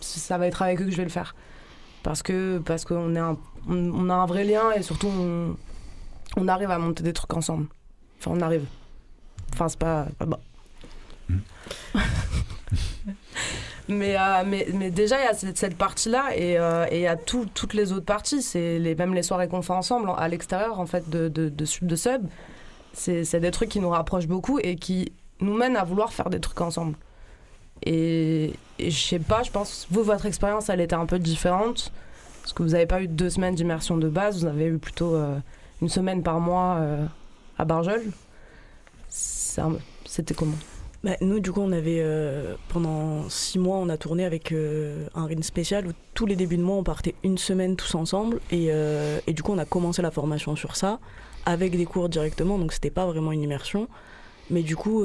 Ça 0.00 0.38
va 0.38 0.46
être 0.46 0.62
avec 0.62 0.80
eux 0.80 0.86
que 0.86 0.90
je 0.90 0.96
vais 0.96 1.02
le 1.02 1.10
faire. 1.10 1.34
Parce 2.02 2.22
que 2.22 2.56
parce 2.64 2.86
qu'on 2.86 3.14
un... 3.16 3.36
on 3.68 4.08
a 4.08 4.14
un 4.14 4.24
vrai 4.24 4.44
lien 4.44 4.72
et 4.74 4.80
surtout 4.80 5.08
on 5.08 5.54
on 6.38 6.48
arrive 6.48 6.70
à 6.70 6.78
monter 6.78 7.02
des 7.02 7.12
trucs 7.12 7.34
ensemble. 7.34 7.66
Enfin, 8.18 8.30
on 8.34 8.40
arrive. 8.40 8.64
Enfin, 9.52 9.68
c'est 9.68 9.78
pas. 9.78 10.06
bon. 10.18 10.38
Mais, 13.88 14.16
euh, 14.16 14.44
mais, 14.46 14.68
mais, 14.72 14.90
déjà, 14.90 15.20
il 15.20 15.24
y 15.24 15.26
a 15.26 15.34
cette, 15.34 15.76
partie-là 15.76 16.30
euh, 16.38 16.86
et 16.88 17.00
il 17.00 17.02
y 17.02 17.06
a 17.08 17.16
toutes 17.16 17.74
les 17.74 17.92
autres 17.92 18.06
parties. 18.06 18.40
C'est 18.40 18.78
les, 18.78 18.94
même 18.94 19.12
les 19.12 19.24
soirées 19.24 19.48
qu'on 19.48 19.60
fait 19.60 19.72
ensemble 19.72 20.10
à 20.16 20.28
l'extérieur 20.28 20.78
en 20.78 20.86
fait, 20.86 21.10
de, 21.10 21.28
de, 21.28 21.48
de, 21.50 21.64
sub. 21.64 21.86
De 21.86 21.96
sub. 21.96 22.22
C'est 22.92 23.40
des 23.40 23.50
trucs 23.50 23.70
qui 23.70 23.80
nous 23.80 23.90
rapprochent 23.90 24.28
beaucoup 24.28 24.58
et 24.58 24.76
qui 24.76 25.12
nous 25.40 25.54
mènent 25.54 25.76
à 25.76 25.84
vouloir 25.84 26.12
faire 26.12 26.30
des 26.30 26.40
trucs 26.40 26.60
ensemble. 26.60 26.96
Et, 27.84 28.52
je 28.78 28.90
sais 28.90 29.18
pas, 29.18 29.42
je 29.42 29.50
pense, 29.50 29.86
vous, 29.90 30.02
votre 30.02 30.26
expérience, 30.26 30.68
elle 30.68 30.80
était 30.80 30.94
un 30.94 31.06
peu 31.06 31.18
différente. 31.18 31.92
Parce 32.42 32.52
que 32.52 32.62
vous 32.62 32.70
n'avez 32.70 32.86
pas 32.86 33.02
eu 33.02 33.08
deux 33.08 33.30
semaines 33.30 33.54
d'immersion 33.54 33.96
de 33.96 34.08
base, 34.08 34.40
vous 34.40 34.46
avez 34.46 34.66
eu 34.66 34.78
plutôt. 34.78 35.14
Euh, 35.14 35.38
une 35.80 35.88
semaine 35.88 36.22
par 36.22 36.38
mois 36.38 36.76
euh, 36.78 37.04
à 37.58 37.64
Barjol. 37.64 38.02
C'était 39.08 40.34
comment? 40.34 40.54
Bah, 41.02 41.16
nous, 41.20 41.40
du 41.40 41.50
coup, 41.50 41.60
on 41.60 41.72
avait 41.72 41.98
euh, 42.00 42.54
pendant 42.68 43.28
six 43.28 43.58
mois, 43.58 43.78
on 43.78 43.88
a 43.88 43.96
tourné 43.96 44.24
avec 44.24 44.52
un 44.52 45.26
rythme 45.26 45.42
spécial 45.42 45.88
où 45.88 45.90
tous 46.14 46.26
les 46.26 46.36
débuts 46.36 46.56
de 46.56 46.62
mois, 46.62 46.76
on 46.76 46.84
partait 46.84 47.16
une 47.24 47.36
semaine 47.36 47.74
tous 47.74 47.96
ensemble. 47.96 48.38
Et, 48.52 48.68
et 49.26 49.32
du 49.32 49.42
coup, 49.42 49.52
on 49.52 49.58
a 49.58 49.64
commencé 49.64 50.02
la 50.02 50.12
formation 50.12 50.54
sur 50.54 50.76
ça 50.76 51.00
avec 51.46 51.76
des 51.76 51.84
cours 51.84 52.08
directement, 52.08 52.58
donc 52.58 52.72
c'était 52.72 52.90
pas 52.90 53.06
vraiment 53.06 53.32
une 53.32 53.42
immersion. 53.42 53.88
Mais 54.50 54.62
du 54.62 54.76
coup, 54.76 55.04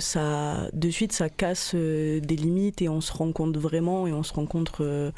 ça, 0.00 0.68
de 0.72 0.90
suite, 0.90 1.12
ça 1.12 1.28
casse 1.28 1.74
des 1.74 2.20
limites 2.20 2.82
et 2.82 2.88
on 2.88 3.00
se 3.00 3.12
rencontre 3.12 3.60
vraiment 3.60 4.06
et 4.06 4.12
on 4.12 4.22
se 4.22 4.32
rencontre 4.32 5.12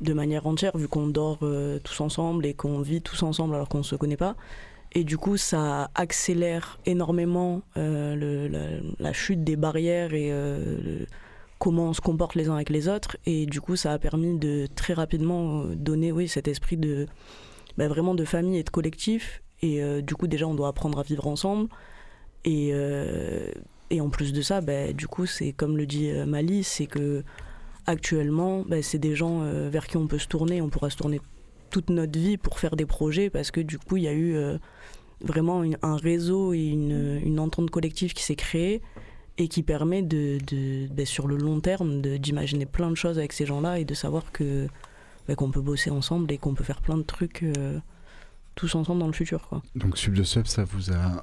de 0.00 0.12
manière 0.12 0.46
entière, 0.46 0.76
vu 0.76 0.88
qu'on 0.88 1.08
dort 1.08 1.38
euh, 1.42 1.78
tous 1.82 2.00
ensemble 2.00 2.46
et 2.46 2.54
qu'on 2.54 2.80
vit 2.80 3.02
tous 3.02 3.22
ensemble 3.22 3.54
alors 3.54 3.68
qu'on 3.68 3.78
ne 3.78 3.82
se 3.82 3.96
connaît 3.96 4.16
pas. 4.16 4.36
Et 4.92 5.04
du 5.04 5.18
coup, 5.18 5.36
ça 5.36 5.90
accélère 5.94 6.78
énormément 6.86 7.62
euh, 7.76 8.80
la, 8.98 9.12
chute 9.12 9.44
des 9.44 9.56
barrières 9.56 10.14
et 10.14 10.30
euh, 10.32 11.04
comment 11.58 11.90
on 11.90 11.92
se 11.92 12.00
comporte 12.00 12.34
les 12.36 12.48
uns 12.48 12.54
avec 12.54 12.70
les 12.70 12.88
autres. 12.88 13.18
Et 13.26 13.44
du 13.44 13.60
coup, 13.60 13.76
ça 13.76 13.92
a 13.92 13.98
permis 13.98 14.38
de 14.38 14.66
très 14.74 14.94
rapidement 14.94 15.64
donner 15.64 16.10
oui, 16.10 16.26
cet 16.26 16.48
esprit 16.48 16.78
de 16.78 17.06
bah, 17.76 17.88
vraiment 17.88 18.14
de 18.14 18.24
famille 18.24 18.58
et 18.58 18.62
de 18.62 18.70
collectif. 18.70 19.42
Et 19.62 19.82
du 20.02 20.14
coup, 20.14 20.28
déjà, 20.28 20.46
on 20.46 20.54
doit 20.54 20.68
apprendre 20.68 20.98
à 21.00 21.02
vivre 21.02 21.26
ensemble. 21.26 21.68
Et, 22.44 22.72
et 23.90 24.00
en 24.00 24.08
plus 24.08 24.32
de 24.32 24.40
ça, 24.40 24.60
bah, 24.60 24.92
du 24.92 25.08
coup, 25.08 25.26
c'est 25.26 25.52
comme 25.52 25.76
le 25.76 25.84
dit 25.84 26.12
Mali, 26.26 26.62
c'est 26.62 26.86
que 26.86 27.24
actuellement, 27.88 28.64
bah, 28.68 28.82
c'est 28.82 28.98
des 28.98 29.16
gens 29.16 29.40
euh, 29.42 29.70
vers 29.70 29.86
qui 29.86 29.96
on 29.96 30.06
peut 30.06 30.18
se 30.18 30.28
tourner. 30.28 30.60
On 30.60 30.68
pourra 30.68 30.90
se 30.90 30.96
tourner 30.96 31.20
toute 31.70 31.90
notre 31.90 32.18
vie 32.18 32.36
pour 32.36 32.58
faire 32.58 32.76
des 32.76 32.86
projets 32.86 33.30
parce 33.30 33.50
que 33.50 33.60
du 33.60 33.78
coup, 33.78 33.96
il 33.96 34.04
y 34.04 34.08
a 34.08 34.12
eu 34.12 34.36
euh, 34.36 34.58
vraiment 35.22 35.64
un 35.82 35.96
réseau 35.96 36.52
et 36.52 36.66
une, 36.66 37.40
entente 37.40 37.70
collective 37.70 38.12
qui 38.12 38.22
s'est 38.22 38.36
créée 38.36 38.82
et 39.38 39.48
qui 39.48 39.62
permet 39.62 40.02
de, 40.02 40.38
bah, 40.92 41.06
sur 41.06 41.26
le 41.26 41.36
long 41.36 41.60
terme 41.60 42.02
d'imaginer 42.02 42.66
plein 42.66 42.90
de 42.90 42.96
choses 42.96 43.18
avec 43.18 43.32
ces 43.32 43.46
gens-là 43.46 43.78
et 43.78 43.84
de 43.84 43.94
savoir 43.94 44.32
que 44.32 44.66
bah, 45.26 45.34
qu'on 45.34 45.50
peut 45.50 45.62
bosser 45.62 45.90
ensemble 45.90 46.30
et 46.30 46.36
qu'on 46.36 46.54
peut 46.54 46.64
faire 46.64 46.82
plein 46.82 46.98
de 46.98 47.02
trucs 47.02 47.42
euh, 47.42 47.78
tous 48.58 48.74
ensemble 48.74 49.00
dans 49.00 49.06
le 49.06 49.12
futur. 49.12 49.48
Quoi. 49.48 49.62
Donc 49.76 49.96
Sub 49.96 50.14
de 50.14 50.24
Sub, 50.24 50.46
ça 50.46 50.64
vous 50.64 50.92
a 50.92 51.22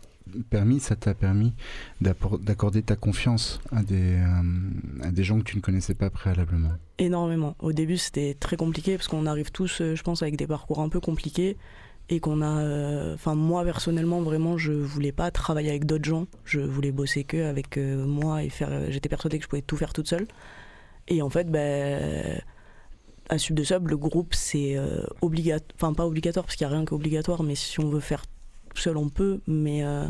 permis, 0.49 0.79
ça 0.79 0.95
t'a 0.95 1.13
permis 1.13 1.53
d'accorder 2.01 2.81
ta 2.81 2.95
confiance 2.95 3.59
à 3.71 3.83
des, 3.83 4.15
euh, 4.15 5.03
à 5.03 5.11
des 5.11 5.23
gens 5.23 5.39
que 5.39 5.43
tu 5.43 5.57
ne 5.57 5.61
connaissais 5.61 5.95
pas 5.95 6.09
préalablement? 6.09 6.71
Énormément. 6.97 7.55
Au 7.59 7.73
début, 7.73 7.97
c'était 7.97 8.35
très 8.39 8.55
compliqué 8.55 8.95
parce 8.95 9.07
qu'on 9.07 9.25
arrive 9.25 9.51
tous, 9.51 9.81
euh, 9.81 9.95
je 9.95 10.03
pense, 10.03 10.21
avec 10.21 10.37
des 10.37 10.47
parcours 10.47 10.79
un 10.79 10.89
peu 10.89 11.01
compliqués 11.01 11.57
et 12.07 12.19
qu'on 12.21 12.41
a. 12.41 12.61
Euh, 12.61 13.15
enfin, 13.15 13.35
moi 13.35 13.65
personnellement, 13.65 14.21
vraiment, 14.21 14.57
je 14.57 14.71
voulais 14.71 15.11
pas 15.11 15.29
travailler 15.29 15.69
avec 15.69 15.85
d'autres 15.85 16.05
gens. 16.05 16.27
Je 16.45 16.61
voulais 16.61 16.91
bosser 16.91 17.25
que 17.25 17.43
avec 17.43 17.77
moi 17.77 18.43
et 18.43 18.49
faire. 18.49 18.91
J'étais 18.91 19.09
persuadée 19.09 19.39
que 19.39 19.43
je 19.43 19.49
pouvais 19.49 19.61
tout 19.61 19.77
faire 19.77 19.91
toute 19.91 20.07
seule. 20.07 20.27
Et 21.07 21.21
en 21.21 21.29
fait, 21.29 21.51
ben. 21.51 22.41
À 23.29 23.37
Sub 23.37 23.55
de 23.55 23.63
Sub, 23.63 23.87
le 23.87 23.97
groupe, 23.97 24.33
c'est 24.33 24.77
obligatoire. 25.21 25.75
Enfin, 25.75 25.93
pas 25.93 26.05
obligatoire 26.05 26.45
parce 26.45 26.55
qu'il 26.55 26.67
n'y 26.67 26.73
a 26.73 26.75
rien 26.75 26.85
qu'obligatoire, 26.85 27.43
mais 27.43 27.55
si 27.55 27.79
on 27.79 27.89
veut 27.89 27.99
faire 27.99 28.23
seul 28.79 28.97
on 28.97 29.09
peut, 29.09 29.39
mais 29.47 29.83
euh, 29.83 30.05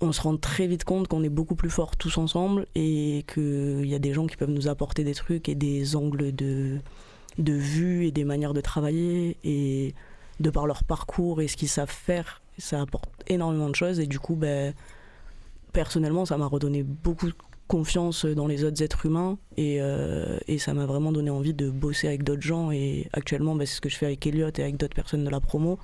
on 0.00 0.12
se 0.12 0.20
rend 0.20 0.36
très 0.36 0.66
vite 0.66 0.84
compte 0.84 1.08
qu'on 1.08 1.22
est 1.22 1.28
beaucoup 1.28 1.54
plus 1.54 1.70
forts 1.70 1.96
tous 1.96 2.18
ensemble 2.18 2.66
et 2.74 3.24
qu'il 3.32 3.86
y 3.86 3.94
a 3.94 3.98
des 3.98 4.12
gens 4.12 4.26
qui 4.26 4.36
peuvent 4.36 4.50
nous 4.50 4.68
apporter 4.68 5.04
des 5.04 5.14
trucs 5.14 5.48
et 5.48 5.54
des 5.54 5.96
angles 5.96 6.34
de, 6.34 6.78
de 7.38 7.52
vue 7.52 8.06
et 8.06 8.12
des 8.12 8.24
manières 8.24 8.54
de 8.54 8.60
travailler 8.60 9.36
et 9.44 9.94
de 10.40 10.50
par 10.50 10.66
leur 10.66 10.84
parcours 10.84 11.40
et 11.40 11.48
ce 11.48 11.56
qu'ils 11.56 11.68
savent 11.68 11.90
faire, 11.90 12.42
ça 12.58 12.80
apporte 12.80 13.10
énormément 13.28 13.68
de 13.68 13.76
choses 13.76 14.00
et 14.00 14.06
du 14.06 14.18
coup, 14.18 14.34
ben, 14.34 14.74
personnellement, 15.72 16.26
ça 16.26 16.36
m'a 16.36 16.46
redonné 16.46 16.82
beaucoup 16.82 17.30
confiance 17.68 18.26
dans 18.26 18.46
les 18.46 18.64
autres 18.64 18.82
êtres 18.82 19.06
humains 19.06 19.38
et, 19.56 19.78
euh, 19.80 20.38
et 20.46 20.58
ça 20.58 20.74
m'a 20.74 20.86
vraiment 20.86 21.12
donné 21.12 21.30
envie 21.30 21.54
de 21.54 21.70
bosser 21.70 22.08
avec 22.08 22.22
d'autres 22.22 22.42
gens 22.42 22.70
et 22.70 23.08
actuellement, 23.12 23.54
ben, 23.54 23.66
c'est 23.66 23.76
ce 23.76 23.80
que 23.80 23.88
je 23.88 23.96
fais 23.96 24.06
avec 24.06 24.26
Elliot 24.26 24.50
et 24.56 24.62
avec 24.62 24.76
d'autres 24.76 24.94
personnes 24.94 25.24
de 25.24 25.30
la 25.30 25.40
promo 25.40 25.78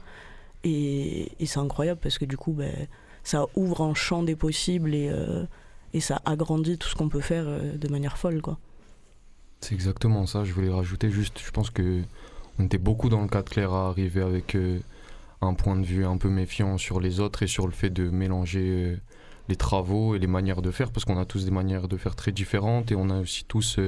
et, 0.64 1.32
c'est 1.46 1.60
incroyable 1.60 2.00
parce 2.02 2.18
que 2.18 2.24
du 2.24 2.36
coup, 2.36 2.52
ben, 2.52 2.72
ça 3.22 3.46
ouvre 3.54 3.82
un 3.82 3.94
champ 3.94 4.22
des 4.22 4.36
possibles 4.36 4.94
et, 4.94 5.08
euh, 5.10 5.44
et 5.94 6.00
ça 6.00 6.20
agrandit 6.24 6.78
tout 6.78 6.88
ce 6.88 6.94
qu'on 6.94 7.08
peut 7.08 7.20
faire 7.20 7.44
euh, 7.46 7.76
de 7.76 7.88
manière 7.88 8.18
folle. 8.18 8.42
quoi. 8.42 8.58
C'est 9.60 9.74
exactement 9.74 10.26
ça. 10.26 10.44
Je 10.44 10.52
voulais 10.52 10.70
rajouter 10.70 11.10
juste, 11.10 11.40
je 11.44 11.50
pense 11.50 11.70
que 11.70 12.02
on 12.58 12.64
était 12.64 12.78
beaucoup 12.78 13.08
dans 13.08 13.22
le 13.22 13.28
cas 13.28 13.42
de 13.42 13.48
Claire 13.48 13.72
à 13.72 13.88
arriver 13.88 14.20
avec 14.20 14.56
un 15.40 15.54
point 15.54 15.76
de 15.76 15.86
vue 15.86 16.04
un 16.04 16.16
peu 16.16 16.28
méfiant 16.28 16.76
sur 16.76 16.98
les 16.98 17.20
autres 17.20 17.44
et 17.44 17.46
sur 17.46 17.66
le 17.66 17.72
fait 17.72 17.90
de 17.90 18.10
mélanger 18.10 18.98
les 19.48 19.56
travaux 19.56 20.14
et 20.14 20.18
les 20.18 20.26
manières 20.26 20.62
de 20.62 20.70
faire 20.70 20.90
parce 20.90 21.04
qu'on 21.04 21.18
a 21.18 21.24
tous 21.24 21.44
des 21.44 21.50
manières 21.50 21.88
de 21.88 21.96
faire 21.96 22.14
très 22.14 22.32
différentes 22.32 22.92
et 22.92 22.94
on 22.94 23.10
a 23.10 23.20
aussi 23.20 23.44
tous 23.44 23.78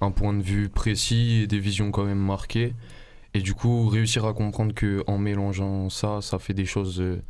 un 0.00 0.10
point 0.10 0.32
de 0.32 0.42
vue 0.42 0.68
précis 0.68 1.42
et 1.42 1.46
des 1.46 1.58
visions 1.58 1.90
quand 1.90 2.04
même 2.04 2.18
marquées. 2.18 2.74
Et 3.34 3.40
du 3.40 3.54
coup, 3.54 3.88
réussir 3.88 4.24
à 4.24 4.32
comprendre 4.32 4.74
que 4.74 5.04
en 5.06 5.18
mélangeant 5.18 5.88
ça, 5.88 6.20
ça 6.20 6.38
fait 6.38 6.54
des 6.54 6.66
choses 6.66 7.00
euh, 7.00 7.22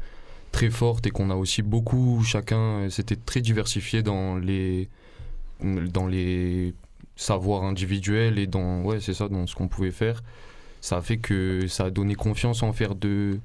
très 0.50 0.70
fortes 0.70 1.06
et 1.06 1.10
qu'on 1.10 1.30
a 1.30 1.34
aussi 1.34 1.62
beaucoup, 1.62 2.22
chacun, 2.24 2.56
euh, 2.56 2.90
c'était 2.90 3.16
très 3.16 3.42
diversifié 3.42 4.02
dans 4.02 4.36
les, 4.36 4.88
dans 5.62 6.06
les 6.06 6.74
savoirs 7.16 7.64
individuels 7.64 8.38
et 8.38 8.46
dans, 8.46 8.82
ouais, 8.82 9.00
c'est 9.00 9.12
ça, 9.12 9.28
dans 9.28 9.46
ce 9.46 9.54
qu'on 9.54 9.68
pouvait 9.68 9.90
faire. 9.90 10.22
Ça 10.80 10.96
a 10.96 11.02
fait 11.02 11.18
que 11.18 11.66
ça 11.66 11.86
a 11.86 11.90
donné 11.90 12.14
confiance 12.14 12.62
en 12.62 12.72
faire 12.72 12.94
de, 12.94 13.38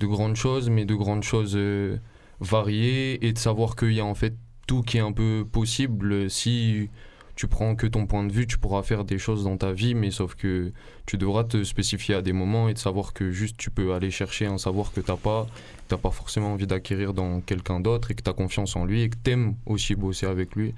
de 0.00 0.06
grandes 0.06 0.34
choses, 0.34 0.70
mais 0.70 0.84
de 0.84 0.96
grandes 0.96 1.22
choses 1.22 1.52
euh, 1.54 1.98
variées 2.42 3.24
et 3.26 3.32
de 3.32 3.38
savoir 3.38 3.76
qu'il 3.76 3.92
y 3.92 4.00
a 4.00 4.04
en 4.04 4.14
fait 4.14 4.34
tout 4.66 4.82
qui 4.82 4.98
est 4.98 5.00
un 5.00 5.12
peu 5.12 5.46
possible 5.50 6.30
si 6.30 6.90
tu 7.34 7.48
prends 7.48 7.74
que 7.74 7.86
ton 7.86 8.06
point 8.06 8.24
de 8.24 8.32
vue, 8.32 8.46
tu 8.46 8.58
pourras 8.58 8.82
faire 8.82 9.04
des 9.04 9.18
choses 9.18 9.44
dans 9.44 9.56
ta 9.56 9.72
vie, 9.72 9.94
mais 9.94 10.10
sauf 10.10 10.34
que 10.34 10.72
tu 11.06 11.16
devras 11.16 11.44
te 11.44 11.64
spécifier 11.64 12.14
à 12.14 12.22
des 12.22 12.32
moments 12.32 12.68
et 12.68 12.74
de 12.74 12.78
savoir 12.78 13.14
que 13.14 13.30
juste 13.30 13.56
tu 13.56 13.70
peux 13.70 13.94
aller 13.94 14.10
chercher 14.10 14.46
un 14.46 14.58
savoir 14.58 14.92
que 14.92 15.00
tu 15.00 15.10
n'as 15.10 15.16
pas, 15.16 15.46
tu 15.88 15.94
n'as 15.94 15.98
pas 15.98 16.10
forcément 16.10 16.52
envie 16.52 16.66
d'acquérir 16.66 17.14
dans 17.14 17.40
quelqu'un 17.40 17.80
d'autre 17.80 18.10
et 18.10 18.14
que 18.14 18.22
tu 18.22 18.30
as 18.30 18.34
confiance 18.34 18.76
en 18.76 18.84
lui 18.84 19.02
et 19.02 19.08
que 19.08 19.16
tu 19.24 19.30
aimes 19.30 19.54
aussi 19.66 19.94
bosser 19.94 20.26
avec 20.26 20.54
lui. 20.54 20.74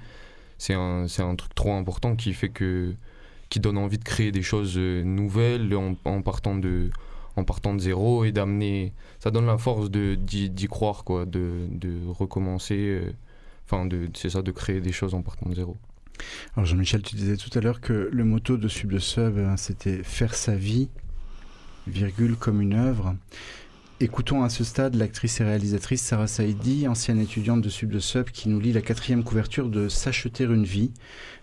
C'est 0.57 0.73
un, 0.73 1.05
un 1.19 1.35
truc 1.35 1.53
trop 1.53 1.73
important 1.73 2.15
qui 2.15 2.33
fait 2.33 2.49
que 2.49 2.95
qui 3.49 3.59
donne 3.59 3.77
envie 3.77 3.97
de 3.97 4.03
créer 4.03 4.31
des 4.31 4.41
choses 4.41 4.73
euh, 4.77 5.03
nouvelles 5.03 5.73
en, 5.75 6.21
partant 6.21 6.55
de 6.55 6.89
en 7.35 7.43
partant 7.43 7.73
de 7.73 7.79
zéro 7.79 8.25
et 8.25 8.31
d'amener 8.31 8.93
ça 9.19 9.31
donne 9.31 9.45
la 9.45 9.57
force 9.57 9.89
d'y 9.89 10.67
croire 10.67 11.03
quoi 11.03 11.25
de, 11.25 11.67
recommencer 12.07 12.77
euh, 12.77 13.13
enfin 13.65 13.87
c'est 14.13 14.29
ça 14.29 14.41
de 14.41 14.51
créer 14.51 14.81
des 14.81 14.91
choses 14.91 15.13
en 15.13 15.21
partant 15.21 15.49
de 15.49 15.55
zéro 15.55 15.77
alors 16.55 16.65
Jean-Michel, 16.65 17.01
tu 17.01 17.15
disais 17.15 17.35
tout 17.35 17.49
à 17.57 17.61
l'heure 17.61 17.81
que 17.81 18.09
le 18.11 18.23
motto 18.23 18.55
de 18.55 18.67
Sub 18.69 18.91
de 18.91 18.99
Sub, 18.99 19.37
hein, 19.37 19.57
c'était 19.57 20.01
faire 20.03 20.33
sa 20.33 20.55
vie, 20.55 20.89
virgule, 21.87 22.35
comme 22.37 22.61
une 22.61 22.73
œuvre. 22.73 23.15
Écoutons 24.01 24.43
à 24.43 24.49
ce 24.49 24.65
stade 24.65 24.95
l'actrice 24.95 25.39
et 25.39 25.45
réalisatrice 25.45 26.01
Sarah 26.01 26.27
Saidi, 26.27 26.85
ancienne 26.85 27.21
étudiante 27.21 27.61
de 27.61 27.69
Sub 27.69 27.91
de 27.91 27.99
Sub, 27.99 28.29
qui 28.29 28.49
nous 28.49 28.59
lit 28.59 28.73
la 28.73 28.81
quatrième 28.81 29.23
couverture 29.23 29.69
de 29.69 29.87
S'acheter 29.87 30.43
une 30.43 30.65
vie 30.65 30.91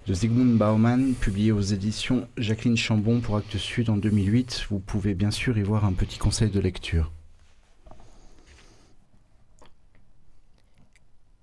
de 0.07 0.13
Zygmunt 0.13 0.59
Bauman, 0.59 1.15
publiée 1.15 1.51
aux 1.51 1.63
éditions 1.63 2.29
Jacqueline 2.37 2.77
Chambon 2.77 3.21
pour 3.21 3.39
Actes 3.39 3.57
Sud 3.57 3.89
en 3.89 3.97
2008. 3.97 4.67
Vous 4.69 4.81
pouvez 4.81 5.15
bien 5.15 5.31
sûr 5.31 5.57
y 5.57 5.63
voir 5.63 5.87
un 5.87 5.95
petit 5.95 6.19
conseil 6.19 6.51
de 6.51 6.61
lecture. 6.61 7.11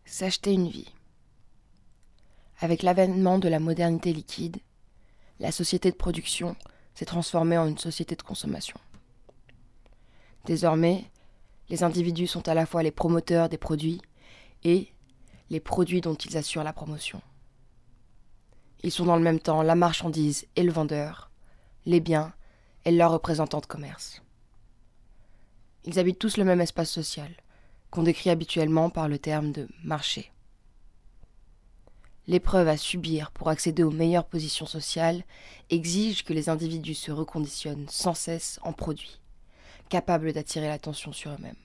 S'acheter 0.06 0.54
une 0.54 0.70
vie. 0.70 0.94
Avec 2.60 2.84
l'avènement 2.84 3.40
de 3.40 3.50
la 3.50 3.60
modernité 3.60 4.14
liquide, 4.14 4.58
la 5.40 5.52
société 5.52 5.90
de 5.90 5.96
production 5.96 6.56
s'est 6.94 7.06
transformée 7.06 7.58
en 7.58 7.68
une 7.68 7.80
société 7.80 8.16
de 8.16 8.22
consommation. 8.22 8.80
Désormais, 10.46 11.06
les 11.70 11.84
individus 11.84 12.28
sont 12.28 12.48
à 12.48 12.54
la 12.54 12.66
fois 12.66 12.84
les 12.84 12.92
promoteurs 12.92 13.50
des 13.50 13.58
produits 13.58 14.02
et 14.64 14.88
les 15.50 15.60
produits 15.60 16.02
dont 16.02 16.16
ils 16.16 16.38
assurent 16.38 16.64
la 16.64 16.74
promotion. 16.74 17.22
Ils 18.84 18.92
sont 18.92 19.06
dans 19.06 19.18
le 19.18 19.24
même 19.24 19.40
temps 19.40 19.62
la 19.62 19.76
marchandise 19.76 20.48
et 20.56 20.64
le 20.64 20.72
vendeur, 20.72 21.30
les 21.86 22.00
biens 22.00 22.34
et 22.86 22.92
leurs 22.92 23.12
représentants 23.12 23.60
de 23.60 23.66
commerce. 23.66 24.22
Ils 25.86 26.00
habitent 26.00 26.20
tous 26.20 26.38
le 26.38 26.44
même 26.44 26.62
espace 26.62 26.90
social, 26.90 27.32
qu'on 27.90 28.04
décrit 28.04 28.30
habituellement 28.30 28.90
par 28.90 29.08
le 29.08 29.20
terme 29.20 29.52
de 29.52 29.68
marché. 29.84 30.32
L'épreuve 32.28 32.68
à 32.68 32.78
subir 32.78 33.32
pour 33.32 33.50
accéder 33.50 33.82
aux 33.82 33.92
meilleures 33.92 34.28
positions 34.28 34.68
sociales 34.68 35.24
exige 35.72 36.24
que 36.24 36.34
les 36.34 36.48
individus 36.48 36.94
se 36.94 37.12
reconditionnent 37.12 37.88
sans 37.90 38.14
cesse 38.14 38.60
en 38.62 38.72
produits, 38.72 39.19
capables 39.90 40.34
d'attirer 40.34 40.68
l'attention 40.68 41.12
sur 41.12 41.32
eux-mêmes. 41.32 41.56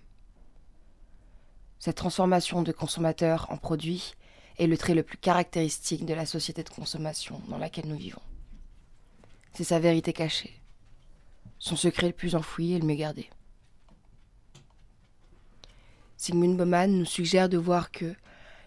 Cette 1.79 1.97
transformation 1.97 2.63
de 2.63 2.73
consommateurs 2.73 3.47
en 3.51 3.59
produits 3.59 4.15
est 4.59 4.67
le 4.67 4.79
trait 4.79 4.95
le 4.95 5.03
plus 5.03 5.19
caractéristique 5.19 6.07
de 6.07 6.15
la 6.15 6.27
société 6.27 6.63
de 6.63 6.69
consommation 6.69 7.41
dans 7.49 7.59
laquelle 7.59 7.87
nous 7.87 7.97
vivons. 7.97 8.23
C'est 9.53 9.65
sa 9.65 9.79
vérité 9.79 10.13
cachée, 10.13 10.59
son 11.59 11.77
secret 11.77 12.09
le 12.09 12.13
plus 12.13 12.35
enfoui 12.35 12.73
et 12.73 12.79
le 12.79 12.87
mieux 12.87 12.95
gardé. 12.95 13.29
Sigmund 16.17 16.57
Bauman 16.57 16.91
nous 16.91 17.05
suggère 17.05 17.49
de 17.49 17.59
voir 17.59 17.91
que 17.91 18.15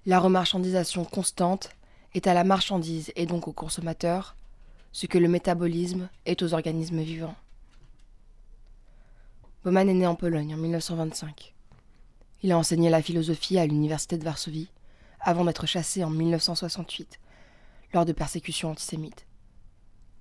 la 0.05 0.20
remarchandisation 0.20 1.03
constante 1.03 1.72
est 2.14 2.28
à 2.28 2.34
la 2.34 2.43
marchandise 2.43 3.12
et 3.16 3.26
donc 3.26 3.47
au 3.47 3.53
consommateur 3.53 4.36
ce 4.91 5.05
que 5.05 5.18
le 5.18 5.28
métabolisme 5.28 6.10
est 6.26 6.41
aux 6.43 6.53
organismes 6.53 7.01
vivants. 7.01 7.36
Bauman 9.68 9.89
est 9.89 9.93
né 9.93 10.07
en 10.07 10.15
Pologne 10.15 10.53
en 10.53 10.57
1925. 10.57 11.53
Il 12.41 12.53
a 12.53 12.57
enseigné 12.57 12.89
la 12.89 13.01
philosophie 13.01 13.59
à 13.59 13.68
l'université 13.68 14.18
de 14.18 14.24
Varsovie 14.24 14.72
avant 15.20 15.43
d'être 15.43 15.65
chassé 15.65 16.05
en 16.05 16.09
1968 16.09 17.20
lors 17.93 18.05
de 18.05 18.13
persécutions 18.13 18.72
antisémites. 18.72 19.28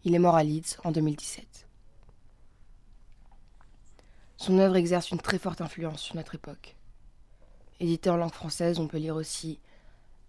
Il 0.03 0.17
est 0.17 0.19
mort 0.19 0.35
à 0.35 0.43
Leeds 0.43 0.79
en 0.83 0.91
2017. 0.91 1.69
Son 4.37 4.59
œuvre 4.59 4.75
exerce 4.75 5.13
une 5.13 5.21
très 5.21 5.39
forte 5.39 5.61
influence 5.61 6.03
sur 6.03 6.17
notre 6.17 6.35
époque. 6.35 6.75
Édité 7.79 8.11
en 8.11 8.17
langue 8.17 8.35
française, 8.35 8.81
on 8.81 8.89
peut 8.89 8.99
lire 8.99 9.15
aussi 9.15 9.61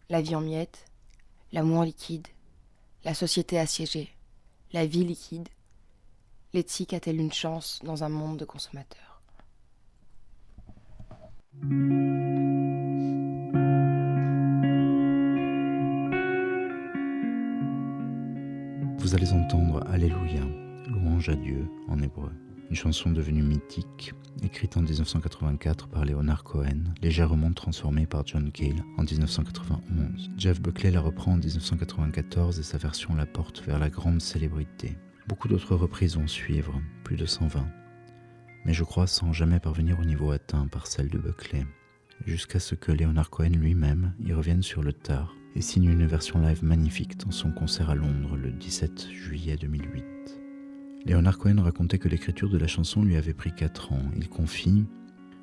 La 0.10 0.22
vie 0.22 0.36
en 0.36 0.42
miettes, 0.42 0.86
L'amour 1.52 1.86
liquide, 1.86 2.28
La 3.04 3.16
société 3.16 3.58
assiégée, 3.58 4.16
La 4.74 4.86
vie 4.86 5.06
liquide, 5.06 5.50
L'éthique 6.54 6.94
a-t-elle 6.94 7.20
une 7.20 7.34
chance 7.34 7.80
dans 7.84 8.04
un 8.04 8.10
monde 8.10 8.38
de 8.38 8.46
consommateurs? 8.46 9.07
Entendre 19.34 19.84
Alléluia, 19.88 20.42
louange 20.88 21.28
à 21.28 21.36
Dieu 21.36 21.68
en 21.90 22.02
hébreu. 22.02 22.32
Une 22.70 22.76
chanson 22.76 23.12
devenue 23.12 23.42
mythique, 23.42 24.14
écrite 24.42 24.78
en 24.78 24.82
1984 24.82 25.90
par 25.90 26.06
Leonard 26.06 26.46
Cohen, 26.46 26.94
légèrement 27.02 27.52
transformée 27.52 28.06
par 28.06 28.26
John 28.26 28.52
Cale 28.52 28.86
en 28.98 29.04
1991. 29.04 30.32
Jeff 30.38 30.62
Buckley 30.62 30.92
la 30.92 31.02
reprend 31.02 31.34
en 31.34 31.38
1994 31.38 32.60
et 32.60 32.64
sa 32.64 32.78
version 32.78 33.16
la 33.16 33.26
porte 33.26 33.62
vers 33.66 33.80
la 33.80 33.90
grande 33.90 34.22
célébrité. 34.22 34.98
Beaucoup 35.28 35.50
d'autres 35.50 35.76
reprises 35.76 36.16
vont 36.16 36.28
suivre, 36.28 36.82
plus 37.04 37.18
de 37.18 37.26
120, 37.26 37.68
mais 38.64 38.74
je 38.74 38.86
crois 38.86 39.08
sans 39.08 39.34
jamais 39.34 39.60
parvenir 39.60 40.00
au 40.00 40.06
niveau 40.06 40.32
atteint 40.32 40.68
par 40.68 40.88
celle 40.88 41.10
de 41.10 41.18
Buckley, 41.18 41.66
jusqu'à 42.26 42.60
ce 42.60 42.76
que 42.76 42.94
Leonard 42.94 43.30
Cohen 43.30 43.50
lui-même 43.50 44.14
y 44.24 44.32
revienne 44.32 44.64
sur 44.64 44.84
le 44.84 44.94
tard 44.94 45.37
et 45.58 45.62
signe 45.62 45.90
une 45.90 46.06
version 46.06 46.40
live 46.40 46.64
magnifique 46.64 47.18
dans 47.18 47.32
son 47.32 47.52
concert 47.52 47.90
à 47.90 47.96
Londres 47.96 48.38
le 48.38 48.52
17 48.52 49.10
juillet 49.10 49.58
2008. 49.60 50.06
Leonard 51.08 51.40
Cohen 51.40 51.60
racontait 51.64 51.98
que 51.98 52.08
l'écriture 52.08 52.52
de 52.52 52.60
la 52.60 52.68
chanson 52.68 53.02
lui 53.02 53.16
avait 53.16 53.34
pris 53.34 53.52
4 53.52 53.92
ans. 53.92 54.04
Il 54.16 54.30
confie 54.30 54.86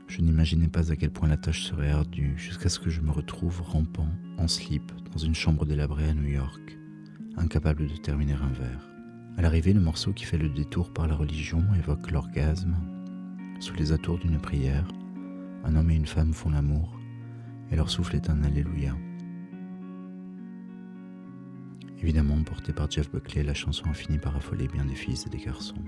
Je 0.07 0.21
n'imaginais 0.21 0.69
pas 0.69 0.93
à 0.93 0.97
quel 0.97 1.11
point 1.11 1.29
la 1.29 1.37
tâche 1.37 1.65
serait 1.65 1.91
ardue, 1.91 2.35
jusqu'à 2.37 2.69
ce 2.69 2.79
que 2.79 2.91
je 2.91 3.01
me 3.01 3.11
retrouve 3.11 3.61
rampant, 3.63 4.07
en 4.39 4.47
slip, 4.47 4.93
dans 5.13 5.19
une 5.19 5.35
chambre 5.35 5.67
délabrée 5.67 6.09
à 6.09 6.15
New 6.15 6.29
York, 6.29 6.79
incapable 7.37 7.89
de 7.89 7.97
terminer 7.97 8.35
un 8.35 8.53
vers. 8.53 8.89
À 9.37 9.43
l'arrivée, 9.43 9.73
le 9.73 9.81
morceau 9.81 10.13
qui 10.13 10.27
fait 10.27 10.39
le 10.39 10.49
détour 10.49 10.93
par 10.93 11.09
la 11.09 11.17
religion 11.17 11.65
évoque 11.77 12.13
l'orgasme. 12.13 12.77
Sous 13.59 13.75
les 13.75 13.91
atours 13.91 14.21
d'une 14.21 14.39
prière, 14.39 14.87
un 15.65 15.75
homme 15.75 15.91
et 15.91 15.97
une 15.97 16.07
femme 16.07 16.35
font 16.35 16.51
l'amour, 16.51 17.01
et 17.73 17.77
leur 17.77 17.91
souffle 17.91 18.15
est 18.15 18.31
un 18.31 18.45
Alléluia. 18.45 18.95
Évidemment, 22.05 22.43
portée 22.43 22.75
par 22.75 22.91
Jeff 22.91 23.11
Buckley, 23.11 23.43
la 23.43 23.55
chanson 23.55 23.87
a 23.91 23.95
fini 23.95 24.19
par 24.19 24.37
affoler 24.37 24.69
bien 24.69 24.85
des 24.85 24.95
filles 24.95 25.19
et 25.25 25.31
des 25.31 25.39
garçons. 25.39 25.83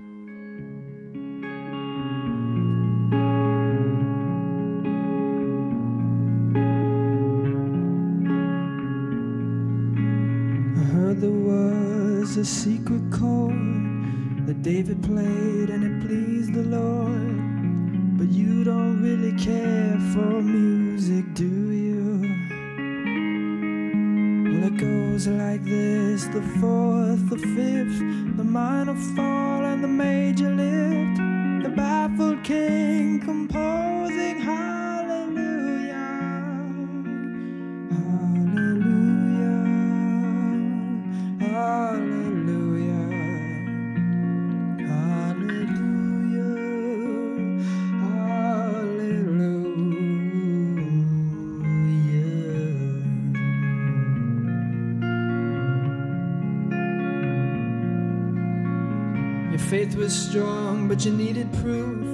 Faith 59.87 59.97
was 59.97 60.28
strong, 60.28 60.89
but 60.89 61.05
you 61.05 61.12
needed 61.12 61.53
proof. 61.62 62.05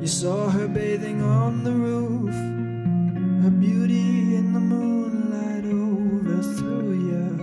You 0.00 0.06
saw 0.06 0.50
her 0.50 0.68
bathing 0.68 1.22
on 1.22 1.64
the 1.64 1.72
roof. 1.72 2.34
Her 3.44 3.50
beauty 3.50 4.36
in 4.36 4.52
the 4.52 4.60
moonlight 4.60 5.64
overthrew 5.64 6.92
you. 7.08 7.38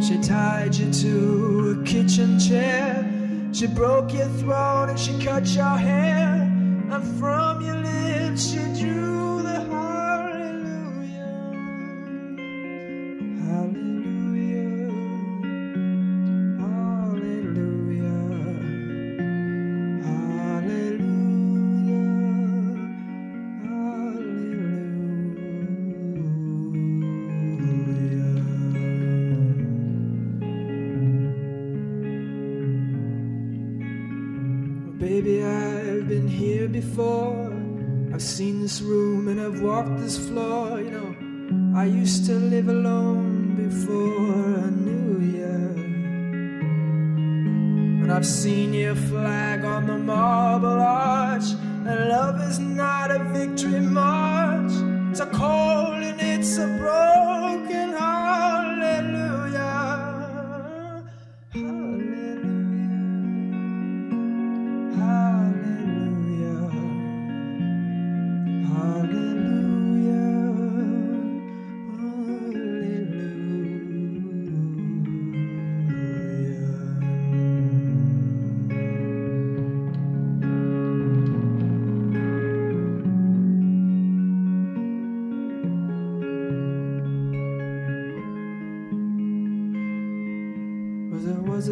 She 0.00 0.16
tied 0.22 0.76
you 0.76 0.92
to 0.92 1.80
a 1.80 1.84
kitchen 1.84 2.38
chair. 2.38 3.04
She 3.52 3.66
broke 3.66 4.12
your 4.12 4.28
throat 4.40 4.90
and 4.90 4.98
she 4.98 5.18
cut 5.24 5.46
your 5.48 5.76
hair. 5.76 6.33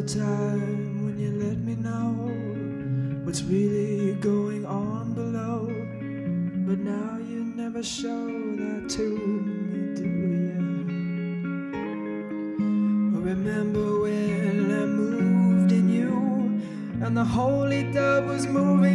A 0.03 0.09
time 0.09 1.05
when 1.05 1.18
you 1.18 1.30
let 1.30 1.59
me 1.59 1.76
know 1.76 2.12
what's 3.24 3.42
really 3.42 4.14
going 4.14 4.66
on 4.66 5.12
below. 5.14 5.66
But 6.66 6.78
now 6.78 7.18
you 7.18 7.44
never 7.44 7.82
show 7.82 8.26
that 8.26 8.88
to 8.96 9.03
me, 9.03 9.94
do 9.94 10.05
you? 10.05 10.59
Remember 13.20 14.00
when 14.00 14.72
I 14.72 14.86
moved 14.86 15.72
in 15.72 15.88
you, 15.88 16.11
and 17.05 17.16
the 17.16 17.24
holy 17.24 17.84
dove 17.92 18.26
was 18.26 18.46
moving 18.46 18.91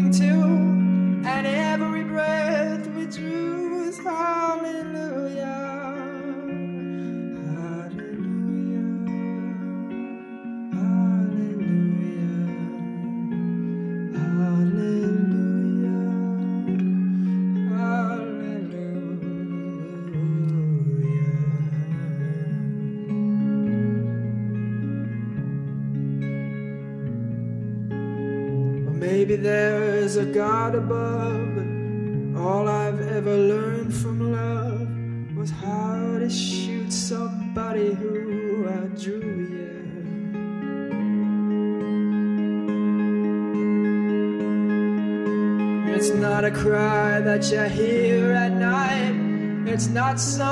outside. 50.18 50.47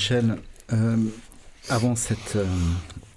Jean-Michel, 0.00 0.36
euh, 0.72 0.96
avant 1.68 1.92
euh, 1.92 2.44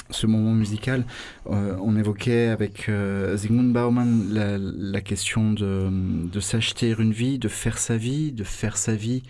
ce 0.09 0.27
moment 0.27 0.51
musical, 0.51 1.05
euh, 1.49 1.77
on 1.81 1.95
évoquait 1.95 2.49
avec 2.49 2.91
Zygmunt 3.35 3.71
Bauman 3.71 4.27
la, 4.29 5.01
question 5.01 5.53
de, 5.53 6.39
s'acheter 6.41 6.93
une 6.99 7.13
vie, 7.13 7.39
de 7.39 7.47
faire 7.47 7.77
sa 7.77 7.95
vie, 7.95 8.33
de 8.33 8.43
faire 8.43 8.75
sa 8.75 8.95
vie 8.95 9.23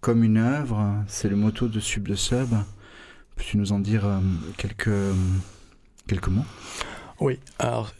comme 0.00 0.22
une 0.22 0.36
œuvre. 0.36 0.94
C'est 1.08 1.28
le 1.28 1.34
motto 1.34 1.66
de 1.66 1.80
Sub 1.80 2.06
de 2.06 2.14
Sub. 2.14 2.50
Peux-tu 3.34 3.56
nous 3.56 3.72
en 3.72 3.80
dire 3.80 4.04
quelques, 4.56 4.86
mots? 6.28 6.44
Oui, 7.18 7.40
alors 7.58 7.92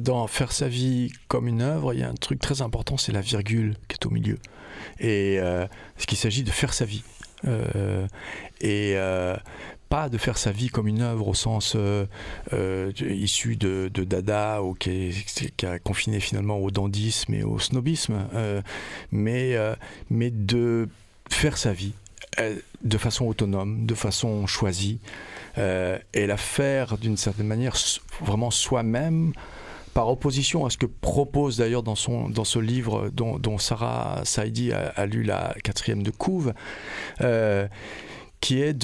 dans 0.00 0.26
faire 0.26 0.50
sa 0.50 0.66
vie 0.66 1.12
comme 1.28 1.46
une 1.46 1.62
œuvre, 1.62 1.94
il 1.94 2.00
y 2.00 2.02
a 2.02 2.08
un 2.08 2.14
truc 2.14 2.40
très 2.40 2.60
important, 2.60 2.96
c'est 2.96 3.12
la 3.12 3.20
virgule 3.20 3.76
qui 3.86 3.94
est 3.94 4.06
au 4.06 4.10
milieu. 4.10 4.38
Et 5.00 5.38
euh, 5.40 5.66
ce 5.98 6.06
qu'il 6.06 6.18
s'agit 6.18 6.42
de 6.42 6.50
faire 6.50 6.72
sa 6.72 6.84
vie. 6.84 7.02
Euh, 7.46 8.06
et 8.60 8.92
euh, 8.96 9.36
pas 9.88 10.08
de 10.08 10.18
faire 10.18 10.38
sa 10.38 10.50
vie 10.50 10.68
comme 10.68 10.88
une 10.88 11.02
œuvre 11.02 11.28
au 11.28 11.34
sens 11.34 11.76
euh, 11.76 12.06
issu 13.00 13.56
de, 13.56 13.88
Dada 13.88 14.62
ou 14.62 14.74
qui, 14.74 15.12
a 15.62 15.78
confiné 15.78 16.20
finalement 16.20 16.58
au 16.58 16.70
dandisme 16.70 17.34
et 17.34 17.44
au 17.44 17.58
snobisme, 17.58 18.26
mais, 19.12 19.56
mais 20.10 20.30
de 20.30 20.88
faire 21.30 21.56
sa 21.58 21.72
vie 21.72 21.92
de 22.82 22.98
façon 22.98 23.26
autonome, 23.26 23.86
de 23.86 23.94
façon 23.94 24.46
choisie, 24.46 24.98
et 25.56 26.26
la 26.26 26.36
faire 26.36 26.98
d'une 26.98 27.16
certaine 27.16 27.46
manière 27.46 27.76
vraiment 28.20 28.50
soi-même, 28.50 29.32
par 29.94 30.08
opposition 30.08 30.66
à 30.66 30.70
ce 30.70 30.76
que 30.76 30.86
propose 30.86 31.56
d'ailleurs 31.56 31.84
dans, 31.84 31.94
dans 32.28 32.44
ce 32.44 32.58
livre 32.58 33.10
dont, 33.10 33.58
Sarah 33.58 34.20
Saidi 34.24 34.72
a, 34.72 35.06
lu 35.06 35.22
la 35.22 35.54
quatrième 35.62 36.02
de 36.02 36.10
couve, 36.10 36.52
euh, 37.20 37.68
qui 38.40 38.60
est 38.60 38.74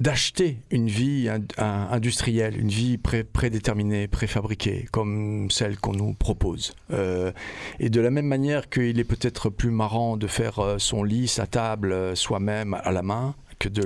d'acheter 0.00 0.60
une 0.70 0.88
vie 0.88 1.28
industrielle, 1.58 2.58
une 2.58 2.68
vie 2.68 2.96
pré- 2.96 3.24
prédéterminée, 3.24 4.08
préfabriquée, 4.08 4.86
comme 4.90 5.50
celle 5.50 5.76
qu'on 5.78 5.92
nous 5.92 6.14
propose. 6.14 6.72
Euh, 6.92 7.32
et 7.78 7.90
de 7.90 8.00
la 8.00 8.10
même 8.10 8.26
manière 8.26 8.70
qu'il 8.70 8.98
est 8.98 9.04
peut-être 9.04 9.50
plus 9.50 9.70
marrant 9.70 10.16
de 10.16 10.26
faire 10.26 10.60
euh, 10.60 10.78
son 10.78 11.02
lit, 11.02 11.28
sa 11.28 11.46
table 11.46 12.16
soi-même 12.16 12.74
à 12.82 12.92
la 12.92 13.02
main, 13.02 13.34
que, 13.58 13.68
de 13.68 13.84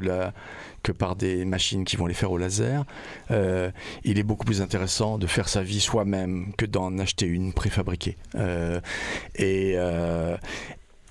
que 0.82 0.92
par 0.92 1.16
des 1.16 1.44
machines 1.44 1.84
qui 1.84 1.96
vont 1.96 2.06
les 2.06 2.14
faire 2.14 2.32
au 2.32 2.38
laser. 2.38 2.84
Euh, 3.30 3.70
il 4.04 4.18
est 4.18 4.22
beaucoup 4.22 4.44
plus 4.44 4.62
intéressant 4.62 5.18
de 5.18 5.26
faire 5.26 5.48
sa 5.48 5.62
vie 5.62 5.80
soi-même 5.80 6.52
que 6.56 6.66
d'en 6.66 6.98
acheter 6.98 7.26
une 7.26 7.52
préfabriquée. 7.52 8.16
Euh, 8.34 8.80
et, 9.36 9.74
euh, 9.76 10.36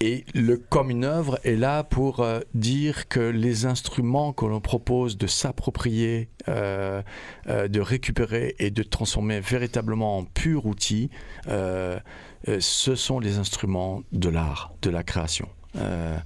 et 0.02 0.26
le 0.34 0.58
comme 0.58 0.90
une 0.90 1.06
œuvre 1.06 1.40
est 1.44 1.56
là 1.56 1.84
pour 1.84 2.26
dire 2.56 3.08
que 3.08 3.20
les 3.20 3.66
instruments 3.66 4.34
que 4.34 4.46
l'on 4.46 4.60
propose 4.60 5.16
de 5.16 5.28
s'approprier, 5.28 6.28
de 6.48 7.80
récupérer 7.80 8.56
et 8.58 8.72
de 8.72 8.82
transformer 8.82 9.40
véritablement 9.42 10.18
en 10.18 10.24
pur 10.24 10.66
outil, 10.66 11.12
ce 11.48 12.96
sont 12.96 13.20
les 13.20 13.38
instruments 13.38 14.02
de 14.12 14.30
l'art, 14.30 14.74
de 14.82 14.90
la 14.90 15.04
création. 15.04 15.48
Euh. 15.78 16.18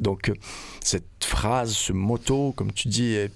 Donc 0.00 0.28
euh, 0.28 0.34
cette 0.82 1.24
phrase, 1.24 1.72
ce 1.72 1.92
motto, 1.92 2.52
comme 2.56 2.72
tu 2.72 2.88
dis, 2.88 3.14
est 3.14 3.32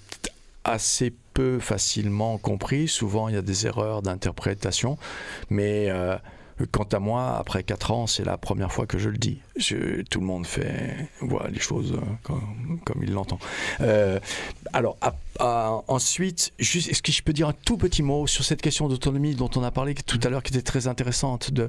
assez 0.64 1.12
peu 1.34 1.58
facilement 1.58 2.38
compris. 2.38 2.88
Souvent, 2.88 3.28
il 3.28 3.34
y 3.34 3.38
a 3.38 3.42
des 3.42 3.66
erreurs 3.66 4.02
d'interprétation, 4.02 4.98
mais 5.48 5.86
euh, 5.88 6.16
quant 6.64 6.88
à 6.92 6.98
moi, 6.98 7.36
après 7.38 7.62
4 7.62 7.90
ans, 7.90 8.06
c'est 8.06 8.24
la 8.24 8.36
première 8.36 8.72
fois 8.72 8.86
que 8.86 8.98
je 8.98 9.08
le 9.08 9.18
dis. 9.18 9.40
Tout 10.10 10.20
le 10.20 10.26
monde 10.26 10.46
fait, 10.46 11.08
voit 11.20 11.48
les 11.50 11.58
choses 11.58 11.92
euh, 11.92 12.34
comme, 12.84 13.02
il 13.02 13.12
l'entend. 13.12 13.38
Euh, 13.80 14.18
alors, 14.72 14.96
ensuite, 15.38 16.52
est-ce 16.58 17.02
que 17.02 17.12
je 17.12 17.22
peux 17.22 17.32
dire 17.32 17.48
un 17.48 17.52
tout 17.52 17.76
petit 17.76 18.02
mot 18.02 18.26
sur 18.26 18.44
cette 18.44 18.62
question 18.62 18.88
d'autonomie 18.88 19.34
dont 19.34 19.50
on 19.56 19.62
a 19.62 19.70
parlé 19.70 19.94
tout 19.94 20.20
à 20.22 20.28
l'heure, 20.28 20.42
qui 20.42 20.52
était 20.52 20.62
très 20.62 20.86
intéressante, 20.86 21.50
de, 21.50 21.68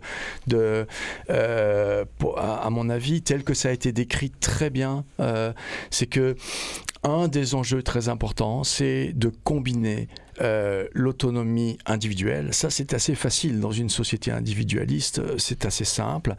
euh, 1.29 2.05
à, 2.37 2.69
mon 2.69 2.89
avis, 2.89 3.21
tel 3.21 3.43
que 3.43 3.53
ça 3.53 3.69
a 3.69 3.71
été 3.71 3.91
décrit 3.91 4.29
très 4.29 4.69
bien, 4.69 5.03
c'est 5.89 6.07
que 6.07 6.35
un 7.03 7.27
des 7.27 7.55
enjeux 7.55 7.81
très 7.81 8.09
importants, 8.09 8.63
c'est 8.63 9.13
de 9.13 9.31
combiner 9.43 10.07
euh, 10.41 10.87
l'autonomie 10.93 11.77
individuelle. 11.85 12.53
Ça, 12.53 12.69
c'est 12.69 12.93
assez 12.93 13.13
facile 13.13 13.59
dans 13.59 13.71
une 13.71 13.89
société 13.89 14.31
individualiste, 14.31 15.19
euh, 15.19 15.35
c'est 15.37 15.65
assez 15.65 15.85
simple, 15.85 16.35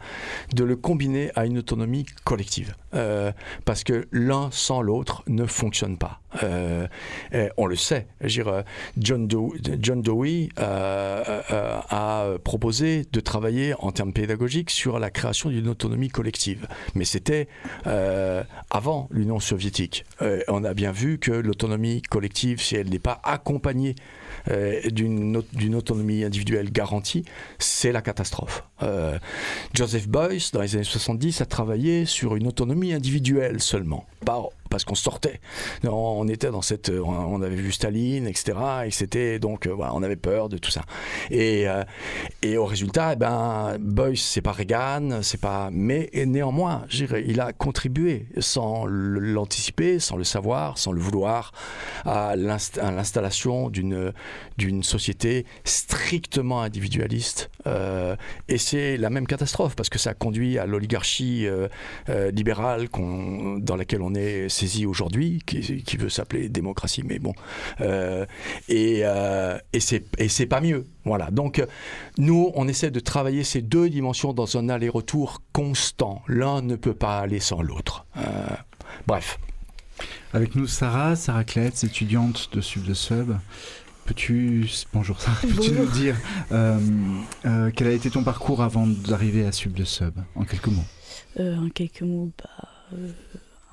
de 0.53 0.63
le 0.65 0.75
combiner 0.75 1.31
à 1.35 1.45
une 1.45 1.57
autonomie 1.57 2.05
collective. 2.25 2.75
Euh, 2.95 3.31
parce 3.65 3.83
que 3.83 4.07
l'un 4.11 4.49
sans 4.51 4.81
l'autre 4.81 5.23
ne 5.27 5.45
fonctionne 5.45 5.97
pas. 5.97 6.19
On 7.57 7.65
le 7.67 7.75
sait. 7.75 8.07
Dire, 8.23 8.63
John, 8.97 9.27
John 9.79 10.01
Dewey 10.01 10.49
a 10.57 12.25
proposé 12.43 13.05
de 13.11 13.19
travailler 13.19 13.75
en 13.77 13.91
termes 13.91 14.13
pédagogiques 14.13 14.71
sur 14.71 14.97
la 14.97 15.11
création 15.11 15.49
d'une 15.49 15.67
autonomie 15.67 16.09
collective. 16.09 16.67
Mais 16.95 17.05
c'était 17.05 17.47
avant 17.85 19.07
l'Union 19.11 19.39
soviétique. 19.39 20.05
On 20.47 20.63
a 20.63 20.73
bien 20.73 20.91
vu 20.91 21.19
que 21.19 21.31
l'autonomie 21.31 22.01
collective, 22.01 22.59
si 22.61 22.75
elle 22.75 22.89
n'est 22.89 22.97
pas 22.97 23.21
accompagnée 23.23 23.92
euh, 24.51 24.81
d'une 24.89 25.37
au- 25.37 25.45
d'une 25.53 25.75
autonomie 25.75 26.23
individuelle 26.23 26.71
garantie, 26.71 27.23
c'est 27.59 27.91
la 27.91 28.01
catastrophe. 28.01 28.63
Euh, 28.81 29.17
Joseph 29.73 30.07
Beuys, 30.07 30.49
dans 30.51 30.61
les 30.61 30.75
années 30.75 30.83
70, 30.83 31.41
a 31.41 31.45
travaillé 31.45 32.05
sur 32.05 32.35
une 32.35 32.47
autonomie 32.47 32.93
individuelle 32.93 33.61
seulement, 33.61 34.05
pas 34.25 34.41
parce 34.73 34.85
qu'on 34.85 34.95
sortait. 34.95 35.39
On 35.87 36.27
était 36.27 36.49
dans 36.49 36.63
cette, 36.63 36.89
on 36.89 37.11
on 37.13 37.41
avait 37.43 37.55
vu 37.55 37.71
Staline, 37.71 38.25
etc. 38.27 38.57
Et 38.87 38.91
c'était 38.91 39.37
donc, 39.37 39.67
euh, 39.67 39.75
on 39.77 40.01
avait 40.01 40.15
peur 40.15 40.49
de 40.49 40.57
tout 40.57 40.71
ça. 40.71 40.81
Et, 41.29 41.67
euh, 41.69 41.83
au 42.57 42.65
résultat, 42.65 43.11
eh 43.13 43.15
ben, 43.15 43.77
Beuys, 43.79 44.17
c'est 44.17 44.41
pas 44.41 44.51
Reagan, 44.51 45.19
c'est 45.21 45.39
pas, 45.39 45.69
mais 45.71 46.09
néanmoins, 46.25 46.85
il 46.91 47.39
a 47.39 47.53
contribué 47.53 48.25
sans 48.39 48.85
l'anticiper, 48.87 49.99
sans 49.99 50.17
le 50.17 50.23
savoir, 50.23 50.79
sans 50.79 50.91
le 50.91 50.99
vouloir, 50.99 51.51
à 52.05 52.35
l'inst- 52.35 52.79
à 52.79 52.89
l'installation 52.91 53.69
d'une 53.69 54.83
société 54.83 55.45
strictement 55.65 56.61
individualiste. 56.63 57.51
Euh, 57.67 58.15
et 58.49 58.57
c'est 58.57 58.97
la 58.97 59.09
même 59.11 59.27
catastrophe 59.27 59.75
parce 59.75 59.89
que 59.89 59.99
ça 59.99 60.13
conduit 60.15 60.57
à 60.57 60.65
l'oligarchie 60.65 61.45
euh, 61.45 61.67
euh, 62.09 62.31
libérale 62.31 62.87
dans 63.59 63.75
laquelle 63.75 64.01
on 64.01 64.15
est 64.15 64.49
aujourd'hui, 64.87 65.41
qui, 65.45 65.83
qui 65.83 65.97
veut 65.97 66.09
s'appeler 66.09 66.49
démocratie, 66.49 67.03
mais 67.03 67.19
bon. 67.19 67.33
Euh, 67.81 68.25
et 68.67 69.01
euh, 69.03 69.57
et 69.73 69.79
c'est 70.29 70.45
pas 70.45 70.61
mieux. 70.61 70.85
Voilà. 71.05 71.29
Donc 71.31 71.63
nous, 72.17 72.51
on 72.55 72.67
essaie 72.67 72.91
de 72.91 72.99
travailler 72.99 73.43
ces 73.43 73.61
deux 73.61 73.89
dimensions 73.89 74.33
dans 74.33 74.57
un 74.57 74.69
aller-retour 74.69 75.41
constant. 75.51 76.21
L'un 76.27 76.61
ne 76.61 76.75
peut 76.75 76.93
pas 76.93 77.19
aller 77.19 77.39
sans 77.39 77.61
l'autre. 77.61 78.05
Euh, 78.17 78.21
bref. 79.07 79.39
Avec 80.33 80.55
nous, 80.55 80.67
Sarah, 80.67 81.15
Sarah 81.15 81.43
Kletz, 81.43 81.83
étudiante 81.83 82.49
de 82.53 82.61
Sub 82.61 82.83
de 82.83 82.93
Sub. 82.93 83.35
Peux-tu, 84.05 84.67
bonjour 84.91 85.21
Sarah, 85.21 85.39
peux-tu 85.41 85.71
nous 85.71 85.85
dire 85.85 86.17
euh, 86.51 86.77
euh, 87.45 87.71
quel 87.73 87.87
a 87.87 87.91
été 87.91 88.09
ton 88.09 88.23
parcours 88.23 88.61
avant 88.61 88.85
d'arriver 88.85 89.45
à 89.45 89.53
Sub 89.53 89.73
de 89.73 89.85
Sub, 89.85 90.13
en 90.35 90.43
quelques 90.43 90.67
mots? 90.67 90.83
Euh, 91.39 91.55
en 91.55 91.69
quelques 91.69 92.01
mots, 92.01 92.31
bah, 92.37 92.67
euh, 92.93 93.11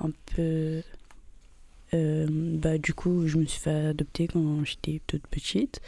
un 0.03 0.11
peu. 0.35 0.81
euh, 1.93 2.27
bah, 2.29 2.77
du 2.77 2.93
coup, 2.93 3.27
je 3.27 3.37
me 3.37 3.45
suis 3.45 3.59
fait 3.59 3.87
adopter 3.87 4.27
quand 4.27 4.63
j'étais 4.63 5.01
toute 5.07 5.25
petite. 5.27 5.81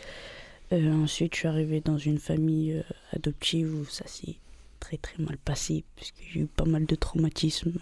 Euh, 0.71 0.91
ensuite, 0.93 1.33
je 1.33 1.39
suis 1.39 1.47
arrivée 1.47 1.81
dans 1.81 1.97
une 1.97 2.19
famille 2.19 2.73
euh, 2.73 2.83
adoptive 3.11 3.73
où 3.73 3.85
ça 3.85 4.05
s'est 4.07 4.35
très 4.79 4.97
très 4.97 5.21
mal 5.23 5.37
passé, 5.37 5.83
puisque 5.95 6.15
j'ai 6.31 6.41
eu 6.41 6.45
pas 6.45 6.65
mal 6.65 6.85
de 6.85 6.95
traumatismes 6.95 7.73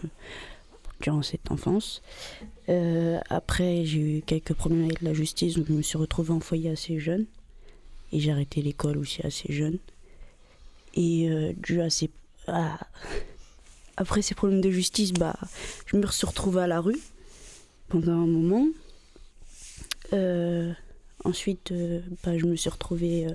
durant 1.00 1.22
cette 1.22 1.50
enfance. 1.50 2.00
Après, 3.28 3.84
j'ai 3.84 4.18
eu 4.18 4.22
quelques 4.22 4.54
problèmes 4.54 4.84
avec 4.84 5.02
la 5.02 5.12
justice, 5.14 5.54
donc 5.54 5.66
je 5.68 5.72
me 5.72 5.82
suis 5.82 5.98
retrouvée 5.98 6.32
en 6.32 6.40
foyer 6.40 6.70
assez 6.70 6.98
jeune. 7.00 7.26
Et 8.12 8.20
j'ai 8.20 8.30
arrêté 8.30 8.62
l'école 8.62 8.98
aussi 8.98 9.20
assez 9.26 9.52
jeune. 9.52 9.78
Et 10.94 11.28
dû 11.56 11.80
à 11.80 11.90
ces. 11.90 12.08
à- 12.46 12.78
après 14.02 14.22
ces 14.22 14.34
problèmes 14.34 14.60
de 14.60 14.70
justice, 14.70 15.12
bah, 15.12 15.36
je 15.86 15.96
me 15.96 16.06
suis 16.06 16.26
retrouvée 16.26 16.62
à 16.62 16.66
la 16.66 16.80
rue 16.80 16.98
pendant 17.88 18.12
un 18.12 18.26
moment. 18.26 18.66
Euh, 20.12 20.72
ensuite, 21.24 21.72
euh, 21.72 22.00
bah, 22.24 22.36
je 22.36 22.44
me 22.46 22.56
suis 22.56 22.70
retrouvée 22.70 23.26
euh, 23.26 23.34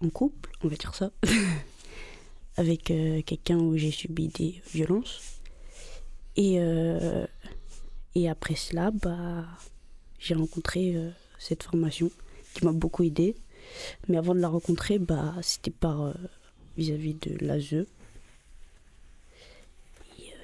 en 0.00 0.08
couple, 0.08 0.50
on 0.62 0.68
va 0.68 0.76
dire 0.76 0.94
ça, 0.94 1.10
avec 2.56 2.84
quelqu'un 2.84 3.58
où 3.58 3.76
j'ai 3.76 3.90
subi 3.90 4.28
des 4.28 4.62
violences. 4.72 5.20
Et, 6.36 6.58
et 8.14 8.28
après 8.28 8.54
cela, 8.54 8.90
bah, 8.90 9.44
j'ai 10.18 10.34
rencontré 10.34 10.96
cette 11.38 11.62
formation 11.62 12.10
qui 12.54 12.64
m'a 12.64 12.72
beaucoup 12.72 13.02
aidée. 13.02 13.36
Mais 14.08 14.16
avant 14.16 14.34
de 14.34 14.40
la 14.40 14.48
rencontrer, 14.48 14.98
bah, 14.98 15.34
c'était 15.42 15.70
par 15.70 16.02
euh, 16.02 16.12
vis-à-vis 16.76 17.14
de 17.14 17.44
l'ASE. 17.44 17.72
Et, 17.72 17.86
euh, 20.20 20.34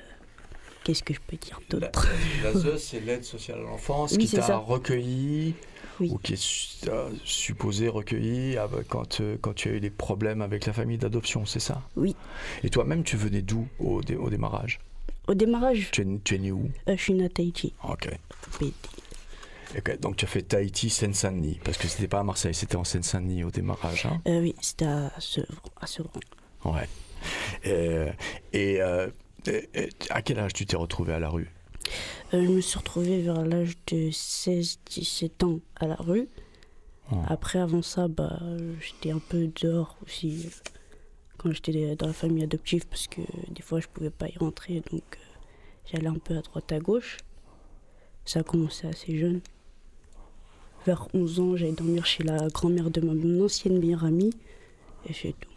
Qu'est-ce 0.84 1.02
que 1.02 1.14
je 1.14 1.20
peux 1.26 1.36
dire 1.36 1.60
d'autre? 1.70 2.08
L'ASE, 2.42 2.76
c'est 2.78 3.00
l'aide 3.00 3.24
sociale 3.24 3.58
à 3.60 3.62
l'enfance 3.62 4.12
Oui, 4.18 4.26
qui 4.26 4.36
t'a 4.36 4.56
recueilli 4.56 5.54
Oui. 6.00 6.10
ou 6.10 6.18
qui 6.18 6.32
est 6.32 6.88
euh, 6.88 7.08
supposé 7.24 7.88
recueilli 7.88 8.56
avec- 8.56 8.88
quand, 8.88 9.20
euh, 9.20 9.36
quand 9.40 9.54
tu 9.54 9.68
as 9.68 9.72
eu 9.74 9.80
des 9.80 9.90
problèmes 9.90 10.42
avec 10.42 10.66
la 10.66 10.72
famille 10.72 10.98
d'adoption, 10.98 11.46
c'est 11.46 11.60
ça? 11.60 11.82
Oui. 11.96 12.16
Et 12.64 12.70
toi-même, 12.70 13.04
tu 13.04 13.16
venais 13.16 13.42
d'où 13.42 13.68
au, 13.78 14.02
dé- 14.02 14.16
au 14.16 14.28
démarrage? 14.28 14.80
Au 15.28 15.34
démarrage, 15.34 15.90
tu 15.92 16.02
es, 16.02 16.06
tu 16.24 16.34
es 16.34 16.38
né 16.38 16.50
où? 16.50 16.68
Euh, 16.88 16.96
je 16.96 17.02
suis 17.02 17.12
née 17.14 17.26
à 17.26 17.28
Tahiti. 17.28 17.72
Ok. 17.88 18.08
Ok, 19.78 20.00
Donc 20.00 20.16
tu 20.16 20.24
as 20.24 20.28
fait 20.28 20.42
Tahiti, 20.42 20.90
Seine-Saint-Denis, 20.90 21.60
parce 21.64 21.78
que 21.78 21.86
c'était 21.88 22.08
pas 22.08 22.18
à 22.20 22.24
Marseille, 22.24 22.54
c'était 22.54 22.76
en 22.76 22.84
Seine-Saint-Denis 22.84 23.44
au 23.44 23.50
démarrage. 23.50 24.04
Hein? 24.06 24.20
Euh, 24.26 24.40
oui, 24.40 24.54
c'était 24.60 24.84
à 24.86 25.12
Sevran. 25.20 25.46
À 25.80 25.86
Sevran. 25.86 26.10
ouais. 26.64 26.88
Et 28.52 28.80
euh, 28.82 29.08
et- 29.46 29.68
et 29.74 29.88
à 30.10 30.22
quel 30.22 30.38
âge 30.38 30.52
tu 30.52 30.66
t'es 30.66 30.76
retrouvé 30.76 31.12
à 31.12 31.18
la 31.18 31.28
rue? 31.28 31.50
Euh, 32.34 32.44
je 32.44 32.48
me 32.48 32.60
suis 32.60 32.78
retrouvée 32.78 33.22
vers 33.22 33.44
l'âge 33.44 33.76
de 33.88 34.10
16-17 34.10 35.42
ans 35.44 35.60
à 35.76 35.86
la 35.86 35.96
rue. 35.96 36.28
Oh. 37.10 37.16
Après, 37.28 37.58
avant 37.58 37.82
ça, 37.82 38.08
bah, 38.08 38.40
j'étais 38.80 39.10
un 39.10 39.18
peu 39.18 39.50
dehors 39.60 39.96
aussi 40.04 40.46
euh, 40.46 40.70
quand 41.38 41.50
j'étais 41.52 41.96
dans 41.96 42.06
la 42.06 42.12
famille 42.12 42.44
adoptive 42.44 42.86
parce 42.86 43.08
que 43.08 43.20
des 43.50 43.62
fois 43.62 43.80
je 43.80 43.88
pouvais 43.88 44.10
pas 44.10 44.28
y 44.28 44.38
rentrer 44.38 44.80
donc 44.92 45.02
euh, 45.16 45.38
j'allais 45.90 46.06
un 46.06 46.14
peu 46.18 46.36
à 46.36 46.40
droite 46.42 46.70
à 46.72 46.78
gauche. 46.78 47.18
Ça 48.24 48.40
a 48.40 48.42
commencé 48.44 48.86
assez 48.86 49.18
jeune. 49.18 49.40
Vers 50.86 51.08
11 51.14 51.40
ans, 51.40 51.56
j'allais 51.56 51.72
dormir 51.72 52.06
chez 52.06 52.22
la 52.22 52.48
grand-mère 52.48 52.90
de 52.90 53.00
ma 53.00 53.14
mon 53.14 53.44
ancienne 53.44 53.78
meilleure 53.78 54.04
amie 54.04 54.32
et 55.08 55.12
c'est 55.12 55.34
tout. 55.38 55.50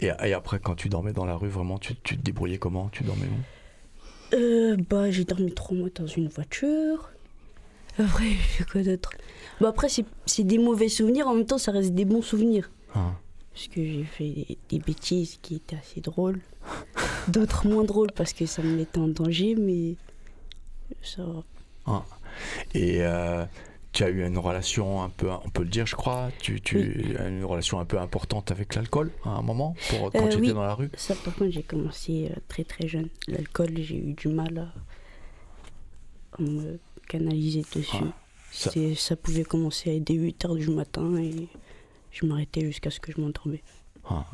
Et, 0.00 0.06
et 0.24 0.32
après, 0.32 0.58
quand 0.58 0.74
tu 0.74 0.88
dormais 0.88 1.12
dans 1.12 1.26
la 1.26 1.36
rue, 1.36 1.48
vraiment, 1.48 1.78
tu, 1.78 1.94
tu 1.96 2.16
te 2.16 2.22
débrouillais 2.22 2.58
comment? 2.58 2.88
Tu 2.90 3.04
dormais 3.04 3.26
où? 3.26 4.36
Euh, 4.36 4.76
bah, 4.88 5.10
j'ai 5.10 5.24
dormi 5.24 5.52
trois 5.52 5.76
mois 5.76 5.88
dans 5.94 6.06
une 6.06 6.28
voiture. 6.28 7.10
Après, 7.98 8.24
j'ai 8.58 8.64
quoi 8.64 8.82
d'autre? 8.82 9.12
Bah, 9.60 9.68
après, 9.68 9.88
c'est 9.88 10.04
c'est 10.26 10.44
des 10.44 10.58
mauvais 10.58 10.88
souvenirs, 10.88 11.26
en 11.28 11.34
même 11.34 11.46
temps, 11.46 11.58
ça 11.58 11.72
reste 11.72 11.94
des 11.94 12.04
bons 12.04 12.22
souvenirs. 12.22 12.70
Ah. 12.94 13.12
Parce 13.52 13.68
que 13.68 13.84
j'ai 13.84 14.04
fait 14.04 14.28
des, 14.30 14.58
des 14.68 14.78
bêtises 14.78 15.38
qui 15.42 15.56
étaient 15.56 15.76
assez 15.76 16.00
drôles. 16.00 16.40
D'autres 17.28 17.66
moins 17.66 17.84
drôles 17.84 18.12
parce 18.14 18.32
que 18.32 18.46
ça 18.46 18.62
me 18.62 18.76
mettait 18.76 18.98
en 18.98 19.08
danger, 19.08 19.54
mais 19.56 19.96
ça 21.02 21.22
va. 21.22 21.42
Ah. 21.86 22.04
Et 22.74 23.02
euh, 23.02 23.44
tu 23.92 24.04
as 24.04 24.08
eu 24.10 24.24
une 24.24 24.38
relation 24.38 25.02
un 25.02 25.08
peu, 25.08 25.30
on 25.30 25.48
peut 25.50 25.62
le 25.64 25.68
dire, 25.68 25.84
je 25.86 25.96
crois, 25.96 26.30
tu, 26.40 26.60
tu 26.60 27.16
as 27.18 27.26
une 27.28 27.44
relation 27.44 27.80
un 27.80 27.84
peu 27.84 27.98
importante 27.98 28.50
avec 28.52 28.74
l'alcool 28.76 29.10
à 29.24 29.30
un 29.30 29.42
moment, 29.42 29.74
pour, 29.88 30.12
quand 30.12 30.26
Euh, 30.26 30.28
tu 30.28 30.36
oui. 30.38 30.44
étais 30.44 30.54
dans 30.54 30.62
la 30.62 30.74
rue? 30.74 30.90
Ça, 30.96 31.14
par 31.16 31.34
contre, 31.34 31.50
j'ai 31.50 31.62
commencé 31.64 32.28
euh, 32.30 32.36
très 32.48 32.62
très 32.64 32.86
jeune. 32.86 33.08
L'alcool, 33.26 33.70
j'ai 33.78 33.96
eu 33.98 34.12
du 34.14 34.28
mal 34.28 34.58
à, 34.58 36.38
à 36.38 36.42
me 36.42 36.78
canaliser 37.08 37.62
dessus. 37.74 37.96
Ah, 38.00 38.14
ça- 38.52 38.70
ça... 38.96 39.16
pouvait 39.16 39.42
commencer 39.44 39.98
dès 40.00 40.14
8 40.14 40.44
h 40.44 40.56
du 40.58 40.70
matin 40.70 41.16
et 41.16 41.48
je 42.12 42.26
m'arrêtais 42.26 42.62
jusqu'à 42.62 42.90
ce 42.90 43.00
que 43.00 43.12
je 43.12 43.20
m'endormais. 43.20 43.62
Ah. 44.08 44.24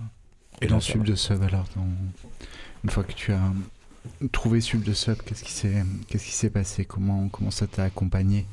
Et 0.60 0.68
ça 0.68 0.78
va. 0.98 1.04
de 1.04 1.14
Sub, 1.14 1.42
alors, 1.42 1.64
dans- 1.76 1.86
une 2.84 2.90
fois 2.90 3.04
que 3.04 3.12
tu 3.12 3.32
as 3.32 3.52
trouvé 4.32 4.60
Sub 4.60 4.82
de 4.82 4.92
Sub, 4.92 5.16
qu'est-ce 5.22 5.44
qui 5.44 5.52
s'est 5.52 5.84
qu'est-ce 6.08 6.24
qui 6.24 6.32
s'est 6.32 6.50
passé? 6.50 6.84
Comment, 6.84 7.28
comment 7.28 7.50
ça 7.50 7.66
t'a 7.66 7.84
accompagné, 7.84 8.46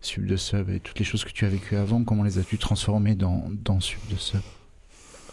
Sub 0.00 0.26
de 0.26 0.36
Sub, 0.36 0.70
et 0.70 0.80
toutes 0.80 0.98
les 0.98 1.04
choses 1.04 1.24
que 1.24 1.32
tu 1.32 1.44
as 1.44 1.48
vécues 1.48 1.76
avant, 1.76 2.04
comment 2.04 2.22
les 2.22 2.38
as-tu 2.38 2.58
transformées 2.58 3.14
dans, 3.14 3.50
dans 3.64 3.80
Sub 3.80 4.00
de 4.10 4.16
Sub? 4.16 4.40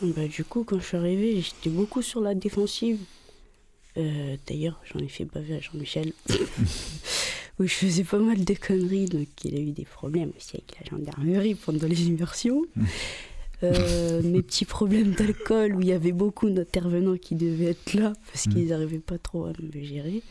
Bah, 0.02 0.28
du 0.28 0.44
coup, 0.44 0.64
quand 0.64 0.80
je 0.80 0.86
suis 0.86 0.98
arrivée, 0.98 1.42
j'étais 1.42 1.70
beaucoup 1.70 2.02
sur 2.02 2.22
la 2.22 2.34
défensive. 2.34 3.00
Euh, 3.98 4.36
D'ailleurs, 4.48 4.80
j'en 4.92 5.00
ai 5.00 5.08
fait 5.08 5.26
baver 5.26 5.56
à 5.56 5.60
Jean-Michel. 5.60 6.14
où 7.60 7.68
je 7.68 7.74
faisais 7.74 8.04
pas 8.04 8.18
mal 8.18 8.44
de 8.44 8.54
conneries. 8.54 9.06
Donc, 9.06 9.28
il 9.44 9.56
a 9.56 9.60
eu 9.60 9.72
des 9.72 9.86
problèmes 9.86 10.32
aussi 10.36 10.58
avec 10.58 10.74
la 10.80 10.98
gendarmerie 10.98 11.56
pendant 11.56 11.88
les 11.88 12.04
immersions. 12.08 12.64
Euh, 13.64 14.22
mes 14.24 14.42
petits 14.42 14.66
problèmes 14.66 15.14
d'alcool, 15.14 15.76
où 15.76 15.82
il 15.82 15.88
y 15.88 15.92
avait 15.92 16.12
beaucoup 16.12 16.50
d'intervenants 16.50 17.18
qui 17.18 17.36
devaient 17.36 17.72
être 17.72 17.94
là 17.94 18.14
parce 18.28 18.44
qu'ils 18.44 18.68
n'arrivaient 18.68 19.00
pas 19.00 19.18
trop 19.18 19.46
à 19.46 19.54
me 19.60 19.84
gérer. 19.84 20.24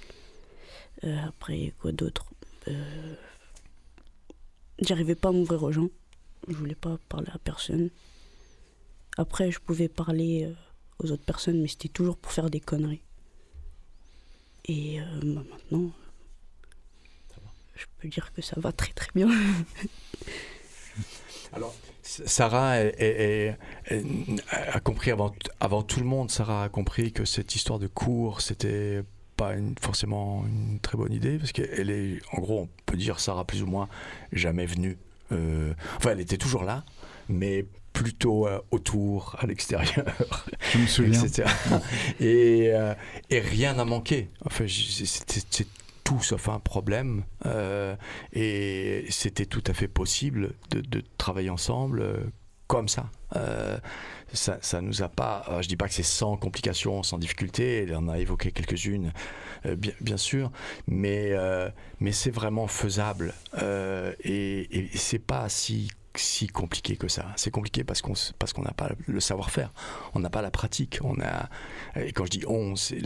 Euh, 1.04 1.16
après, 1.26 1.72
quoi 1.80 1.92
d'autre? 1.92 2.26
Euh, 2.68 3.14
J'arrivais 4.80 5.14
pas 5.14 5.28
à 5.28 5.32
m'ouvrir 5.32 5.62
aux 5.62 5.72
gens. 5.72 5.88
Je 6.48 6.54
voulais 6.54 6.74
pas 6.74 6.98
parler 7.08 7.28
à 7.32 7.38
personne. 7.38 7.90
Après, 9.18 9.50
je 9.50 9.60
pouvais 9.60 9.88
parler 9.88 10.50
aux 10.98 11.10
autres 11.10 11.24
personnes, 11.24 11.60
mais 11.60 11.68
c'était 11.68 11.88
toujours 11.88 12.16
pour 12.16 12.32
faire 12.32 12.48
des 12.48 12.60
conneries. 12.60 13.02
Et 14.64 15.00
bah, 15.22 15.42
maintenant, 15.50 15.90
je 17.74 17.84
peux 17.98 18.08
dire 18.08 18.32
que 18.32 18.42
ça 18.42 18.58
va 18.58 18.72
très 18.72 18.92
très 18.92 19.10
bien. 19.14 19.28
Alors, 21.52 21.74
Sarah 22.02 22.76
a 24.50 24.80
compris 24.80 25.10
avant, 25.10 25.32
avant 25.60 25.82
tout 25.82 26.00
le 26.00 26.06
monde, 26.06 26.30
Sarah 26.30 26.64
a 26.64 26.68
compris 26.68 27.12
que 27.12 27.24
cette 27.24 27.54
histoire 27.54 27.78
de 27.78 27.86
cours, 27.86 28.40
c'était 28.40 29.02
pas 29.36 29.54
une- 29.54 29.74
forcément 29.80 30.44
une 30.46 30.78
très 30.80 30.96
bonne 30.96 31.12
idée, 31.12 31.38
parce 31.38 31.52
qu'elle 31.52 31.90
est, 31.90 32.18
en 32.32 32.40
gros, 32.40 32.60
on 32.60 32.68
peut 32.86 32.96
dire 32.96 33.20
Sarah 33.20 33.44
plus 33.44 33.62
ou 33.62 33.66
moins 33.66 33.88
jamais 34.32 34.66
venue. 34.66 34.96
Euh, 35.32 35.72
enfin, 35.96 36.10
elle 36.12 36.20
était 36.20 36.36
toujours 36.36 36.64
là, 36.64 36.84
mais 37.28 37.64
plutôt 37.92 38.46
euh, 38.46 38.60
autour, 38.70 39.36
à 39.38 39.46
l'extérieur. 39.46 40.04
Je 40.72 40.78
me 40.78 40.86
souviens. 40.86 41.22
etc. 41.24 41.48
et, 42.20 42.70
euh, 42.72 42.94
et 43.30 43.40
rien 43.40 43.74
n'a 43.74 43.84
manqué. 43.84 44.28
Enfin, 44.44 44.64
c'était 44.68 45.66
sauf 46.18 46.48
un 46.48 46.58
problème. 46.58 47.24
euh, 47.46 47.94
et 48.32 49.06
c'était 49.10 49.46
tout 49.46 49.62
à 49.66 49.74
fait 49.74 49.88
possible 49.88 50.54
de, 50.70 51.02
travailler 51.18 51.50
ensemble 51.50 52.00
euh, 52.00 52.16
comme 52.66 52.88
ça. 52.88 53.10
Euh, 53.36 53.78
ça, 54.32 54.58
ça 54.60 54.80
nous 54.80 55.02
a 55.02 55.08
pas. 55.08 55.44
je 55.60 55.68
dis 55.68 55.76
pas 55.76 55.88
que 55.88 55.94
c'est 55.94 56.02
sans 56.02 56.36
complications, 56.36 57.02
sans 57.02 57.18
difficultés. 57.18 57.86
En 57.94 58.08
a 58.08 58.18
évoqué 58.18 58.52
quelques-unes, 58.52 59.12
bien, 60.00 60.16
sûr, 60.16 60.52
mais 60.86 61.32
mais 61.98 62.12
c'est 62.12 62.30
vraiment 62.30 62.68
faisable. 62.68 63.34
Et 63.60 64.68
et 64.70 64.96
c'est 64.96 65.18
pas 65.18 65.48
si 65.48 65.90
si 66.16 66.48
compliqué 66.48 66.96
que 66.96 67.08
ça. 67.08 67.26
C'est 67.36 67.50
compliqué 67.50 67.84
parce 67.84 68.02
qu'on 68.02 68.14
parce 68.38 68.52
qu'on 68.52 68.62
n'a 68.62 68.72
pas 68.72 68.90
le 69.06 69.20
savoir-faire, 69.20 69.72
on 70.14 70.20
n'a 70.20 70.30
pas 70.30 70.42
la 70.42 70.50
pratique. 70.50 70.98
On 71.02 71.20
a 71.20 71.48
et 71.96 72.12
quand 72.12 72.24
je 72.24 72.30
dis 72.30 72.44
on, 72.46 72.74
c'est 72.76 73.00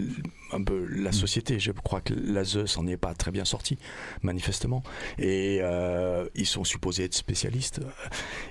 un 0.53 0.63
peu 0.63 0.87
la 0.87 1.13
société. 1.13 1.59
Je 1.59 1.73
crois 1.73 2.01
que 2.01 2.15
l'ASE 2.15 2.65
s'en 2.67 2.87
est 2.87 2.97
pas 2.97 3.15
très 3.15 3.31
bien 3.31 3.45
sorti, 3.45 3.79
manifestement. 4.23 4.83
Et 5.19 5.59
euh, 5.61 6.27
ils 6.35 6.47
sont 6.47 6.65
supposés 6.65 7.05
être 7.05 7.15
spécialistes. 7.15 7.81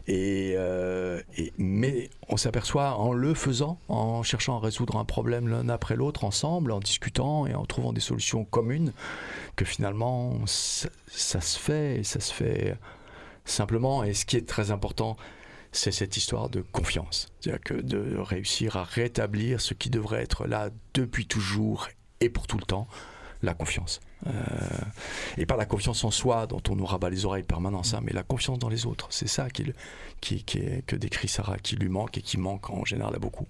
Et, 0.08 0.54
euh, 0.56 1.22
et 1.38 1.54
mais 1.58 2.10
on 2.30 2.38
s'aperçoit 2.38 2.98
en 2.98 3.14
le 3.14 3.34
faisant, 3.34 3.80
en 3.88 4.22
cherchant 4.24 4.58
à 4.58 4.60
résoudre 4.60 4.98
un 4.98 5.06
problème 5.06 5.48
l'un 5.48 5.70
après 5.70 5.96
l'autre 5.96 6.24
ensemble, 6.24 6.72
en 6.72 6.80
discutant 6.80 7.48
et 7.48 7.56
en 7.56 7.66
trouvant 7.66 7.94
des 7.94 8.02
solutions 8.02 8.46
communes, 8.46 8.94
que 9.56 9.66
finalement 9.66 10.46
ça, 10.46 10.90
ça 11.08 11.42
se 11.42 11.58
fait 11.58 12.00
et 12.00 12.04
ça 12.04 12.20
se 12.20 12.34
fait 12.34 12.78
simplement. 13.46 14.04
Et 14.04 14.14
ce 14.14 14.26
qui 14.26 14.38
est 14.38 14.48
très 14.48 14.72
important, 14.72 15.18
c'est 15.72 15.92
cette 15.92 16.18
histoire 16.18 16.50
de 16.50 16.62
confiance. 16.62 17.28
C'est-à-dire 17.40 17.62
que 17.62 17.74
de 17.74 18.18
réussir 18.18 18.78
à 18.78 18.84
rétablir 18.84 19.62
ce 19.62 19.74
qui 19.74 19.90
devrait 19.90 20.22
être 20.22 20.46
là 20.46 20.70
depuis 20.94 21.26
toujours 21.26 21.90
et 22.22 22.30
pour 22.30 22.48
tout 22.48 22.58
le 22.58 22.66
temps, 22.66 22.88
la 23.42 23.54
confiance. 23.54 24.00
Euh, 24.28 24.32
et 25.38 25.46
pas 25.46 25.58
la 25.58 25.66
confiance 25.66 26.04
en 26.06 26.12
soi 26.12 26.48
dont 26.48 26.62
on 26.70 26.76
nous 26.76 26.86
rabat 26.86 27.10
les 27.10 27.26
oreilles 27.26 27.44
permanence, 27.44 27.94
hein, 27.94 28.00
mais 28.04 28.14
la 28.14 28.24
confiance 28.24 28.58
dans 28.58 28.70
les 28.70 28.86
autres. 28.86 29.08
C'est 29.10 29.28
ça 29.28 29.50
qui, 29.50 29.74
qui 30.22 30.58
est, 30.58 30.86
que 30.86 30.96
décrit 30.96 31.28
Sarah, 31.28 31.58
qui 31.58 31.76
lui 31.76 31.90
manque 31.90 32.18
et 32.18 32.22
qui 32.22 32.38
manque 32.38 32.70
en 32.70 32.86
général 32.86 33.14
à 33.16 33.20
beaucoup. 33.20 33.48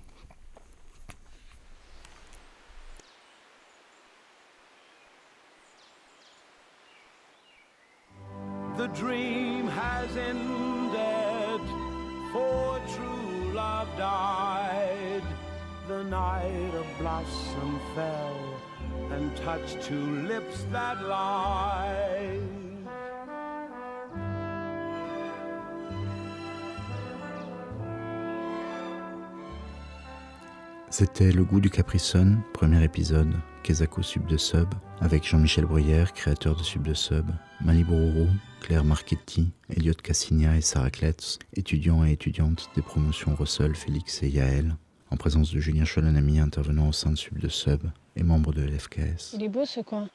C'était 30.89 31.31
Le 31.31 31.43
goût 31.43 31.59
du 31.59 31.71
Caprisson, 31.71 32.37
premier 32.53 32.83
épisode, 32.83 33.33
Kezako 33.63 34.03
Sub 34.03 34.27
de 34.27 34.37
Sub, 34.37 34.67
avec 35.01 35.27
Jean-Michel 35.27 35.65
Bruyère, 35.65 36.13
créateur 36.13 36.55
de 36.55 36.61
Sub 36.61 36.83
de 36.83 36.93
Sub, 36.93 37.25
Mali 37.65 37.83
Bourou, 37.83 38.27
Claire 38.61 38.83
Marchetti, 38.83 39.51
Elliot 39.75 39.95
Cassigna 39.95 40.55
et 40.55 40.61
Sarah 40.61 40.91
Kletz, 40.91 41.39
étudiants 41.55 42.05
et 42.05 42.11
étudiantes 42.11 42.69
des 42.75 42.83
promotions 42.83 43.33
Russell, 43.33 43.73
Félix 43.73 44.21
et 44.21 44.29
Yael, 44.29 44.75
en 45.13 45.17
présence 45.17 45.51
de 45.51 45.59
Julien 45.59 45.85
Cholonami, 45.85 46.39
intervenant 46.39 46.89
au 46.89 46.91
sein 46.91 47.11
de 47.11 47.15
Sub 47.15 47.37
de 47.37 47.47
Sub 47.47 47.83
et 48.15 48.23
membre 48.23 48.51
de 48.51 48.63
l'FKS. 48.63 49.33
Il 49.33 49.43
est 49.43 49.49
beau 49.49 49.63
ce 49.63 49.79
coin. 49.79 50.09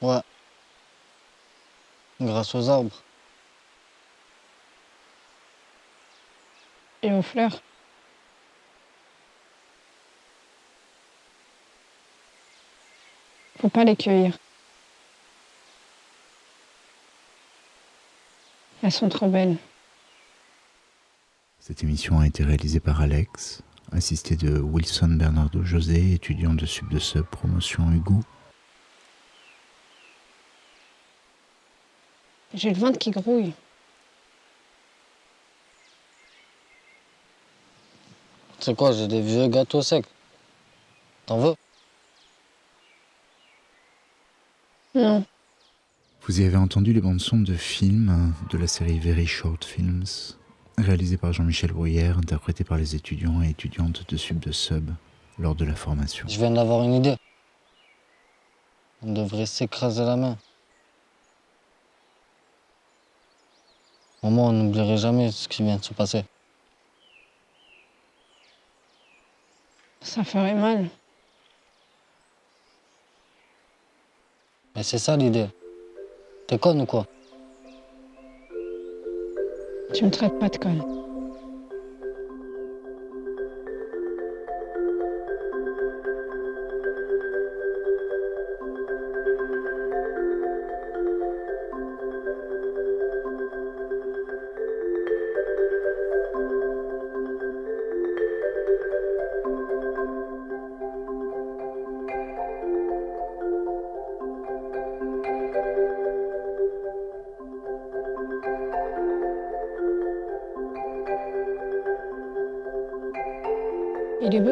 Ouais. 0.00 0.22
Grâce 2.18 2.54
aux 2.54 2.70
arbres. 2.70 3.02
Et 7.02 7.12
aux 7.12 7.20
fleurs. 7.20 7.62
Faut 13.58 13.68
pas 13.68 13.84
les 13.84 13.94
cueillir. 13.94 14.38
Elles 18.82 18.90
sont 18.90 19.10
trop 19.10 19.28
belles. 19.28 19.58
Cette 21.68 21.82
émission 21.82 22.18
a 22.18 22.26
été 22.26 22.44
réalisée 22.44 22.80
par 22.80 23.02
Alex, 23.02 23.60
assisté 23.92 24.36
de 24.36 24.58
Wilson 24.58 25.16
Bernardo 25.18 25.62
José, 25.62 26.14
étudiant 26.14 26.54
de 26.54 26.64
Sub 26.64 26.88
de 26.88 26.98
Sub 26.98 27.26
promotion 27.26 27.92
Hugo. 27.92 28.22
J'ai 32.54 32.70
le 32.70 32.78
ventre 32.78 32.98
qui 32.98 33.10
grouille. 33.10 33.52
C'est 38.60 38.74
quoi, 38.74 38.92
j'ai 38.92 39.06
des 39.06 39.20
vieux 39.20 39.48
gâteaux 39.48 39.82
secs? 39.82 40.06
T'en 41.26 41.38
veux? 41.38 41.54
Non. 44.94 45.22
Vous 46.22 46.40
y 46.40 46.44
avez 46.46 46.56
entendu 46.56 46.94
les 46.94 47.02
bandes 47.02 47.20
son 47.20 47.40
de 47.40 47.54
films 47.54 48.32
de 48.48 48.56
la 48.56 48.66
série 48.66 48.98
Very 48.98 49.26
Short 49.26 49.62
Films, 49.62 50.04
réalisée 50.82 51.16
par 51.16 51.32
Jean-Michel 51.32 51.72
Bruyère, 51.72 52.18
interprétée 52.18 52.64
par 52.64 52.78
les 52.78 52.94
étudiants 52.94 53.42
et 53.42 53.50
étudiantes 53.50 54.08
de 54.08 54.16
Sub 54.16 54.38
de 54.38 54.52
Sub 54.52 54.90
lors 55.38 55.54
de 55.54 55.64
la 55.64 55.74
formation. 55.74 56.26
Je 56.28 56.38
viens 56.38 56.50
d'avoir 56.50 56.82
une 56.84 56.94
idée. 56.94 57.16
On 59.02 59.12
devrait 59.12 59.46
s'écraser 59.46 60.04
la 60.04 60.16
main. 60.16 60.36
Au 64.22 64.30
moins, 64.30 64.48
on 64.48 64.52
n'oublierait 64.52 64.96
jamais 64.96 65.30
ce 65.30 65.48
qui 65.48 65.62
vient 65.62 65.76
de 65.76 65.84
se 65.84 65.94
passer. 65.94 66.24
Ça 70.00 70.24
ferait 70.24 70.54
mal. 70.54 70.88
Mais 74.74 74.82
c'est 74.82 74.98
ça 74.98 75.16
l'idée. 75.16 75.48
T'es 76.46 76.58
conne 76.58 76.80
ou 76.80 76.86
quoi? 76.86 77.06
Tu 79.94 80.04
me 80.04 80.10
traites 80.10 80.38
pas 80.38 80.50
de 80.50 80.58
conne. 80.58 81.07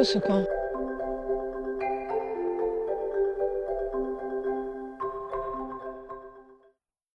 Il 0.07 0.19
est 0.19 0.21
beau 0.21 0.21
ce 0.21 0.27
coin. 0.27 0.56